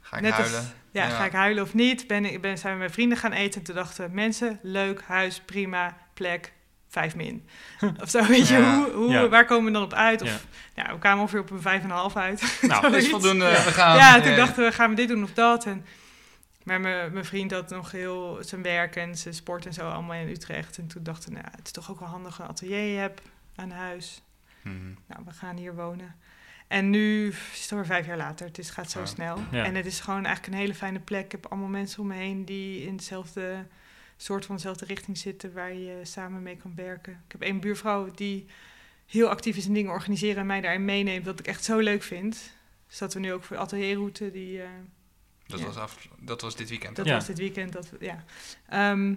[0.00, 0.58] Ga ik Net huilen?
[0.58, 2.06] Als, ja, ja, ga ik huilen of niet?
[2.06, 3.60] Ben, ik ben, zijn we met vrienden gaan eten.
[3.60, 6.52] En toen dachten mensen, leuk, huis, prima, plek,
[6.88, 7.48] vijf min.
[8.02, 8.76] of zo, weet je, ja.
[8.76, 9.28] hoe, hoe, ja.
[9.28, 10.22] waar komen we dan op uit?
[10.22, 10.92] Of, ja.
[10.92, 12.58] we kwamen ongeveer op een vijf en een half uit.
[12.60, 13.48] Nou, dat is voldoende.
[13.48, 15.66] We gaan, ja, toen dachten we, gaan we dit doen of dat?
[15.66, 15.84] En,
[16.62, 20.28] maar mijn vriend had nog heel zijn werk en zijn sport en zo allemaal in
[20.28, 20.78] Utrecht.
[20.78, 23.20] En toen dachten we, nou, het is toch ook wel handig een atelier heb
[23.56, 24.22] aan huis.
[24.62, 24.96] Mm.
[25.06, 26.14] Nou, we gaan hier wonen.
[26.70, 28.46] En nu is het alweer vijf jaar later.
[28.46, 29.06] Het is, gaat zo Ja.
[29.06, 29.38] snel.
[29.50, 29.64] Ja.
[29.64, 31.24] En het is gewoon eigenlijk een hele fijne plek.
[31.24, 33.66] Ik heb allemaal mensen om me heen die in dezelfde
[34.16, 37.12] soort van dezelfde richting zitten waar je samen mee kan werken.
[37.12, 38.46] Ik heb één buurvrouw die
[39.06, 42.02] heel actief is in dingen organiseren en mij daarin meeneemt, wat ik echt zo leuk
[42.02, 42.52] vind.
[42.88, 44.62] Dus dat we nu ook voor de atelierroute die.
[44.62, 44.68] eh,
[45.46, 45.66] Dat, Ja.
[45.66, 46.96] was af, dat was dit weekend.
[46.96, 47.72] dat was dit weekend.
[47.72, 48.24] Dat, ja.
[48.68, 49.14] Ehm,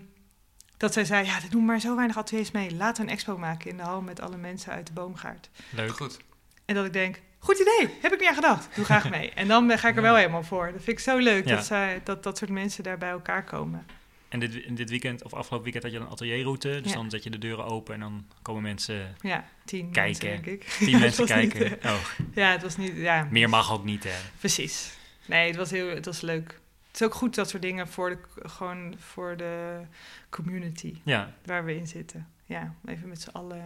[0.78, 2.76] dat zij zei, ja, er doen maar zo weinig ateliers mee.
[2.76, 5.49] Laten we een expo maken in de hal met alle mensen uit de boomgaard.
[5.72, 5.91] Leuk.
[5.91, 6.20] Goed.
[6.66, 8.76] En dat ik denk, goed idee, heb ik niet aan gedacht.
[8.76, 9.30] Doe graag mee.
[9.32, 10.66] En dan ben- ga ik er wel helemaal voor.
[10.66, 13.86] Dat vind ik zo leuk dat, zij, dat dat soort mensen daar bij elkaar komen.
[14.30, 16.80] En dit, dit weekend, of afgelopen weekend, had je een atelierroute.
[16.82, 16.98] Dus Ja.
[16.98, 20.04] dan zet je de deuren open en dan komen mensen, Ja, tien Kijken.
[20.28, 20.70] mensen, denk ik.
[20.70, 21.82] tien mensen niet, kijken.
[21.82, 22.00] eh, oh,
[22.34, 24.16] ja, het was niet, ja, meer mag ook niet, hè.
[24.39, 24.98] precies.
[25.26, 26.60] Nee, het was, heel, het was leuk.
[26.88, 28.18] Het is ook goed dat soort dingen voor de,
[28.50, 29.80] gewoon voor de
[30.30, 32.28] community Ja, waar we in zitten.
[32.46, 33.66] Ja, even met z'n allen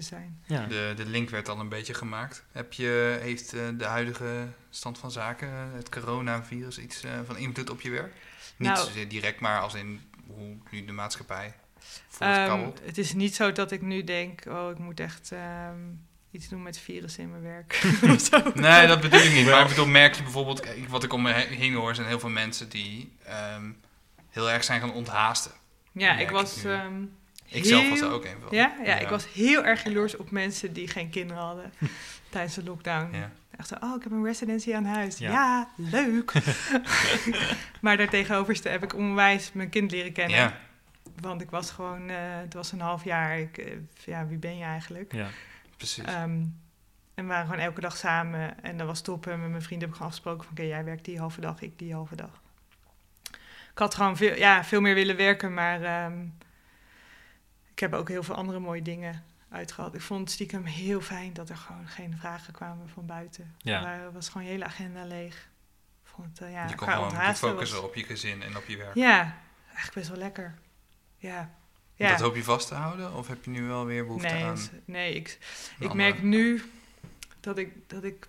[0.00, 0.42] te zijn.
[0.46, 0.66] ja.
[0.66, 2.44] De, de link werd al een beetje gemaakt.
[2.52, 7.36] Heb je, heeft eh, de huidige stand van zaken, eh, het coronavirus, iets eh, van
[7.36, 8.12] invloed op je werk?
[8.56, 11.54] Niet Nou- zozeer direct, maar als in hoe nu de maatschappij
[12.08, 12.80] voortkabbelt.
[12.84, 15.78] het is niet zo dat ik nu denk, oh, ik moet echt ehm,
[16.30, 17.82] iets doen met virussen in mijn werk.
[18.54, 19.46] Nee, dat bedoel ik niet.
[19.46, 22.06] Maar ik bedoel, merk je bijvoorbeeld, kijk, wat ik om me he- heen hoor, zijn
[22.06, 23.70] heel veel mensen die ehm,
[24.30, 25.52] heel erg zijn gaan onthaasten.
[25.92, 26.64] Ja, ik was...
[26.64, 27.02] Ehm,
[27.50, 28.56] ik zelf was er ook een van.
[28.56, 28.74] Ja?
[28.84, 28.98] ja?
[28.98, 31.72] ik was heel erg jaloers op mensen die geen kinderen hadden
[32.30, 33.16] tijdens de lockdown.
[33.16, 33.30] Ja.
[33.56, 35.18] Echt zo, oh, ik heb een residency aan huis.
[35.18, 36.32] Ja, leuk.
[37.80, 40.36] maar daartegenover heb ik onwijs mijn kind leren kennen.
[40.36, 40.58] Ja.
[41.20, 43.38] Want ik was gewoon, uh, het was een half jaar.
[43.38, 43.72] Ik, uh,
[44.04, 45.12] ja, wie ben je eigenlijk?
[45.12, 45.28] Ja,
[45.76, 46.04] precies.
[46.08, 46.58] Um,
[47.14, 48.62] en we waren gewoon elke dag samen.
[48.62, 49.26] En dat was top.
[49.26, 50.52] En met mijn vrienden heb ik gewoon afgesproken van...
[50.52, 52.42] oké, jij werkt die halve dag, ik die halve dag.
[53.72, 56.04] Ik had gewoon veel, ja, veel meer willen werken, maar...
[56.04, 56.34] Um,
[57.80, 59.94] ik heb ook heel veel andere mooie dingen uitgehad.
[59.94, 63.54] Ik vond het stiekem heel fijn dat er gewoon geen vragen kwamen van buiten.
[63.58, 63.94] Ja.
[63.94, 65.48] Er was gewoon je hele agenda leeg.
[66.02, 68.94] Vond uh, ja, je kon gewoon focussen op je gezin en op je werk.
[68.94, 70.54] Ja, eigenlijk best wel lekker.
[71.16, 71.54] Ja.
[71.94, 72.10] ja.
[72.10, 73.14] Dat hoop je vast te houden?
[73.14, 74.58] Of heb je nu wel weer behoefte nee, aan?
[74.84, 75.38] Nee, ik,
[75.78, 76.62] ik merk nu
[77.40, 78.26] dat ik, dat ik,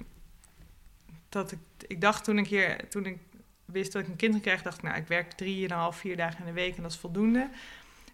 [1.30, 3.18] dat ik, ik dacht toen ik hier, toen ik
[3.66, 6.46] wist dat ik een kind kreeg, dacht ik, nou, ik werk drieënhalf, vier dagen in
[6.46, 7.50] de week en dat is voldoende.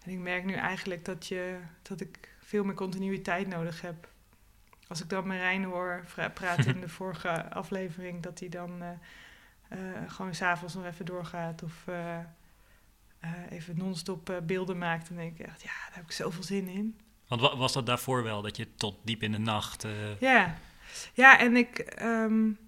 [0.08, 4.08] En ik merk nu eigenlijk dat, je, dat ik veel meer continuïteit nodig heb.
[4.86, 6.04] Als ik dan Marijn hoor
[6.34, 8.88] praten in de vorige aflevering, dat hij dan uh,
[9.72, 12.18] uh, gewoon s'avonds nog even doorgaat of uh,
[13.50, 17.00] even non-stop beelden maakt, dan denk ik echt, ja, daar heb ik zoveel zin in.
[17.26, 19.86] Want was dat daarvoor wel, dat je tot diep in de nacht...
[20.18, 20.54] Ja,
[21.14, 21.96] ja en ik...
[22.02, 22.58] Um,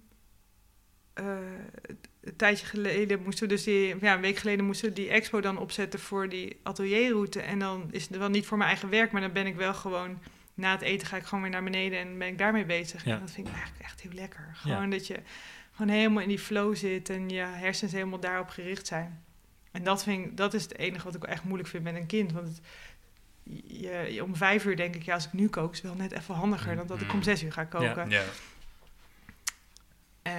[2.21, 5.41] een tijdje geleden moesten we dus die, ja, een week geleden moesten we die expo
[5.41, 7.41] dan opzetten voor die atelierroute.
[7.41, 9.73] En dan is het wel niet voor mijn eigen werk, maar dan ben ik wel
[9.73, 10.19] gewoon
[10.53, 13.05] na het eten ga ik gewoon weer naar beneden en ben ik daarmee bezig.
[13.05, 14.51] En dat vind ik eigenlijk echt heel lekker.
[14.53, 15.19] Gewoon dat je
[15.71, 19.23] gewoon helemaal in die flow zit en je hersens helemaal daarop gericht zijn.
[19.71, 22.05] En dat, vind ik, dat is het enige wat ik echt moeilijk vind met een
[22.05, 22.31] kind.
[22.31, 22.61] Want het,
[23.67, 26.35] je, om vijf uur denk ik, ja, als ik nu kook, is wel net even
[26.35, 27.23] handiger dan dat ik om mm.
[27.23, 28.09] zes uur ga koken.
[28.09, 28.23] Ja.
[30.27, 30.33] Uh,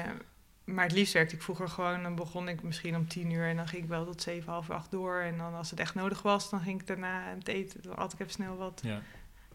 [0.64, 3.56] maar het liefst werkte ik vroeger gewoon, dan begon ik misschien om tien uur en
[3.56, 5.20] dan ging ik wel tot zeven, half acht door.
[5.20, 8.12] En dan als het echt nodig was, dan ging ik daarna het eten, dan at
[8.12, 8.80] ik even snel wat.
[8.84, 9.02] Ja.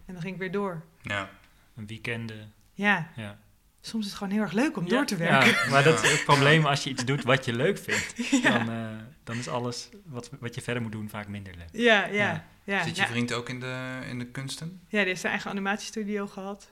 [0.06, 0.84] En dan ging ik weer door.
[1.02, 1.30] Ja.
[1.76, 2.54] Een weekenden.
[2.74, 3.12] Ja.
[3.16, 3.40] ja.
[3.82, 5.50] Soms is het gewoon heel erg leuk om door te werken.
[5.50, 8.16] Ja, maar dat is het probleem als je iets doet wat je leuk vindt.
[8.44, 8.90] Dan, uh,
[9.24, 11.70] dan is alles wat, wat je verder moet doen vaak minder leuk.
[11.72, 12.46] Ja, ja.
[12.64, 12.84] ja.
[12.84, 14.82] Zit je vriend ook in de, in de kunsten?
[14.88, 16.72] Ja, die heeft zijn eigen animatiestudio gehad.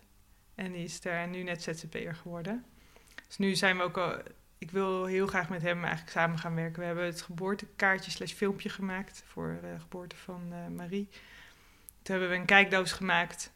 [0.56, 2.66] En die is er nu net ZZP'er geworden.
[3.28, 4.18] Dus nu zijn we ook al...
[4.58, 6.80] Ik wil heel graag met hem eigenlijk samen gaan werken.
[6.80, 11.08] We hebben het geboortekaartje slash filmpje gemaakt voor de geboorte van uh, Marie.
[12.02, 13.52] Toen hebben we een kijkdoos gemaakt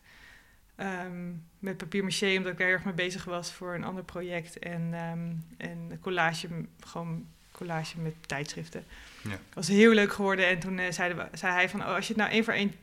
[0.77, 4.03] um, met papier maché, omdat ik daar heel erg mee bezig was voor een ander
[4.03, 4.59] project.
[4.59, 6.47] En, um, en collage,
[6.79, 8.85] gewoon collage met tijdschriften.
[9.23, 9.39] Ja.
[9.53, 10.47] Was heel leuk geworden.
[10.47, 12.73] En toen uh, zei, zei hij van, oh, als je het nou één voor één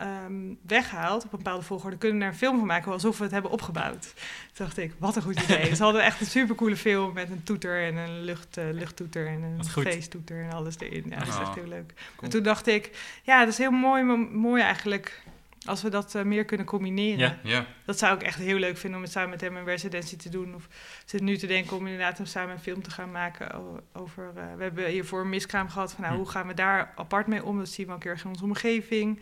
[0.00, 3.22] um, weghaalt op een bepaalde volgorde, kunnen we er een film van maken alsof we
[3.22, 4.14] het hebben opgebouwd.
[4.52, 5.74] Toen dacht ik, wat een goed idee.
[5.76, 9.42] Ze hadden echt een supercoole film met een toeter en een lucht, uh, luchttoeter en
[9.42, 11.04] een feesttoeter en alles erin.
[11.08, 11.92] Ja, dat is echt oh, heel leuk.
[12.20, 12.90] En toen dacht ik,
[13.22, 15.22] ja, dat is heel mooi, mooi eigenlijk
[15.64, 17.18] als we dat uh, meer kunnen combineren.
[17.18, 17.38] Ja.
[17.42, 17.66] ja.
[17.84, 20.28] Dat zou ik echt heel leuk vinden om het samen met hem een residentie te
[20.28, 20.54] doen.
[20.54, 20.68] Of
[21.04, 24.32] zit nu te denken om inderdaad samen een film te gaan maken over...
[24.36, 26.20] Uh, we hebben hiervoor een miskraam gehad van nou, hm.
[26.20, 27.58] hoe gaan we daar apart mee om?
[27.58, 29.20] Dat zien we een keer in onze omgeving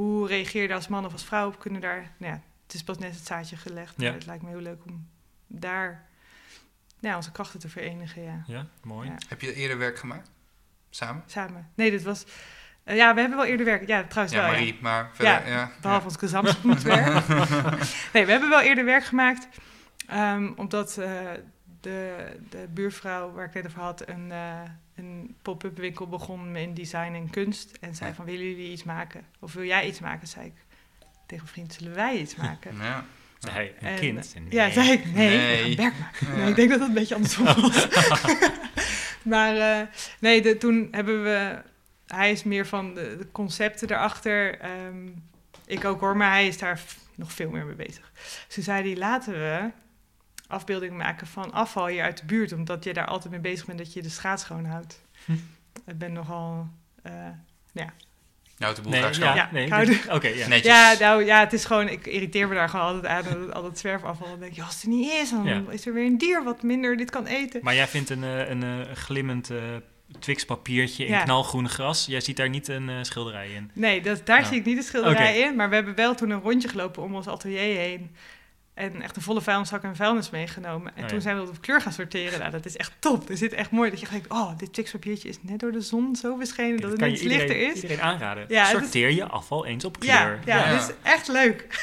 [0.00, 1.58] hoe reageer je als man of als vrouw op?
[1.58, 3.94] Kunnen daar, nou ja, het is pas net het zaadje gelegd.
[3.96, 4.12] Ja.
[4.12, 5.08] Het lijkt me heel leuk om
[5.46, 6.08] daar
[6.98, 8.22] nou, onze krachten te verenigen.
[8.22, 9.12] Ja, ja mooi.
[9.28, 10.30] Heb je eerder werk gemaakt?
[10.90, 11.22] Samen?
[11.26, 11.70] Samen.
[11.74, 12.24] Nee, dit was.
[12.84, 13.86] Uh, ja, we hebben wel eerder werk.
[13.86, 14.50] Ja, trouwens ja, wel.
[14.50, 17.28] Marie, maar verder, ja, behalve ons gezamswerk.
[18.12, 19.48] nee, we hebben wel eerder werk gemaakt.
[20.12, 21.30] Um, omdat uh,
[21.80, 24.60] de, de buurvrouw waar ik het over had, een, uh,
[24.94, 27.76] een pop-up winkel begon in design en kunst.
[27.80, 29.24] En zei van, willen jullie iets maken?
[29.38, 30.28] Of wil jij iets maken?
[30.28, 30.52] Zei ik
[31.26, 32.76] tegen een vriend, zullen wij iets maken?
[32.76, 33.04] Ja.
[33.38, 34.34] Zei hij, een kind?
[34.34, 34.44] Nee.
[34.48, 35.76] Ja, zei ik, nee, nee.
[35.76, 36.36] werk maken.
[36.36, 37.88] Nee, ik denk dat dat een beetje andersom was.
[39.22, 39.86] maar uh,
[40.20, 41.62] nee, de, toen hebben we...
[42.06, 44.58] Hij is meer van de, de concepten erachter.
[44.86, 45.28] Um,
[45.66, 46.80] ik ook hoor, maar hij is daar
[47.14, 48.10] nog veel meer mee bezig.
[48.14, 49.70] Dus toen zei hij, laten we
[50.50, 52.52] afbeelding maken van afval hier uit de buurt.
[52.52, 55.02] Omdat je daar altijd mee bezig bent dat je de straat schoon houdt.
[55.24, 55.32] Hm.
[55.86, 56.68] Ik ben nogal,
[57.06, 57.12] uh,
[57.72, 57.92] ja...
[58.60, 60.54] Nou, de boel nee, ja, ja, nee, Oké, ja.
[60.54, 63.78] Ja, nou, ja, het is gewoon, ik irriteer me daar gewoon altijd aan, al dat
[63.78, 64.28] zwerfafval.
[64.28, 66.62] Dan denk je, als het er niet is, dan is er weer een dier wat
[66.62, 67.60] minder dit kan eten.
[67.62, 69.58] Maar jij vindt een, eh, een, een, eh, glimmend uh,
[70.18, 72.06] Twix-papiertje in knalgroen gras.
[72.06, 73.70] Jij ziet daar niet een uh, schilderij in.
[73.74, 75.56] Nee, dat, daar zie ik niet een schilderij in.
[75.56, 78.10] Maar we hebben wel toen een rondje gelopen om ons atelier heen.
[78.80, 80.92] En echt een volle vuilniszak en vuilnis meegenomen.
[80.96, 82.38] En oh, toen zijn we dat op kleur gaan sorteren.
[82.38, 83.28] Nou, dat is echt top.
[83.28, 86.16] Er zit echt mooi dat je denkt, oh, dit Twix-papiertje is net door de zon
[86.16, 87.74] zo beschenen dat het net lichter is.
[87.74, 88.44] iedereen aanraden.
[88.48, 90.12] Ja, Sorteer je afval eens op kleur.
[90.12, 90.78] Ja, ja, ja.
[90.78, 91.66] is echt leuk.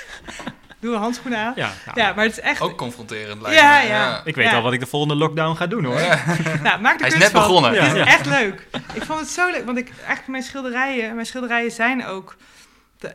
[0.79, 1.53] Doe een handschoenen aan.
[1.55, 2.61] Ja, nou, ja, maar het is echt...
[2.61, 5.67] Ook confronterend lijkt ja, ja, ja, Ik weet al wat ik de volgende lockdown ga
[5.67, 5.99] doen, hoor.
[6.63, 7.83] nou, maak de Hij is net begonnen.
[7.83, 8.67] Het is echt leuk.
[8.93, 12.35] Ik vond het zo leuk, want ik, eigenlijk mijn schilderijen, mijn schilderijen zijn ook...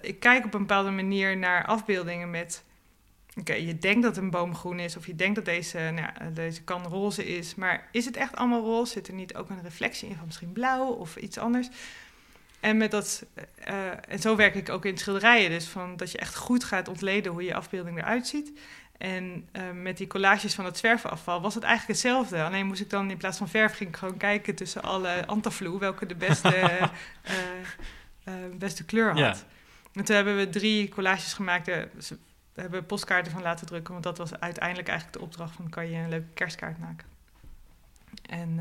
[0.01, 2.62] ik kijk op een bepaalde manier naar afbeeldingen met...
[3.37, 6.62] Oké, je denkt dat een boom groen is, of je denkt dat deze, nou, deze
[6.62, 8.93] kan roze is, maar is het echt allemaal roze?
[8.93, 11.68] Zit er niet ook een reflectie in van misschien blauw of iets anders?
[12.61, 13.26] En, met dat,
[13.68, 13.74] uh,
[14.09, 17.33] en zo werk ik ook in schilderijen, dus van dat je echt goed gaat ontleden
[17.33, 18.53] hoe je afbeelding eruit ziet.
[18.99, 22.43] En uh, met die collages van het zwerfafval was het eigenlijk hetzelfde.
[22.43, 25.70] Alleen moest ik dan in plaats van verf ging ik gewoon kijken tussen alle antaflu
[25.70, 26.91] welke de beste,
[28.28, 29.18] uh, beste kleur had.
[29.18, 29.37] Ja.
[29.93, 31.70] En toen hebben we drie collages gemaakt.
[32.55, 35.88] We hebben postkaarten van laten drukken, want dat was uiteindelijk eigenlijk de opdracht van kan
[35.88, 37.07] je een leuke kerstkaart maken.
[38.22, 38.59] En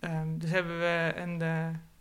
[0.00, 1.40] um, dus hebben we een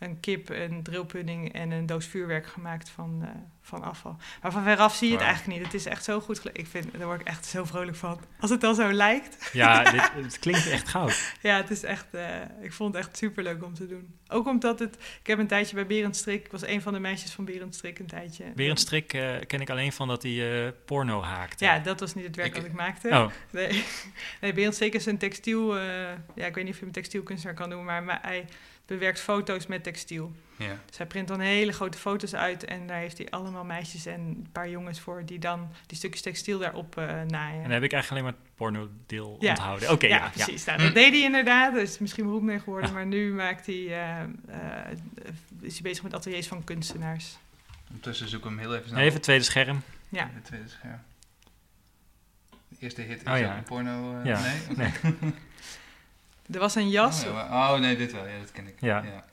[0.02, 3.30] een kip, een drillpudding en een doos vuurwerk gemaakt van, uh,
[3.62, 4.18] van afval.
[4.42, 5.66] Maar van veraf zie je het eigenlijk niet.
[5.66, 6.42] Het is echt zo goed.
[6.54, 8.20] Ik vind, daar word ik echt zo vrolijk van.
[8.40, 9.50] Als het dan zo lijkt.
[9.54, 11.34] Ja, dit, het klinkt echt goud.
[11.42, 12.26] ja, het is echt, uh,
[12.62, 14.20] ik vond het echt superleuk om te doen.
[14.28, 17.32] Ook omdat het, ik heb een tijdje bij Berendstrik, ik was een van de meisjes
[17.32, 18.46] van Berendstrik een tijdje.
[18.56, 21.66] Berendstrik uh, ken ik alleen van dat hij porno haakte.
[21.66, 23.08] Ja, dat was niet het werk ik, dat ik maakte.
[23.08, 23.28] Oh.
[23.50, 23.84] Nee,
[24.42, 27.86] nee Berendstrik is een textiel, ja, ik weet niet of je hem textielkunstenaar kan noemen,
[27.86, 28.46] maar, maar hij
[28.92, 30.32] bewerkt foto's met textiel.
[30.56, 30.80] Ja.
[30.86, 34.20] Dus hij print dan hele grote foto's uit en daar heeft hij allemaal meisjes en
[34.20, 37.56] een paar jongens voor die dan die stukjes textiel daarop uh, naaien.
[37.56, 39.92] En dan heb ik eigenlijk alleen maar het porno-deel onthouden.
[39.92, 40.66] Oké, ja, ja, precies.
[40.66, 44.20] Nou, dat deed hij inderdaad, dus misschien beroemd mee geworden, maar nu maakt hij, uh,
[44.50, 44.56] uh,
[45.62, 47.38] is hij bezig met ateliers van kunstenaars.
[47.88, 49.00] Ondertussen zoek hem heel even snel.
[49.00, 49.82] Even het tweede scherm.
[50.10, 50.30] Ja.
[50.34, 51.02] Het tweede scherm.
[52.50, 53.58] De eerste hit is oh, ja.
[53.58, 54.22] een porno.
[54.24, 54.42] ja.
[54.42, 54.60] Nee?
[55.22, 55.34] nee.
[56.52, 57.26] Er was een jas.
[57.26, 58.28] Oh, oh, nee, dit wel.
[58.28, 58.76] Ja, dat ken ik.
[58.80, 58.98] Ja.
[59.04, 59.24] ja.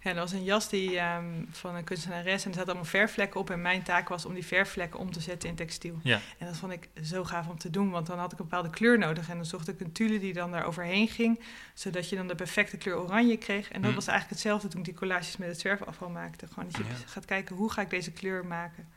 [0.00, 3.40] Ja, er was een jas die, um, van een kunstenares en er zaten allemaal verfvlekken
[3.40, 3.50] op.
[3.50, 5.98] En mijn taak was om die verfvlekken om te zetten in textiel.
[6.02, 6.20] Ja.
[6.38, 8.70] En dat vond ik zo gaaf om te doen, want dan had ik een bepaalde
[8.70, 9.28] kleur nodig.
[9.28, 11.40] En dan zocht ik een tulle die dan daar overheen ging,
[11.74, 13.68] zodat je dan de perfecte kleur oranje kreeg.
[13.70, 13.96] En dat Hm.
[13.96, 16.46] was eigenlijk hetzelfde toen ik die collages met het zwerfafval maakte.
[16.46, 16.94] Gewoon dat je Ja.
[17.06, 18.88] gaat kijken, hoe ga ik deze kleur maken?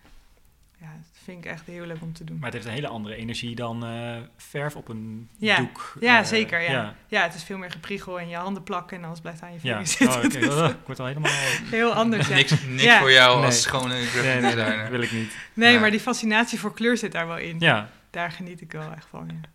[0.82, 2.36] Ja, dat vind ik echt heel leuk om te doen.
[2.38, 5.58] Maar het heeft een hele andere energie dan eh, verf op een Ja.
[5.58, 5.94] doek.
[6.00, 6.62] Ja, eh, zeker.
[6.62, 6.72] Ja.
[6.72, 7.24] Ja, ja.
[7.24, 9.86] het is veel meer gepriegel en je handen plakken en alles blijft aan je ja.
[9.86, 10.40] vingers Oh, zitten.
[10.42, 10.48] oké.
[10.48, 11.32] Dus Oh, ik word al helemaal...
[11.70, 12.28] heel anders.
[12.28, 12.36] Ja.
[12.36, 13.00] Niks, niks Ja.
[13.00, 13.46] voor jou Nee.
[13.46, 14.78] als schone graphic Nee, nee, designer.
[14.82, 15.36] dat wil ik niet.
[15.54, 15.80] Nee, Ja.
[15.80, 17.56] maar die fascinatie voor kleur zit daar wel in.
[17.60, 19.28] Ja, Daar geniet ik wel echt van.
[19.28, 19.50] Ja.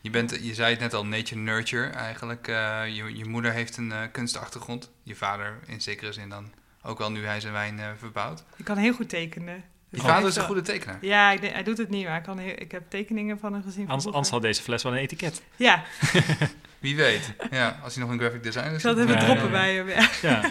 [0.00, 2.48] Je, bent, je zei het net al, nature nurture eigenlijk.
[2.48, 4.90] Eh, je, je moeder heeft een kunstachtergrond.
[5.02, 6.52] Je vader in zekere zin dan
[6.82, 8.44] ook wel nu hij zijn wijn eh, verbouwt.
[8.56, 9.64] Ik kan heel goed tekenen.
[9.94, 10.98] Je vader is een heeft goede tekenaar.
[11.00, 13.62] Ja, ik denk- hij doet het niet, maar ik, kan ik heb tekeningen van hem
[13.62, 13.86] gezien.
[13.86, 15.42] van anders, had deze fles wel een etiket.
[15.56, 15.84] Ja,
[16.78, 17.32] Wie weet.
[17.50, 18.82] Ja, als hij nog een graphic designer ik is.
[18.82, 19.84] dan- even Ja, droppen ja, ja.
[19.84, 20.08] bij hem.
[20.22, 20.40] Ja.
[20.40, 20.50] Ja,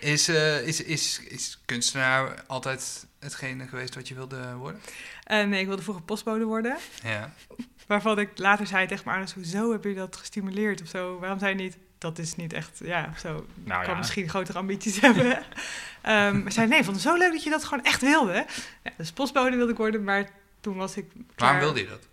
[0.00, 4.80] Is, eh, is, is, is kunstenaar altijd hetgene geweest wat je wilde worden?
[5.24, 6.76] En nee, ik wilde vroeger postbode worden.
[7.02, 7.32] Ja.
[7.86, 11.18] Waarvan ik later zei tegen mijn ouders, hoezo heb je dat gestimuleerd of zo?
[11.18, 11.76] Waarom zei je niet,
[12.08, 13.28] dat is niet echt, ja, zo.
[13.28, 13.96] nou ik kan ja.
[13.96, 15.42] misschien grotere ambities hebben.
[16.02, 18.46] Ehm maar zei, nee, ik vond het zo leuk dat je dat gewoon echt wilde.
[18.82, 20.28] Ja, dus postbode wilde ik worden, maar
[20.60, 21.24] toen was ik klaar.
[21.36, 22.08] Waarom wilde je dat?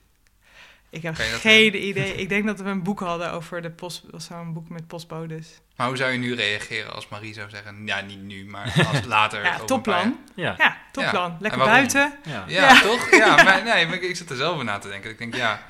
[0.93, 2.15] Ik heb geen idee.
[2.23, 5.61] Ik denk dat we een boek hadden over de post, was zo'n boek met postbodes.
[5.75, 7.85] Maar hoe zou je nu reageren als Marie zou zeggen...
[7.85, 9.43] Ja, niet nu, maar als later.
[9.43, 10.19] Ja, topplan.
[10.35, 11.37] ja, Ja, topplan.
[11.39, 12.13] Lekker buiten.
[12.47, 12.81] ja.
[12.81, 13.11] toch?
[13.11, 15.09] Ja, maar, nee, maar ik zat er zelf over na te denken.
[15.09, 15.63] Ik denk, ja,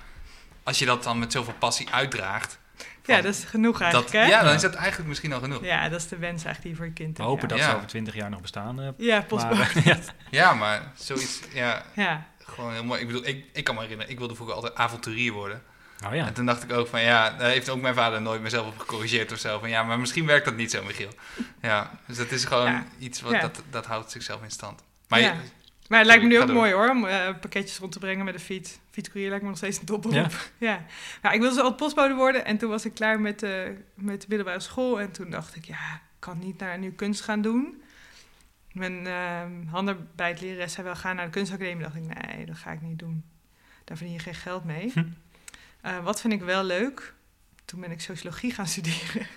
[0.64, 2.60] als je dat dan met zoveel passie uitdraagt...
[3.06, 4.24] Ja, dat is genoeg dat, eigenlijk, hè?
[4.26, 5.64] ja, dan is dat eigenlijk misschien al genoeg.
[5.64, 7.34] Ja, dat is de wens eigenlijk die je voor je kind We hebt.
[7.36, 7.56] hopen ja.
[7.56, 7.70] dat Ja.
[7.72, 8.82] ze over twintig jaar nog bestaan.
[8.82, 9.56] eh, Ja, postbode.
[9.56, 9.98] maar, ja.
[10.30, 13.02] Ja, maar zoiets, ja, Ja, gewoon heel mooi.
[13.02, 15.62] Ik bedoel, ik, ik kan me herinneren, ik wilde vroeger altijd avonturier worden.
[16.00, 16.26] Nou ja.
[16.26, 18.80] En toen dacht ik ook van, ja, daar heeft ook mijn vader nooit mezelf op
[18.80, 19.60] gecorrigeerd of zo.
[19.60, 21.10] Van ja, maar misschien werkt dat niet zo, Michiel.
[21.62, 22.84] Ja, dus dat is gewoon Ja.
[23.00, 23.40] iets wat, Ja.
[23.42, 24.84] dat, dat houdt zichzelf in stand.
[25.08, 25.34] Maar je-
[25.90, 28.34] maar het lijkt me nu ook mooi hoor, om eh, pakketjes rond te brengen met
[28.34, 28.80] de fiets.
[28.90, 30.32] Fietscourier lijkt me nog steeds een topberoep.
[30.32, 30.68] Ja.
[30.70, 30.86] Ja.
[31.22, 34.22] Nou, ik wilde zo altijd postbode worden en toen was ik klaar met de, met
[34.22, 35.00] de middelbare school.
[35.00, 37.82] En toen dacht ik, ja, ik kan niet naar nu kunst gaan doen.
[38.72, 41.84] Mijn uh, handarbeidsleres zei wel, ga naar de kunstacademie.
[41.84, 43.24] dacht ik, nee, dat ga ik niet doen.
[43.84, 44.92] Daar verdien je geen geld mee.
[44.94, 45.04] Hm.
[45.82, 47.14] Eh, wat vind ik wel leuk?
[47.66, 49.28] Toen ben ik sociologie gaan studeren.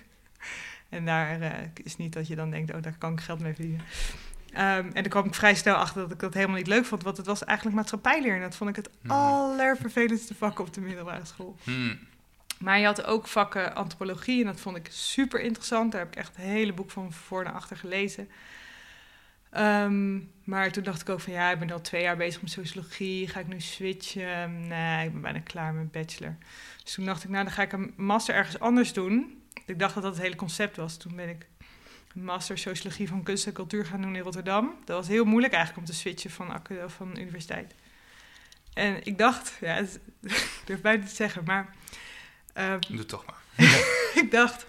[0.89, 1.51] en daar eh,
[1.83, 3.85] is niet dat je dan denkt, oh, daar kan ik geld mee verdienen.
[4.57, 7.03] Ehm, en dan kwam ik vrij snel achter dat ik dat helemaal niet leuk vond,
[7.03, 8.35] want het was eigenlijk maatschappijleer.
[8.35, 9.11] En dat vond ik het Mhm.
[9.13, 11.57] allervervelendste vak op de middelbare school.
[11.63, 11.99] hmm,
[12.59, 15.91] Maar je had ook vakken antropologie en dat vond ik super interessant.
[15.91, 18.29] Daar heb ik echt een hele boek van voor naar achter gelezen.
[19.51, 22.51] Ehm, maar toen dacht ik ook van ja, ik ben al twee jaar bezig met
[22.51, 23.27] sociologie.
[23.27, 24.67] Ga ik nu switchen?
[24.67, 26.35] Nee, ik ben bijna klaar met bachelor.
[26.83, 29.41] Dus toen dacht ik, nou dan ga ik een master ergens anders doen.
[29.65, 30.97] Ik dacht dat dat het hele concept was.
[30.97, 31.47] Toen ben ik
[32.23, 34.75] master sociologie van kunst en cultuur gaan doen in Rotterdam.
[34.85, 37.73] Dat was heel moeilijk eigenlijk om te switchen van, van universiteit.
[38.73, 41.75] En ik dacht, ja, het, ik durf bijna te zeggen, maar...
[42.57, 43.67] Uh, Doe toch maar.
[44.23, 44.65] ik dacht,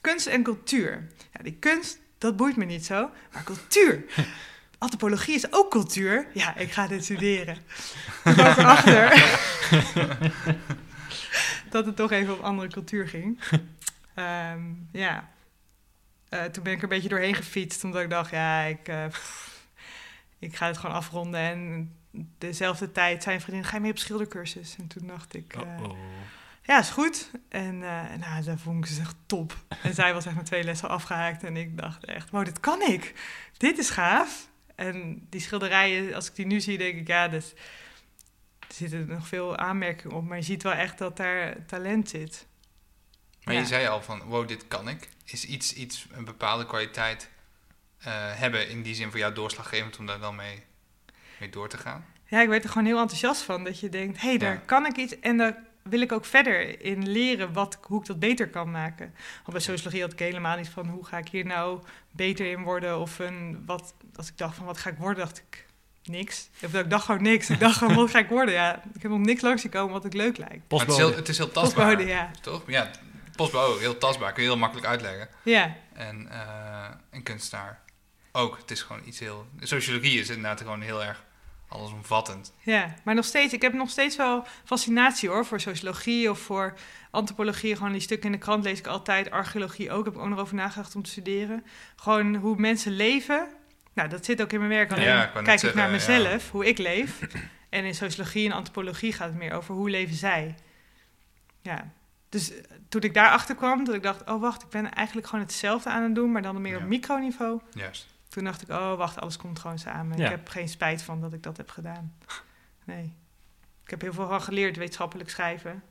[0.00, 1.08] kunst en cultuur.
[1.32, 3.10] Ja, die kunst, dat boeit me niet zo.
[3.32, 4.04] Maar cultuur,
[4.78, 6.26] antropologie is ook cultuur.
[6.34, 7.58] Ja, ik ga dit studeren.
[8.22, 9.30] Toen kwam ik erachter
[11.72, 13.40] dat het toch even op andere cultuur ging.
[14.16, 15.28] Um, ja,
[16.34, 17.84] uh, toen ben ik er een beetje doorheen gefietst.
[17.84, 19.04] Omdat ik dacht, ja, ik, uh,
[20.38, 21.40] ik ga het gewoon afronden.
[21.40, 21.94] En
[22.38, 24.76] dezelfde tijd zijn vriendin, ga je mee op schildercursus?
[24.78, 25.90] En toen dacht ik, uh,
[26.62, 27.30] ja, is goed.
[27.48, 27.78] En
[28.18, 29.56] nou, dat vond ik ze echt top.
[29.82, 31.44] En zij was echt met twee lessen afgehaakt.
[31.44, 33.14] En ik dacht echt, wow, dit kan ik.
[33.56, 34.50] Dit is gaaf.
[34.74, 37.52] En die schilderijen, als ik die nu zie, denk ik, ja, dus,
[38.58, 40.24] er zitten nog veel aanmerkingen op.
[40.24, 42.46] Maar je ziet wel echt dat daar talent zit.
[43.44, 45.08] Maar je zei al van, wow, dit kan ik.
[45.24, 47.28] Is iets, iets een bepaalde kwaliteit
[47.98, 50.62] uh, hebben in die zin voor jou doorslaggevend om daar dan mee,
[51.38, 52.06] mee door te gaan?
[52.26, 53.64] Ja, ik werd er gewoon heel enthousiast van.
[53.64, 56.82] Dat je denkt, hé, hey, daar kan ik iets en daar wil ik ook verder
[56.82, 59.14] in leren wat, hoe ik dat beter kan maken.
[59.34, 62.62] Want bij sociologie had ik helemaal niet van, hoe ga ik hier nou beter in
[62.62, 63.00] worden?
[63.00, 65.66] Of een, wat, als ik dacht van, wat ga ik worden, dacht ik,
[66.04, 66.48] niks.
[66.64, 67.50] Of ik dacht gewoon niks.
[67.50, 68.54] Ik dacht gewoon, wat ga ik worden?
[68.54, 70.72] Ja, ik heb nog niks langs gekomen wat ik leuk lijkt.
[70.72, 71.86] Het is, heel, het is heel tastbaar.
[71.86, 72.30] Postbode, ja.
[72.40, 72.62] Toch?
[72.66, 72.90] Ja,
[73.36, 74.32] postbode, heel tastbaar.
[74.32, 75.28] Kun je heel makkelijk uitleggen.
[75.42, 75.76] Ja.
[75.92, 77.80] En, uh, en kunstenaar
[78.32, 78.56] ook.
[78.56, 79.46] Het is gewoon iets heel...
[79.60, 81.24] Sociologie is inderdaad gewoon heel erg
[81.68, 82.52] allesomvattend.
[82.62, 86.74] Ja, maar nog steeds, ik heb nog steeds wel fascinatie hoor voor sociologie of voor
[87.10, 87.76] antropologie.
[87.76, 89.30] Gewoon die stukken in de krant lees ik altijd.
[89.30, 91.64] Archeologie ook, heb ik ook nog over nagedacht om te studeren.
[91.96, 93.48] Gewoon hoe mensen leven.
[93.94, 94.92] Nou, dat zit ook in mijn werk.
[94.92, 97.18] Alleen ja, ik kijk ik naar mezelf, hoe ik leef.
[97.68, 100.54] En in sociologie en antropologie gaat het meer over hoe leven zij.
[101.60, 101.92] Ja,
[102.32, 105.44] dus eh, toen ik daarachter kwam, dat ik dacht, oh wacht, ik ben eigenlijk gewoon
[105.44, 107.60] hetzelfde aan het doen, maar dan meer op microniveau.
[107.72, 108.06] Juist.
[108.28, 110.18] Toen dacht ik, oh wacht, alles komt gewoon samen.
[110.18, 112.14] Ik heb geen spijt van dat ik dat heb gedaan.
[112.84, 113.14] Nee.
[113.84, 115.82] Ik heb heel veel van geleerd, wetenschappelijk schrijven.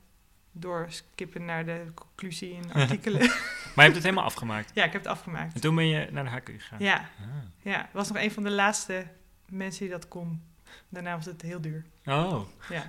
[0.52, 3.18] Door skippen naar de conclusie in artikelen.
[3.18, 3.28] maar
[3.74, 4.70] je hebt het helemaal afgemaakt?
[4.74, 5.54] Ja, ik heb het afgemaakt.
[5.54, 6.78] En toen ben je naar de HQ gegaan?
[6.78, 6.96] Ja.
[6.96, 7.26] Ah.
[7.62, 9.06] Ja, was nog een van de laatste
[9.48, 10.42] mensen die dat kon.
[10.88, 11.84] Daarna was het heel duur.
[12.04, 12.40] Oh.
[12.68, 12.88] Ja.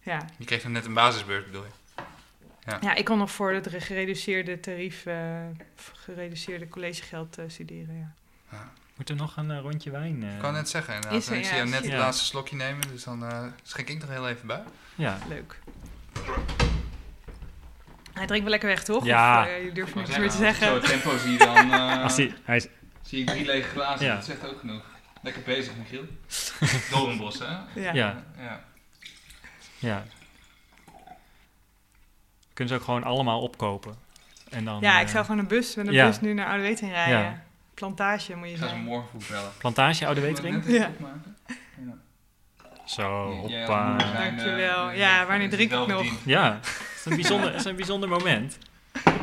[0.00, 0.26] ja.
[0.38, 1.70] Je kreeg dan net een basisbeurt, bedoel je?
[2.66, 2.78] Ja.
[2.80, 5.16] ja, ik kon nog voor het gereduceerde tarief, uh,
[5.94, 8.12] gereduceerde collegegeld uh, studeren, ja.
[8.50, 8.72] ja.
[8.96, 10.22] Moeten we nog een uh, rondje wijn?
[10.22, 11.20] Ik kan net zeggen, inderdaad.
[11.20, 14.10] Is er, ik zie jou net het laatste slokje nemen, dus dan schenk ik nog
[14.10, 14.62] heel even bij.
[14.94, 15.18] Ja.
[15.28, 15.58] Leuk.
[18.12, 19.04] Hij drinkt wel lekker weg, toch?
[19.04, 19.42] Ja.
[19.42, 20.66] Of, je durft niks meer te zeggen.
[20.66, 21.72] Zo tempo zie je dan...
[22.02, 22.68] Als die, hij is...
[23.02, 24.14] Zie ik drie lege glazen, ja.
[24.14, 24.82] dat zegt ook genoeg.
[25.22, 26.04] Lekker bezig, Michiel.
[26.90, 27.80] Doornbos, hè?
[27.80, 27.92] Ja.
[27.92, 28.24] Ja.
[29.78, 30.04] ja.
[32.54, 33.94] Kunnen ze ook gewoon allemaal opkopen.
[34.50, 36.92] En dan, ja, ik zou gewoon een bus met een bus nu naar Oude Wetering
[36.92, 37.18] rijden.
[37.18, 37.42] Ja.
[37.74, 38.68] Plantage moet je zeggen.
[38.68, 39.50] Ik ga ze morgen vroeg bellen.
[39.58, 40.64] Plantage Oude Wetering?
[40.66, 40.72] Ja.
[40.74, 40.90] ja.
[42.84, 43.96] Zo, hoppa.
[43.96, 44.90] Dankjewel.
[44.90, 46.06] Uh, ja, wanneer drink ik nog?
[46.24, 48.58] Ja, het is een bijzonder, is een bijzonder moment.
[48.92, 49.14] Het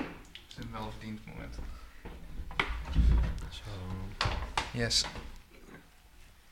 [0.48, 1.56] is een wel verdiend moment.
[3.49, 3.62] Zo.
[4.72, 5.06] Yes.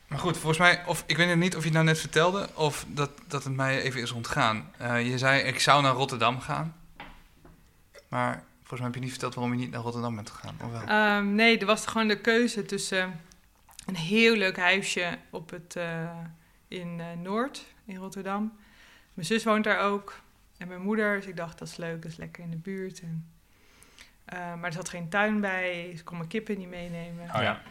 [0.10, 2.86] Maar goed, volgens mij, of ik weet niet of je het nou net vertelde of
[2.88, 4.72] dat, dat het mij even is ontgaan.
[4.81, 6.76] Uh, je zei, ik zou naar Rotterdam gaan.
[8.07, 10.72] Maar volgens mij heb je niet verteld waarom je niet naar Rotterdam bent gegaan, of
[10.72, 11.18] wel?
[11.18, 13.22] Um, nee, er was gewoon de keuze tussen
[13.86, 16.10] een heel leuk huisje op het, uh,
[16.68, 18.57] in uh, Noord, in Rotterdam.
[19.14, 20.22] Mijn zus woont daar ook.
[20.57, 23.02] En mijn moeder, dus ik dacht, dat is leuk, dat is lekker in de buurt.
[23.02, 23.30] En,
[24.31, 27.23] maar er zat geen tuin bij, ze kon mijn kippen niet meenemen.
[27.36, 27.61] Oh ja.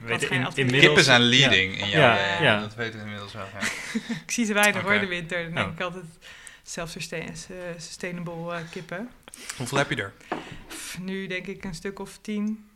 [0.00, 3.46] Weet in, inmiddels, kippen zijn leading in jouw ja, ja, Dat weten we inmiddels wel.
[3.52, 3.66] Ja.
[4.24, 4.92] ik zie ze weinig okay.
[4.92, 5.44] hoor, de winter.
[5.44, 5.72] Dan denk oh.
[5.72, 6.04] ik altijd
[6.62, 9.10] self-sustainable uh, kippen.
[9.56, 10.12] Hoeveel heb je er?
[11.00, 12.68] nu denk ik een stuk of tien.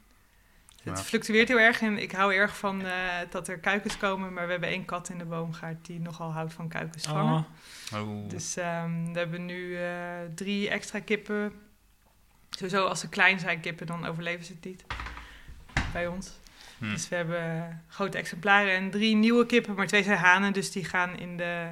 [0.83, 2.93] Het fluctueert heel erg en ik hou erg van uh,
[3.31, 4.33] dat er kuikens komen.
[4.33, 7.47] Maar we hebben één kat in de boomgaard die nogal houdt van kuikens vangen.
[7.93, 8.01] Oh.
[8.01, 8.29] Oh.
[8.29, 9.85] Dus um, we hebben nu uh,
[10.35, 11.53] drie extra kippen.
[12.51, 14.85] Sowieso als ze klein zijn kippen, dan overleven ze het niet
[15.93, 16.31] bij ons.
[16.83, 16.91] Hmm.
[16.91, 20.85] Dus we hebben grote exemplaren en drie nieuwe kippen, maar twee zijn hanen, dus die
[20.85, 21.69] gaan in de,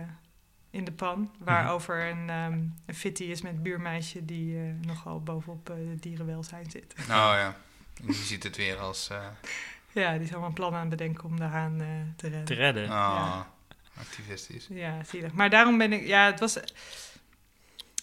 [0.71, 1.35] in de pan.
[1.39, 6.71] Waarover een, um, een fitty is met buurmeisje die uh, nogal bovenop uh, de dierenwelzijn
[6.71, 6.95] zit.
[6.99, 7.57] Oh ja,
[8.07, 9.09] je ziet het weer als...
[9.13, 9.27] Uh...
[9.93, 11.77] Ja, die is allemaal een plan aan het bedenken om de haan
[12.17, 12.45] te redden.
[12.45, 12.85] Te redden?
[12.85, 13.47] Oh, ja.
[13.99, 14.67] activistisch.
[14.71, 15.33] Ja, zielig.
[15.33, 16.07] Maar daarom ben ik...
[16.07, 16.57] Ja, het was...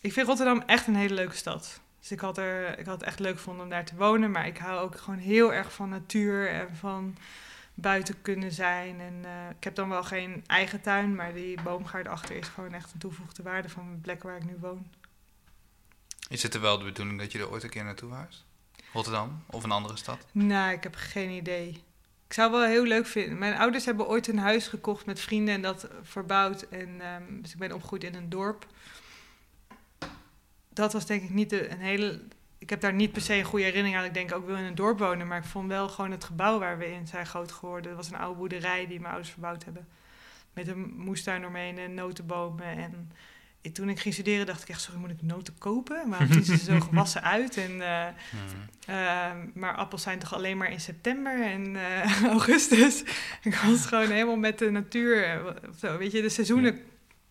[0.01, 1.81] Ik vind Rotterdam echt een hele leuke stad.
[2.07, 4.31] Dus ik had, er, ik had het echt leuk gevonden om daar te wonen.
[4.31, 7.17] Maar ik hou ook gewoon heel erg van natuur en van
[7.73, 8.99] buiten kunnen zijn.
[8.99, 12.73] En uh, ik heb dan wel geen eigen tuin, maar die boomgaard achter is gewoon
[12.73, 14.87] echt een toevoegde waarde van de plek waar ik nu woon.
[16.29, 18.45] Is het er wel de bedoeling dat je er ooit een keer naartoe huist?
[18.93, 20.25] Rotterdam of een andere stad?
[20.31, 21.83] Nou, ik heb geen idee.
[22.27, 23.37] ik zou wel heel leuk vinden.
[23.37, 26.61] Mijn ouders hebben ooit een huis gekocht met vrienden en dat verbouwd.
[26.61, 28.67] En, ehm, dus ik ben opgegroeid in een dorp.
[30.77, 32.21] Dat was denk ik niet de, een hele...
[32.57, 34.05] Ik heb daar niet per se een goede herinnering aan.
[34.05, 35.27] Ik denk ook wil in een dorp wonen.
[35.27, 37.87] Maar ik vond wel gewoon het gebouw waar we in zijn groot geworden.
[37.87, 39.87] Dat was een oude boerderij die mijn ouders verbouwd hebben.
[40.53, 43.11] Met een moestuin omheen en notenbomen en
[43.71, 46.09] toen ik ging studeren dacht ik echt, sorry, moet ik noten kopen?
[46.09, 47.57] Waarom zien ze zo gewassen uit?
[47.57, 53.03] En, uh, maar appels zijn toch alleen maar in september en uh, augustus?
[53.43, 55.41] ik was gewoon helemaal met de natuur.
[55.79, 56.79] Zo, weet je, de seizoenen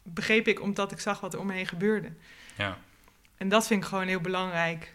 [0.03, 2.13] begreep ik omdat ik zag wat er om me heen gebeurde.
[2.57, 2.79] Ja.
[3.37, 4.95] En dat vind ik gewoon heel belangrijk.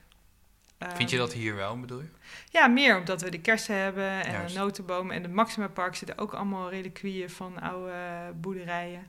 [0.94, 2.08] Vind je dat hier wel, bedoel je?
[2.50, 5.16] Ja, meer omdat we de kersen hebben en de notenbomen.
[5.16, 9.08] En de Maxima Park zitten ook allemaal reliquieën van oude boerderijen.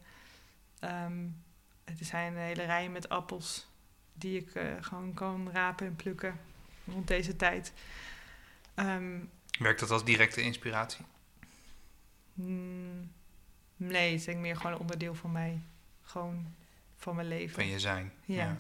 [0.81, 1.43] Um,
[1.85, 3.67] er zijn hele rijen met appels
[4.13, 6.41] die ik uh, gewoon kan rapen en plukken
[6.87, 7.73] rond deze tijd.
[8.75, 11.05] Um, Werkt dat als directe inspiratie?
[12.35, 13.13] Mm,
[13.77, 15.61] nee, het is denk ik meer gewoon een onderdeel van mij.
[16.03, 16.55] Gewoon
[16.97, 17.55] van mijn leven.
[17.55, 18.13] Van je zijn.
[18.25, 18.37] Ja.
[18.37, 18.59] ja.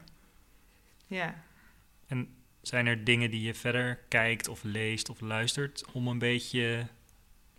[2.06, 2.28] En
[2.62, 6.86] zijn er dingen die je verder kijkt of leest of luistert om een beetje...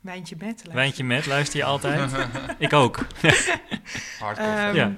[0.01, 2.11] Wijntje met Wijntje met, luister je altijd?
[2.57, 2.97] ik ook.
[4.19, 4.67] Hardcore.
[4.67, 4.95] Um, ja.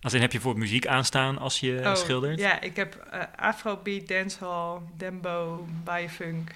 [0.00, 2.38] Als in heb je voor muziek aanstaan als je oh, schildert?
[2.38, 6.50] Ja, ik heb uh, Afrobeat, dancehall, dembo, biofunk.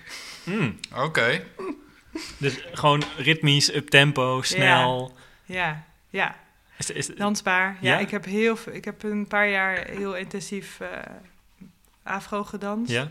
[0.45, 1.43] Mm, Oké.
[2.39, 5.17] dus gewoon ritmisch, up tempo, snel.
[5.45, 6.37] Ja, ja.
[6.79, 7.77] Is, is, Dansbaar.
[7.81, 10.89] Ja, Ik, heb heel, ik heb een paar jaar heel intensief uh,
[12.03, 12.91] afro gedanst.
[12.91, 13.11] Ja.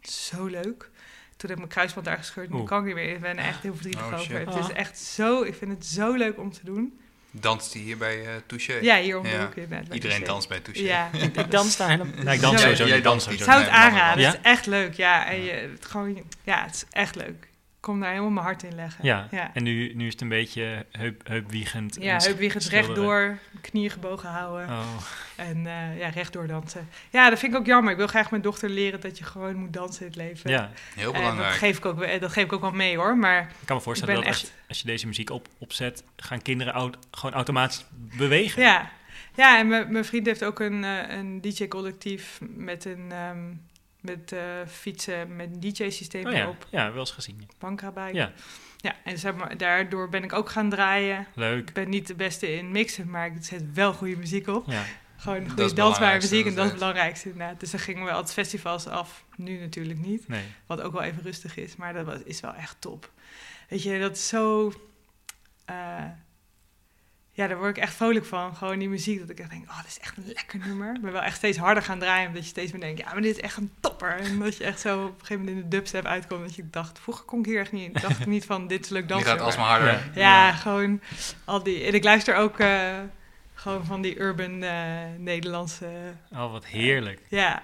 [0.00, 0.90] Zo leuk.
[1.36, 2.50] Toen heb ik mijn kruisband daar gescheurd.
[2.50, 3.14] Nu kan ik niet meer.
[3.14, 4.38] Ik ben echt heel verdrietig oh, over.
[4.38, 4.76] Het is oh.
[4.76, 5.42] echt zo...
[5.42, 7.00] Ik vind het zo leuk om te doen.
[7.30, 8.78] Danst hij hier bij uh, Touché?
[8.80, 9.92] Ja, hier om de hoek.
[9.92, 10.82] Iedereen danst bij Touché.
[10.82, 11.10] Ja,
[11.42, 12.24] ik dans daar helemaal...
[12.24, 12.86] Nee, ik dans sowieso.
[12.86, 13.30] Jij danst.
[13.30, 14.24] Ik zou het aanraden.
[14.24, 14.94] Het is echt leuk.
[14.94, 17.48] Ja, en je, het, gewoon, ja, het is echt leuk
[17.86, 19.04] kom daar helemaal mijn hart in leggen.
[19.04, 19.50] Ja, ja.
[19.54, 21.96] en nu, nu is het een beetje heup, heupwiegend.
[22.00, 24.68] Ja, heupwiegend rechtdoor, knieën gebogen houden.
[24.68, 24.96] Oh.
[25.36, 26.88] En uh, ja, rechtdoor dansen.
[27.10, 27.90] Ja, dat vind ik ook jammer.
[27.90, 30.50] Ik wil graag mijn dochter leren dat je gewoon moet dansen in het leven.
[30.50, 31.48] Ja, heel belangrijk.
[31.48, 33.16] dat, geef ik ook, dat geef ik ook wel mee hoor.
[33.16, 34.40] Maar ik kan me voorstellen dat echt...
[34.40, 37.84] als, je, als je deze muziek op, opzet, gaan kinderen gewoon automatisch
[38.16, 38.62] bewegen.
[38.62, 38.90] Ja,
[39.34, 43.12] ja en mijn vriend heeft ook een, uh, een DJ-collectief met een...
[43.30, 43.65] Um,
[44.06, 46.48] met uh, fietsen met DJ-systeem oh ja.
[46.48, 46.66] op.
[46.70, 47.48] Ja, wel eens gezien.
[47.58, 48.14] Bankrabijk.
[48.14, 48.32] Ja.
[48.76, 51.26] Ja, en zeg maar, daardoor ben ik ook gaan draaien.
[51.34, 51.68] Leuk.
[51.68, 54.70] Ik ben niet de beste in mixen, maar ik zet wel goede muziek op.
[54.70, 54.84] Ja.
[55.16, 57.60] Gewoon goede dansbare muziek en dat is het belangrijkste inderdaad.
[57.60, 59.24] Dus dan gingen we altijd festivals af.
[59.36, 60.28] Nu natuurlijk niet.
[60.28, 60.44] Nee.
[60.66, 63.10] Wat ook wel even rustig is, maar dat is wel echt top.
[63.68, 64.72] Weet je, dat is zo...
[65.70, 66.04] Uh,
[67.36, 68.56] ja, daar word ik echt vrolijk van.
[68.56, 70.94] Gewoon die muziek, dat ik echt denk, oh, dit is echt een lekker nummer.
[70.94, 73.22] Ik ben wel echt steeds harder gaan draaien, omdat je steeds meer denkt, ja, maar
[73.22, 74.16] dit is echt een topper.
[74.18, 76.70] En dat je echt zo op een gegeven moment in de dubstep uitkomt, dat je
[76.70, 79.28] dacht, vroeger kon ik hier echt niet, dacht ik niet van, dit is leuk dansen.
[79.28, 80.10] Die gaat alsmaar harder.
[80.14, 81.00] Ja, gewoon
[81.44, 82.94] al die, en ik luister ook uh,
[83.54, 84.70] gewoon van die urban uh,
[85.18, 85.88] Nederlandse...
[86.32, 87.20] Oh, wat heerlijk.
[87.28, 87.62] Ja,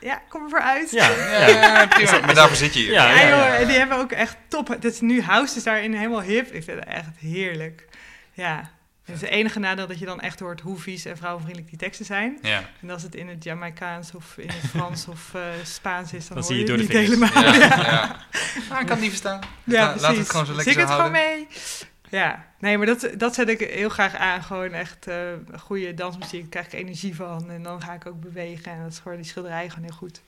[0.00, 0.90] ja, kom ervoor uit.
[0.90, 1.10] Ja,
[1.48, 2.20] ja, prima.
[2.20, 2.92] Maar daarvoor zit je hier.
[2.92, 4.66] Ja, ja, joh, en die hebben ook echt top.
[4.66, 6.52] Dat is nu House is daarin helemaal hip.
[6.52, 7.88] Ik vind het echt heerlijk.
[8.32, 8.70] Ja.
[9.04, 11.78] Het is het enige nadeel dat je dan echt hoort hoe vies en vrouwenvriendelijk die
[11.78, 12.38] teksten zijn.
[12.42, 12.70] Ja.
[12.80, 16.36] En als het in het Jamaicaans of in het Frans of uh, Spaans is, dan,
[16.36, 17.30] dan zie je, je het niet helemaal.
[17.42, 18.16] Ja, ja.
[18.68, 19.40] Maar ik kan het niet verstaan.
[19.64, 21.46] Ja, Laat het gewoon zo lekker Zing het gewoon mee.
[22.08, 24.42] Ja, nee, maar dat, dat zet ik heel graag aan.
[24.42, 25.14] Gewoon echt uh,
[25.58, 26.40] goede dansmuziek.
[26.40, 27.50] Daar krijg ik energie van.
[27.50, 28.72] En dan ga ik ook bewegen.
[28.72, 30.22] En dat is gewoon die schilderij gewoon heel goed.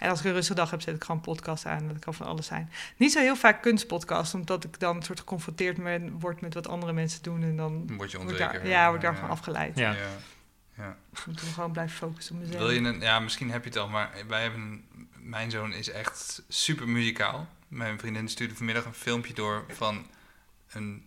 [0.00, 1.88] En als ik een rustige dag heb, zet ik gewoon podcast aan.
[1.88, 2.70] Dat kan van alles zijn.
[2.96, 5.78] Niet zo heel vaak kunstpodcast, omdat ik dan soort geconfronteerd
[6.18, 7.42] word met wat andere mensen doen.
[7.42, 8.50] En dan word je onzeker.
[8.50, 9.30] Word ja, word daarvan ja.
[9.30, 9.78] afgeleid.
[9.78, 9.92] Ja.
[9.92, 9.98] ja.
[10.76, 10.96] ja.
[11.12, 12.58] Ik moet gewoon blijven focussen op mezelf.
[12.58, 14.84] Wil je een, ja, misschien heb je het al, maar wij hebben
[15.22, 17.48] mijn zoon is echt super muzikaal.
[17.68, 20.06] Mijn vriendin stuurde vanmiddag een filmpje door van
[20.70, 21.04] een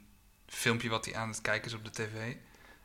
[0.48, 2.36] filmpje wat hij aan het kijken is op de tv.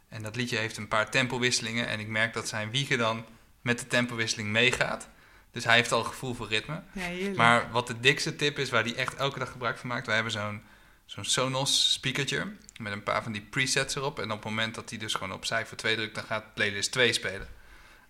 [0.09, 1.87] En dat liedje heeft een paar tempowisselingen.
[1.87, 3.25] En ik merk dat zijn wiegen dan
[3.61, 5.09] met de tempowisseling meegaat.
[5.51, 6.83] Dus hij heeft al gevoel voor ritme.
[6.93, 10.07] Ja, maar wat de dikste tip is, waar hij echt elke dag gebruik van maakt...
[10.07, 10.63] wij hebben zo'n
[11.09, 14.19] zo'n Sonos speakertje met een paar van die presets erop.
[14.19, 16.93] En op het moment dat hij dus gewoon op cijfer 2 drukt, dan gaat playlist
[16.93, 17.49] 2 spelen.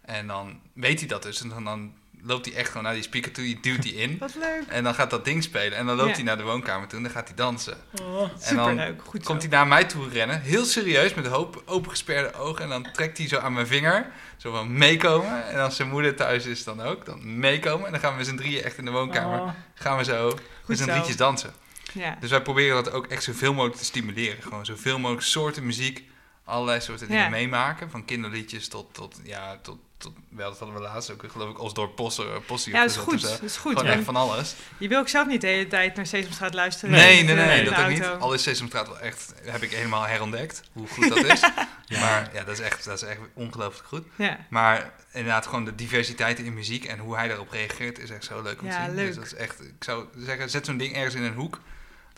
[0.00, 1.40] En dan weet hij dat dus.
[1.40, 4.18] En dan, dan loopt hij echt gewoon naar die speaker toe, die duwt hij in.
[4.20, 4.62] Wat leuk.
[4.68, 5.78] En dan gaat dat ding spelen.
[5.78, 7.76] En dan loopt hij naar de woonkamer toe en dan gaat hij dansen.
[8.02, 12.62] Oh, dan Goed komt hij naar mij toe rennen, heel serieus, met hoop opengesperde ogen.
[12.62, 15.48] En dan trekt hij zo aan mijn vinger, zo van meekomen.
[15.48, 17.86] En als zijn moeder thuis is dan ook, dan meekomen.
[17.86, 19.50] En dan gaan we met z'n drieën echt in de woonkamer, oh.
[19.74, 21.52] gaan we zo met z'n drietjes dansen.
[21.92, 22.16] Ja.
[22.20, 24.42] Dus wij proberen dat ook echt zoveel mogelijk te stimuleren.
[24.42, 26.04] Gewoon zoveel mogelijk soorten muziek
[26.48, 27.90] allerlei soorten dingen meemaken.
[27.90, 31.60] Van kinderliedjes tot, tot, ja, tot, tot, wel, dat hadden we laatst ook, geloof ik,
[31.60, 32.72] Osdorp Posse, Possie.
[32.72, 33.22] Ja, dat is goed.
[33.22, 33.78] Dat is goed.
[33.78, 34.54] Gewoon echt van alles.
[34.78, 36.90] Je wil ook zelf niet de hele tijd naar Sesamstraat luisteren.
[36.90, 38.06] Nee, nee, nee, dat ook niet.
[38.18, 41.40] Al is Sesamstraat wel echt, heb ik helemaal herontdekt, hoe goed dat is.
[41.86, 42.00] ja.
[42.00, 44.04] Maar ja, dat is echt, dat is echt ongelooflijk goed.
[44.16, 44.38] Ja.
[44.50, 48.42] Maar inderdaad, gewoon de diversiteit in muziek en hoe hij daarop reageert, is echt zo
[48.42, 48.94] leuk om te zien.
[48.94, 49.06] Leuk.
[49.06, 51.60] Dus dat is echt, ik zou zeggen, zet zo'n ding ergens in een hoek.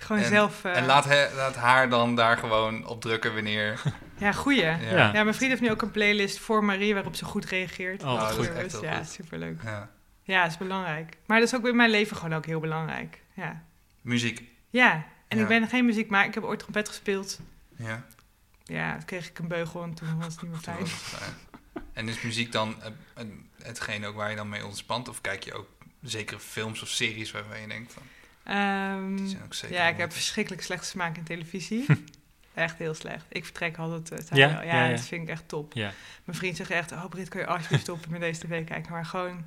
[0.01, 0.65] Gewoon zelf...
[0.65, 3.81] En laat, laat haar dan daar gewoon op drukken wanneer...
[4.19, 4.65] Ja, goeie.
[4.65, 4.77] Ja.
[5.13, 5.13] ja.
[5.13, 8.03] mijn vriend heeft nu ook een playlist voor Marie waarop ze goed reageert.
[8.03, 8.53] Oh, goed.
[8.53, 9.63] Echt ja, superleuk.
[9.63, 9.91] Ja.
[10.23, 11.17] ja, dat is belangrijk.
[11.27, 13.23] Maar dat is ook in mijn leven gewoon ook heel belangrijk.
[13.35, 13.65] Ja.
[14.01, 14.43] Muziek.
[14.71, 17.41] Ja, en ik ben geen muziek, maar ik heb ooit trompet gespeeld.
[17.77, 18.05] Ja.
[18.65, 20.87] Ja, toen kreeg ik een beugel en toen was het niet meer fijn.
[21.93, 22.77] En is muziek dan
[23.63, 25.09] hetgeen ook waar je dan mee ontspant?
[25.09, 25.69] Of kijk je ook
[26.03, 28.03] zekere films of series waarvan je denkt van...
[28.51, 29.37] Um,
[29.69, 31.87] ja, ik heb verschrikkelijk slechte smaak in televisie.
[32.55, 33.25] echt heel slecht.
[33.29, 34.33] Ik vertrek altijd.
[34.33, 34.63] Uh, ja?
[34.63, 35.73] Ja, ja, dat vind ik echt top.
[35.73, 35.93] Ja.
[36.25, 38.93] Mijn vriend zegt echt, oh Brit, kun je alsjeblieft stoppen met deze tv kijken.
[38.93, 39.45] Maar gewoon...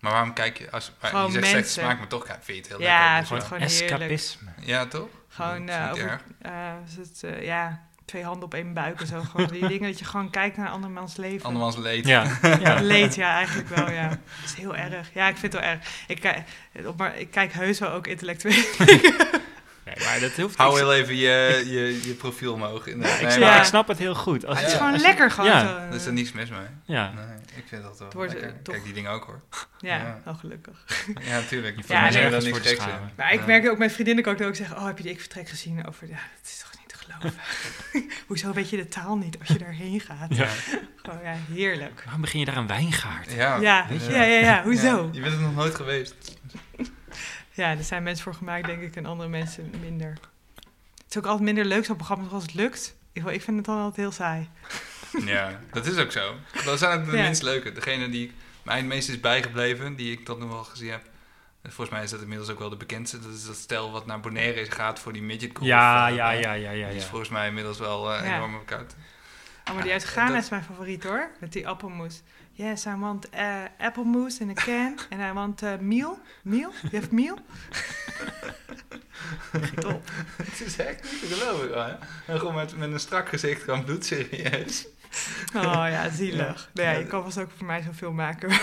[0.00, 2.68] Maar waarom kijk je, als gewoon je zegt slechte smaak, maar toch vind je het
[2.68, 3.18] heel ja, lekker.
[3.18, 4.50] Ja, gewoon, gewoon Escapisme.
[4.60, 5.08] Ja, toch?
[5.28, 9.20] Gewoon, uh, over, uh, het, ja, twee handen op één buik en zo.
[9.20, 11.46] Gewoon die dingen dat je gewoon kijkt naar andermans leven.
[11.46, 12.06] Andermans leed.
[12.06, 12.38] Ja.
[12.60, 12.80] ja.
[12.80, 14.08] Leed, ja, eigenlijk wel, ja.
[14.08, 15.10] Dat is heel erg.
[15.14, 15.88] Ja, ik vind het wel erg.
[16.06, 18.64] Ik, maar ik kijk heus wel ook intellectueel.
[19.84, 22.86] Nee, maar dat hoeft Hou heel even je, je, je profiel omhoog.
[22.86, 24.46] In de, nee, maar ik snap het heel goed.
[24.46, 25.60] Als, het is gewoon lekker gewoon ja.
[25.60, 25.76] zo.
[25.76, 26.66] Er is er niets mis mee.
[26.84, 27.12] Ja.
[27.12, 27.24] Nee,
[27.56, 28.52] ik vind dat wel wordt, lekker.
[28.62, 29.42] Kijk die dingen ook hoor.
[29.78, 30.20] Ja, ja.
[30.24, 30.84] wel gelukkig.
[31.20, 31.76] Ja, natuurlijk.
[31.76, 32.76] Je ja, nee, dat niks
[33.16, 34.76] Maar ik merk ook, mijn vriendinnen kan ik ook zeggen...
[34.76, 36.08] oh, heb je die ik-vertrek gezien over...
[36.08, 36.71] ja, dat is toch.
[38.26, 40.34] Hoezo weet je de taal niet als je daarheen gaat?
[40.34, 40.48] Ja.
[40.96, 42.02] Gewoon, ja, heerlijk.
[42.04, 43.32] Waarom begin je daar een wijngaard?
[43.32, 45.08] Ja, ja, ja, ja, ja, hoezo?
[45.12, 46.14] je bent er nog nooit geweest.
[47.54, 50.10] Ja, er zijn mensen voor gemaakt, denk ik, en andere mensen minder.
[50.94, 52.94] Het is ook altijd minder leuk, zo'n programma, als het lukt.
[53.12, 54.48] Ik, ik vind het dan altijd heel saai.
[55.24, 56.34] Ja, dat is ook zo.
[56.64, 57.72] Dat zijn ook de minst leuke.
[57.72, 58.32] Degene die
[58.62, 61.02] mij het meest is bijgebleven, die ik tot nu wel gezien heb.
[61.62, 63.20] Volgens mij is dat inmiddels ook wel de bekendste.
[63.20, 65.68] Dat is dat stel wat naar Bonaire gaat voor die midget golf.
[65.68, 68.94] Ja, ja, ja, ja, ja, Die is volgens mij inmiddels wel uh, enorm koud.
[69.68, 71.30] Oh, maar die uit Ghana is mijn favoriet hoor.
[71.40, 72.22] Met die appelmoes.
[72.52, 74.98] Yes, I want uh, apple mousse in a can.
[75.10, 76.18] And I want uh, meal.
[76.42, 76.72] Meal?
[76.90, 77.38] You have meal?
[79.80, 80.02] Top.
[80.36, 81.72] Het is echt niet te geloven.
[81.72, 81.98] Hoor.
[82.26, 84.86] En gewoon met, met een strak gezicht kan bloed, serieus.
[85.54, 86.70] Oh ja, zielig.
[86.74, 86.84] Ja.
[86.84, 88.50] Nee, je kan vast ook voor mij zoveel maken.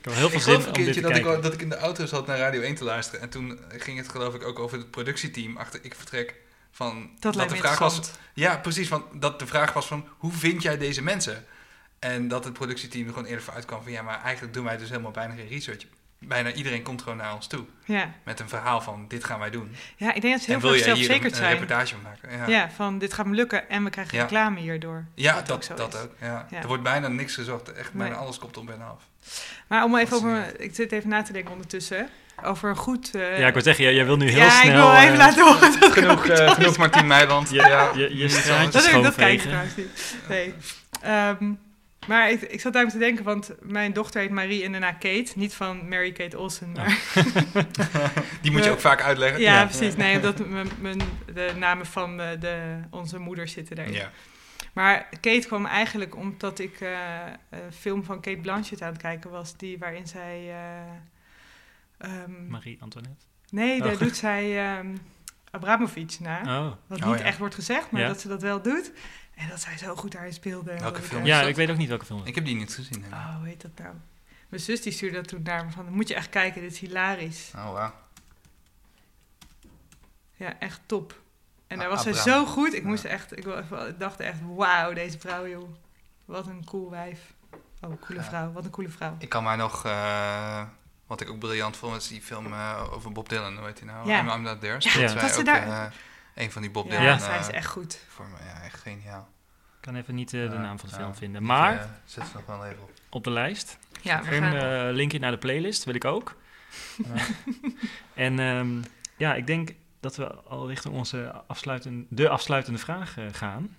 [0.00, 1.36] ik heb heel veel zin om dit te dat kijken.
[1.36, 3.20] Ik, dat ik in de auto zat naar Radio 1 te luisteren.
[3.20, 6.34] En toen ging het geloof ik ook over het productieteam achter Ik Vertrek.
[6.70, 8.00] Van, dat, dat de vraag was.
[8.34, 8.88] Ja, precies.
[8.88, 11.44] Van, dat de vraag was van hoe vind jij deze mensen?
[11.98, 14.76] En dat het productieteam er gewoon eerder voor uitkwam van ja, maar eigenlijk doen wij
[14.76, 15.86] dus helemaal bijna geen research.
[16.18, 17.64] Bijna iedereen komt gewoon naar ons toe.
[17.84, 18.12] Ja.
[18.22, 19.76] Met een verhaal van dit gaan wij doen.
[19.96, 21.52] Ja, ik denk dat ze heel veel zelfverzekerd zijn.
[21.52, 22.38] een reportage van maken.
[22.38, 22.46] Ja.
[22.46, 22.70] ja.
[22.70, 25.04] van dit gaat me lukken en we krijgen reclame hierdoor.
[25.14, 26.12] Ja, dat, dat, ook, dat ook.
[26.20, 26.46] Ja.
[26.50, 27.72] Er wordt bijna niks gezocht.
[27.72, 29.08] Echt bijna alles komt op en af.
[29.68, 32.08] Maar om even over, ik zit even na te denken ondertussen
[32.44, 33.10] over een goed...
[33.14, 34.92] Uh, ja, ik wil zeggen, jij, jij wil nu heel ja, snel...
[34.92, 37.50] Ja, ik wil even uh, laten horen dat genoeg, uh, genoeg Martien Meiland.
[37.50, 40.16] Ja, ja, je, je straatjes dat, dat kijk ik trouwens niet.
[40.28, 40.54] Nee.
[41.06, 41.58] Um,
[42.06, 45.32] maar ik, ik zat daar te denken, want mijn dochter heet Marie en daarna Kate.
[45.34, 46.98] Niet van Mary Kate Olsen, maar...
[48.42, 49.40] Die moet je ook vaak uitleggen.
[49.40, 49.64] Ja, ja.
[49.64, 49.96] precies.
[49.96, 53.94] Nee, omdat de namen van de, de, onze moeder zitten daarin.
[53.94, 54.10] Ja.
[54.72, 56.90] Maar Kate kwam eigenlijk omdat ik uh,
[57.50, 59.56] een film van Kate Blanchett aan het kijken was...
[59.56, 60.48] Die, waarin zij...
[62.00, 63.24] Uh, um, Marie Antoinette?
[63.50, 63.98] Nee, daar oh.
[63.98, 65.00] doet zij um,
[65.50, 66.40] Abramovic na.
[66.40, 66.72] Oh.
[66.86, 67.24] Wat oh, niet ja.
[67.24, 68.92] echt wordt gezegd, maar dat ze dat wel doet.
[69.34, 70.78] En dat zij zo goed daarin speelde.
[70.78, 72.22] Welke film Ja, ik weet ook niet welke film.
[72.24, 73.04] Ik heb die niet gezien.
[73.04, 73.08] Hè.
[73.10, 73.94] Oh, hoe heet dat nou?
[74.48, 76.72] Mijn zus die stuurde dat toen naar me van, dan moet je echt kijken, dit
[76.72, 77.52] is hilarisch.
[77.56, 77.90] Oh, wow.
[80.36, 81.20] Ja, echt top.
[81.70, 82.74] En daar was zij zo goed.
[82.74, 83.46] Ik moest echt, ik
[83.98, 85.68] dacht echt, wauw, deze vrouw, joh.
[86.24, 87.34] Wat een cool wijf.
[87.80, 88.52] Oh, coole vrouw.
[88.52, 89.16] Wat een coole vrouw.
[89.18, 90.62] Ik kan mij nog, uh,
[91.06, 93.56] wat ik ook briljant vond, is die film uh, over Bob Dylan.
[93.56, 94.08] Hoe heet die nou?
[94.08, 94.20] Ja.
[94.20, 94.76] I'm, I'm Not There.
[94.78, 95.66] Ja, dat ze daar...
[95.66, 95.84] Uh,
[96.34, 97.04] een van die Bob Dylan.
[97.04, 97.98] Ja, zij is echt goed.
[98.08, 99.28] Voor me, ja, echt geniaal.
[99.76, 101.42] Ik kan even niet uh, de naam van de film vinden.
[101.42, 102.90] Maar, uh, zet ze nog wel even op.
[103.10, 103.78] Op de lijst.
[104.00, 104.88] Ja, we gaan...
[104.88, 106.36] uh, linkje naar de playlist, wil ik ook.
[108.14, 108.84] en um,
[109.16, 109.70] ja, ik denk
[110.00, 113.76] dat we al richting onze afsluitende, de afsluitende vraag gaan.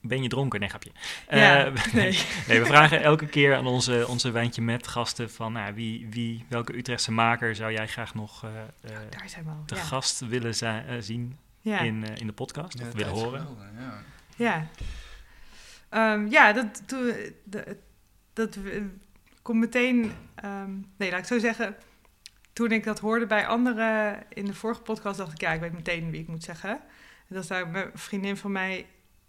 [0.00, 0.60] Ben je dronken?
[0.60, 0.90] Nee, grapje.
[1.30, 2.18] Ja, uh, nee.
[2.48, 2.60] nee.
[2.60, 6.76] we vragen elke keer aan onze, onze wijntje met gasten van nou, wie, wie, welke
[6.76, 8.50] Utrechtse maker zou jij graag nog uh,
[9.10, 9.80] Daar zijn we al, te ja.
[9.80, 11.78] gast willen zijn, zien ja.
[11.78, 13.40] in, in de podcast ja, of willen horen?
[13.40, 13.64] Geweldig,
[14.36, 14.68] ja.
[15.90, 17.14] Ja, um, ja dat, dat,
[17.44, 17.76] dat,
[18.32, 18.58] dat
[19.42, 20.12] komt meteen...
[20.44, 21.76] Um, nee, laat ik zo zeggen...
[22.52, 25.40] Toen ik dat hoorde bij anderen in de vorige podcast, dacht ik...
[25.40, 26.70] Ja, ik weet meteen wie ik moet zeggen.
[26.70, 28.86] En dat is daar een vriendin van mij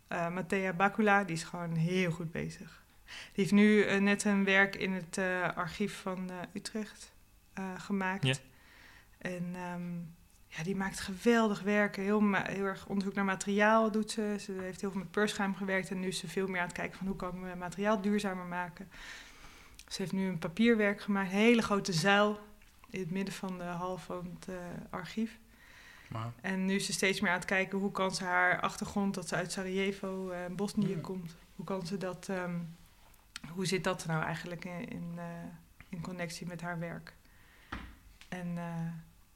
[0.10, 2.84] uh, Mattea Bakula, die is gewoon heel goed bezig.
[3.06, 5.18] Die heeft nu net een werk in het
[5.56, 7.14] archief van Utrecht
[7.78, 8.26] gemaakt.
[8.26, 8.34] Ja.
[9.18, 9.98] En ehm,
[10.58, 11.96] ja, die maakt geweldig werk.
[11.96, 14.36] Heel, heel erg onderzoek naar materiaal doet ze.
[14.40, 16.76] Ze heeft heel veel met peurschuim gewerkt en nu is ze veel meer aan het
[16.76, 18.90] kijken van hoe kan ik materiaal duurzamer maken.
[19.88, 22.40] Ze heeft nu een papierwerk gemaakt, een hele grote zuil
[22.92, 24.56] in het midden van de hal van het uh,
[24.90, 25.38] archief.
[26.42, 29.28] En nu is ze steeds meer aan het kijken hoe kan ze haar achtergrond, dat
[29.28, 32.76] ze uit Sarajevo en uh, Bosnië komt, hoe kan ze dat, um,
[33.50, 35.24] hoe zit dat nou eigenlijk in, in, uh,
[35.90, 37.14] in connectie met haar werk?
[38.30, 38.58] En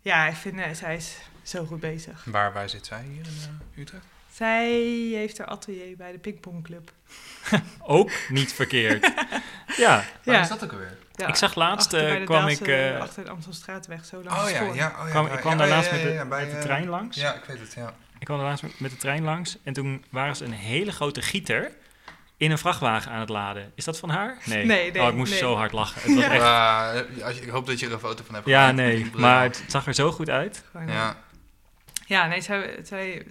[0.05, 2.25] ja, ik vind, uh, zij is zo goed bezig.
[2.25, 4.05] Waar, waar zit zij hier in uh, Utrecht?
[4.31, 4.71] Zij
[5.13, 6.93] heeft haar atelier bij de Pingpongclub.
[7.79, 9.03] ook niet verkeerd.
[9.77, 10.05] ja.
[10.23, 10.41] Waar ja.
[10.41, 10.97] is dat ook alweer?
[11.15, 12.67] Ja, ik zag laatst, uh, kwam ik...
[12.67, 15.67] Uh, achter de Amstelstraatweg, zo langs oh, ja, ja, oh, ja, kwam, Ik kwam daar
[15.67, 17.17] laatst met, de, met de trein langs.
[17.17, 17.93] Ja, ik weet het, ja.
[18.19, 21.21] Ik kwam daar laatst met de trein langs en toen waren ze een hele grote
[21.21, 21.71] gieter
[22.37, 23.71] in een vrachtwagen aan het laden.
[23.75, 24.37] Is dat van haar?
[24.45, 24.65] Nee.
[24.65, 26.01] nee, nee oh, ik moest zo hard lachen.
[26.01, 26.41] Het was echt...
[26.41, 28.47] uh, als je, ik hoop dat je er een foto van hebt.
[28.47, 30.63] Ja, nee, maar het zag er zo goed uit.
[30.87, 31.17] Ja,
[32.05, 33.25] ja nee, zij, zij,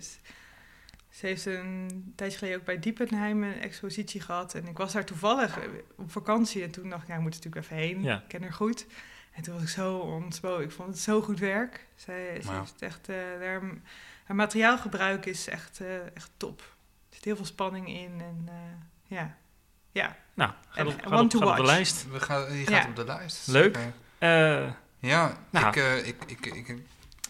[1.24, 4.54] ze heeft een tijdje geleden ook bij Diepenheim een expositie gehad.
[4.54, 5.58] En ik was daar toevallig
[5.96, 6.62] op vakantie.
[6.62, 8.02] En toen dacht ik, ja, ik moet er natuurlijk even heen.
[8.02, 8.16] Ja.
[8.16, 8.86] Ik ken haar goed.
[9.32, 10.64] En toen was ik zo ontspoten.
[10.64, 11.86] Ik vond het zo goed werk.
[11.94, 13.62] Zij, ze heeft echt, uh, haar,
[14.24, 16.60] haar, materiaalgebruik is echt, uh, echt top.
[16.60, 18.12] Er zit heel veel spanning in.
[18.20, 18.52] En uh,
[19.18, 19.36] ja,
[19.92, 20.16] ja.
[20.34, 22.10] Nou, gaat op, gaat op, gaat op de lijst.
[22.10, 23.46] We gaan, die gaat op de lijst.
[23.46, 23.76] Leuk.
[23.76, 25.66] Uh, ja, nou.
[25.66, 26.82] ik, uh, ik, ik, ik,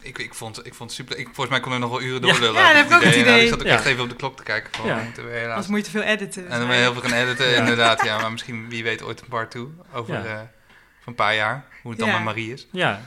[0.05, 1.19] ik, ik, vond, ik vond het super.
[1.19, 2.61] Ik, volgens mij kon er nog wel uren doorlullen.
[2.61, 3.43] Ja, ja dat heb ik ook het idee.
[3.43, 4.75] ik zat ook echt even op de klok te kijken.
[4.75, 5.23] Gewoon, ja.
[5.29, 5.57] helaas.
[5.57, 6.49] Als moet je te veel editen.
[6.49, 8.05] En dan ben je heel veel gaan editen, inderdaad.
[8.05, 9.69] Ja, maar misschien, wie weet, ooit een part toe.
[9.93, 10.41] Over uh,
[11.05, 11.65] een paar jaar.
[11.83, 12.67] Hoe het dan met Marie is.
[12.71, 13.01] Ja.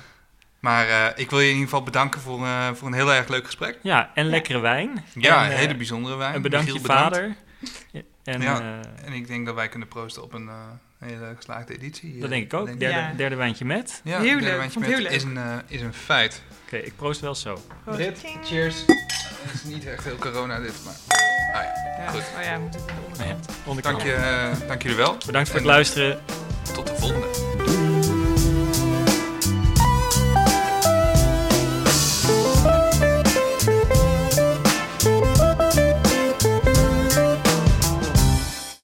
[0.59, 3.27] Maar uh, ik wil je in ieder geval bedanken voor, uh, voor een heel erg
[3.27, 3.79] leuk gesprek.
[3.81, 5.05] Ja, en lekkere wijn.
[5.13, 6.33] Ja, en, een hele bijzondere wijn.
[6.33, 7.35] En bedankt je vader.
[8.23, 10.49] En, ja, en ik denk dat wij kunnen proosten op een
[10.99, 12.19] hele geslaagde editie.
[12.19, 12.65] Dat denk ik ook.
[12.65, 13.13] Denk derde, ja.
[13.13, 14.01] derde wijntje met.
[14.03, 14.57] Ja, heel leuk.
[14.57, 15.11] Wijntje met heel leuk.
[15.11, 16.41] Is, een, uh, is een feit.
[16.51, 17.61] Oké, okay, ik proost wel zo.
[17.85, 18.75] Rit, cheers.
[18.85, 20.93] Het is niet echt heel corona dit, maar...
[21.53, 22.09] Ah ja, ja.
[22.09, 22.23] goed.
[22.37, 23.45] Oh ja, we moeten de onderkant.
[23.47, 23.99] Ja, onderkant.
[23.99, 25.17] Dank, je, uh, dank jullie wel.
[25.25, 26.19] Bedankt voor het luisteren.
[26.73, 27.56] Tot de volgende.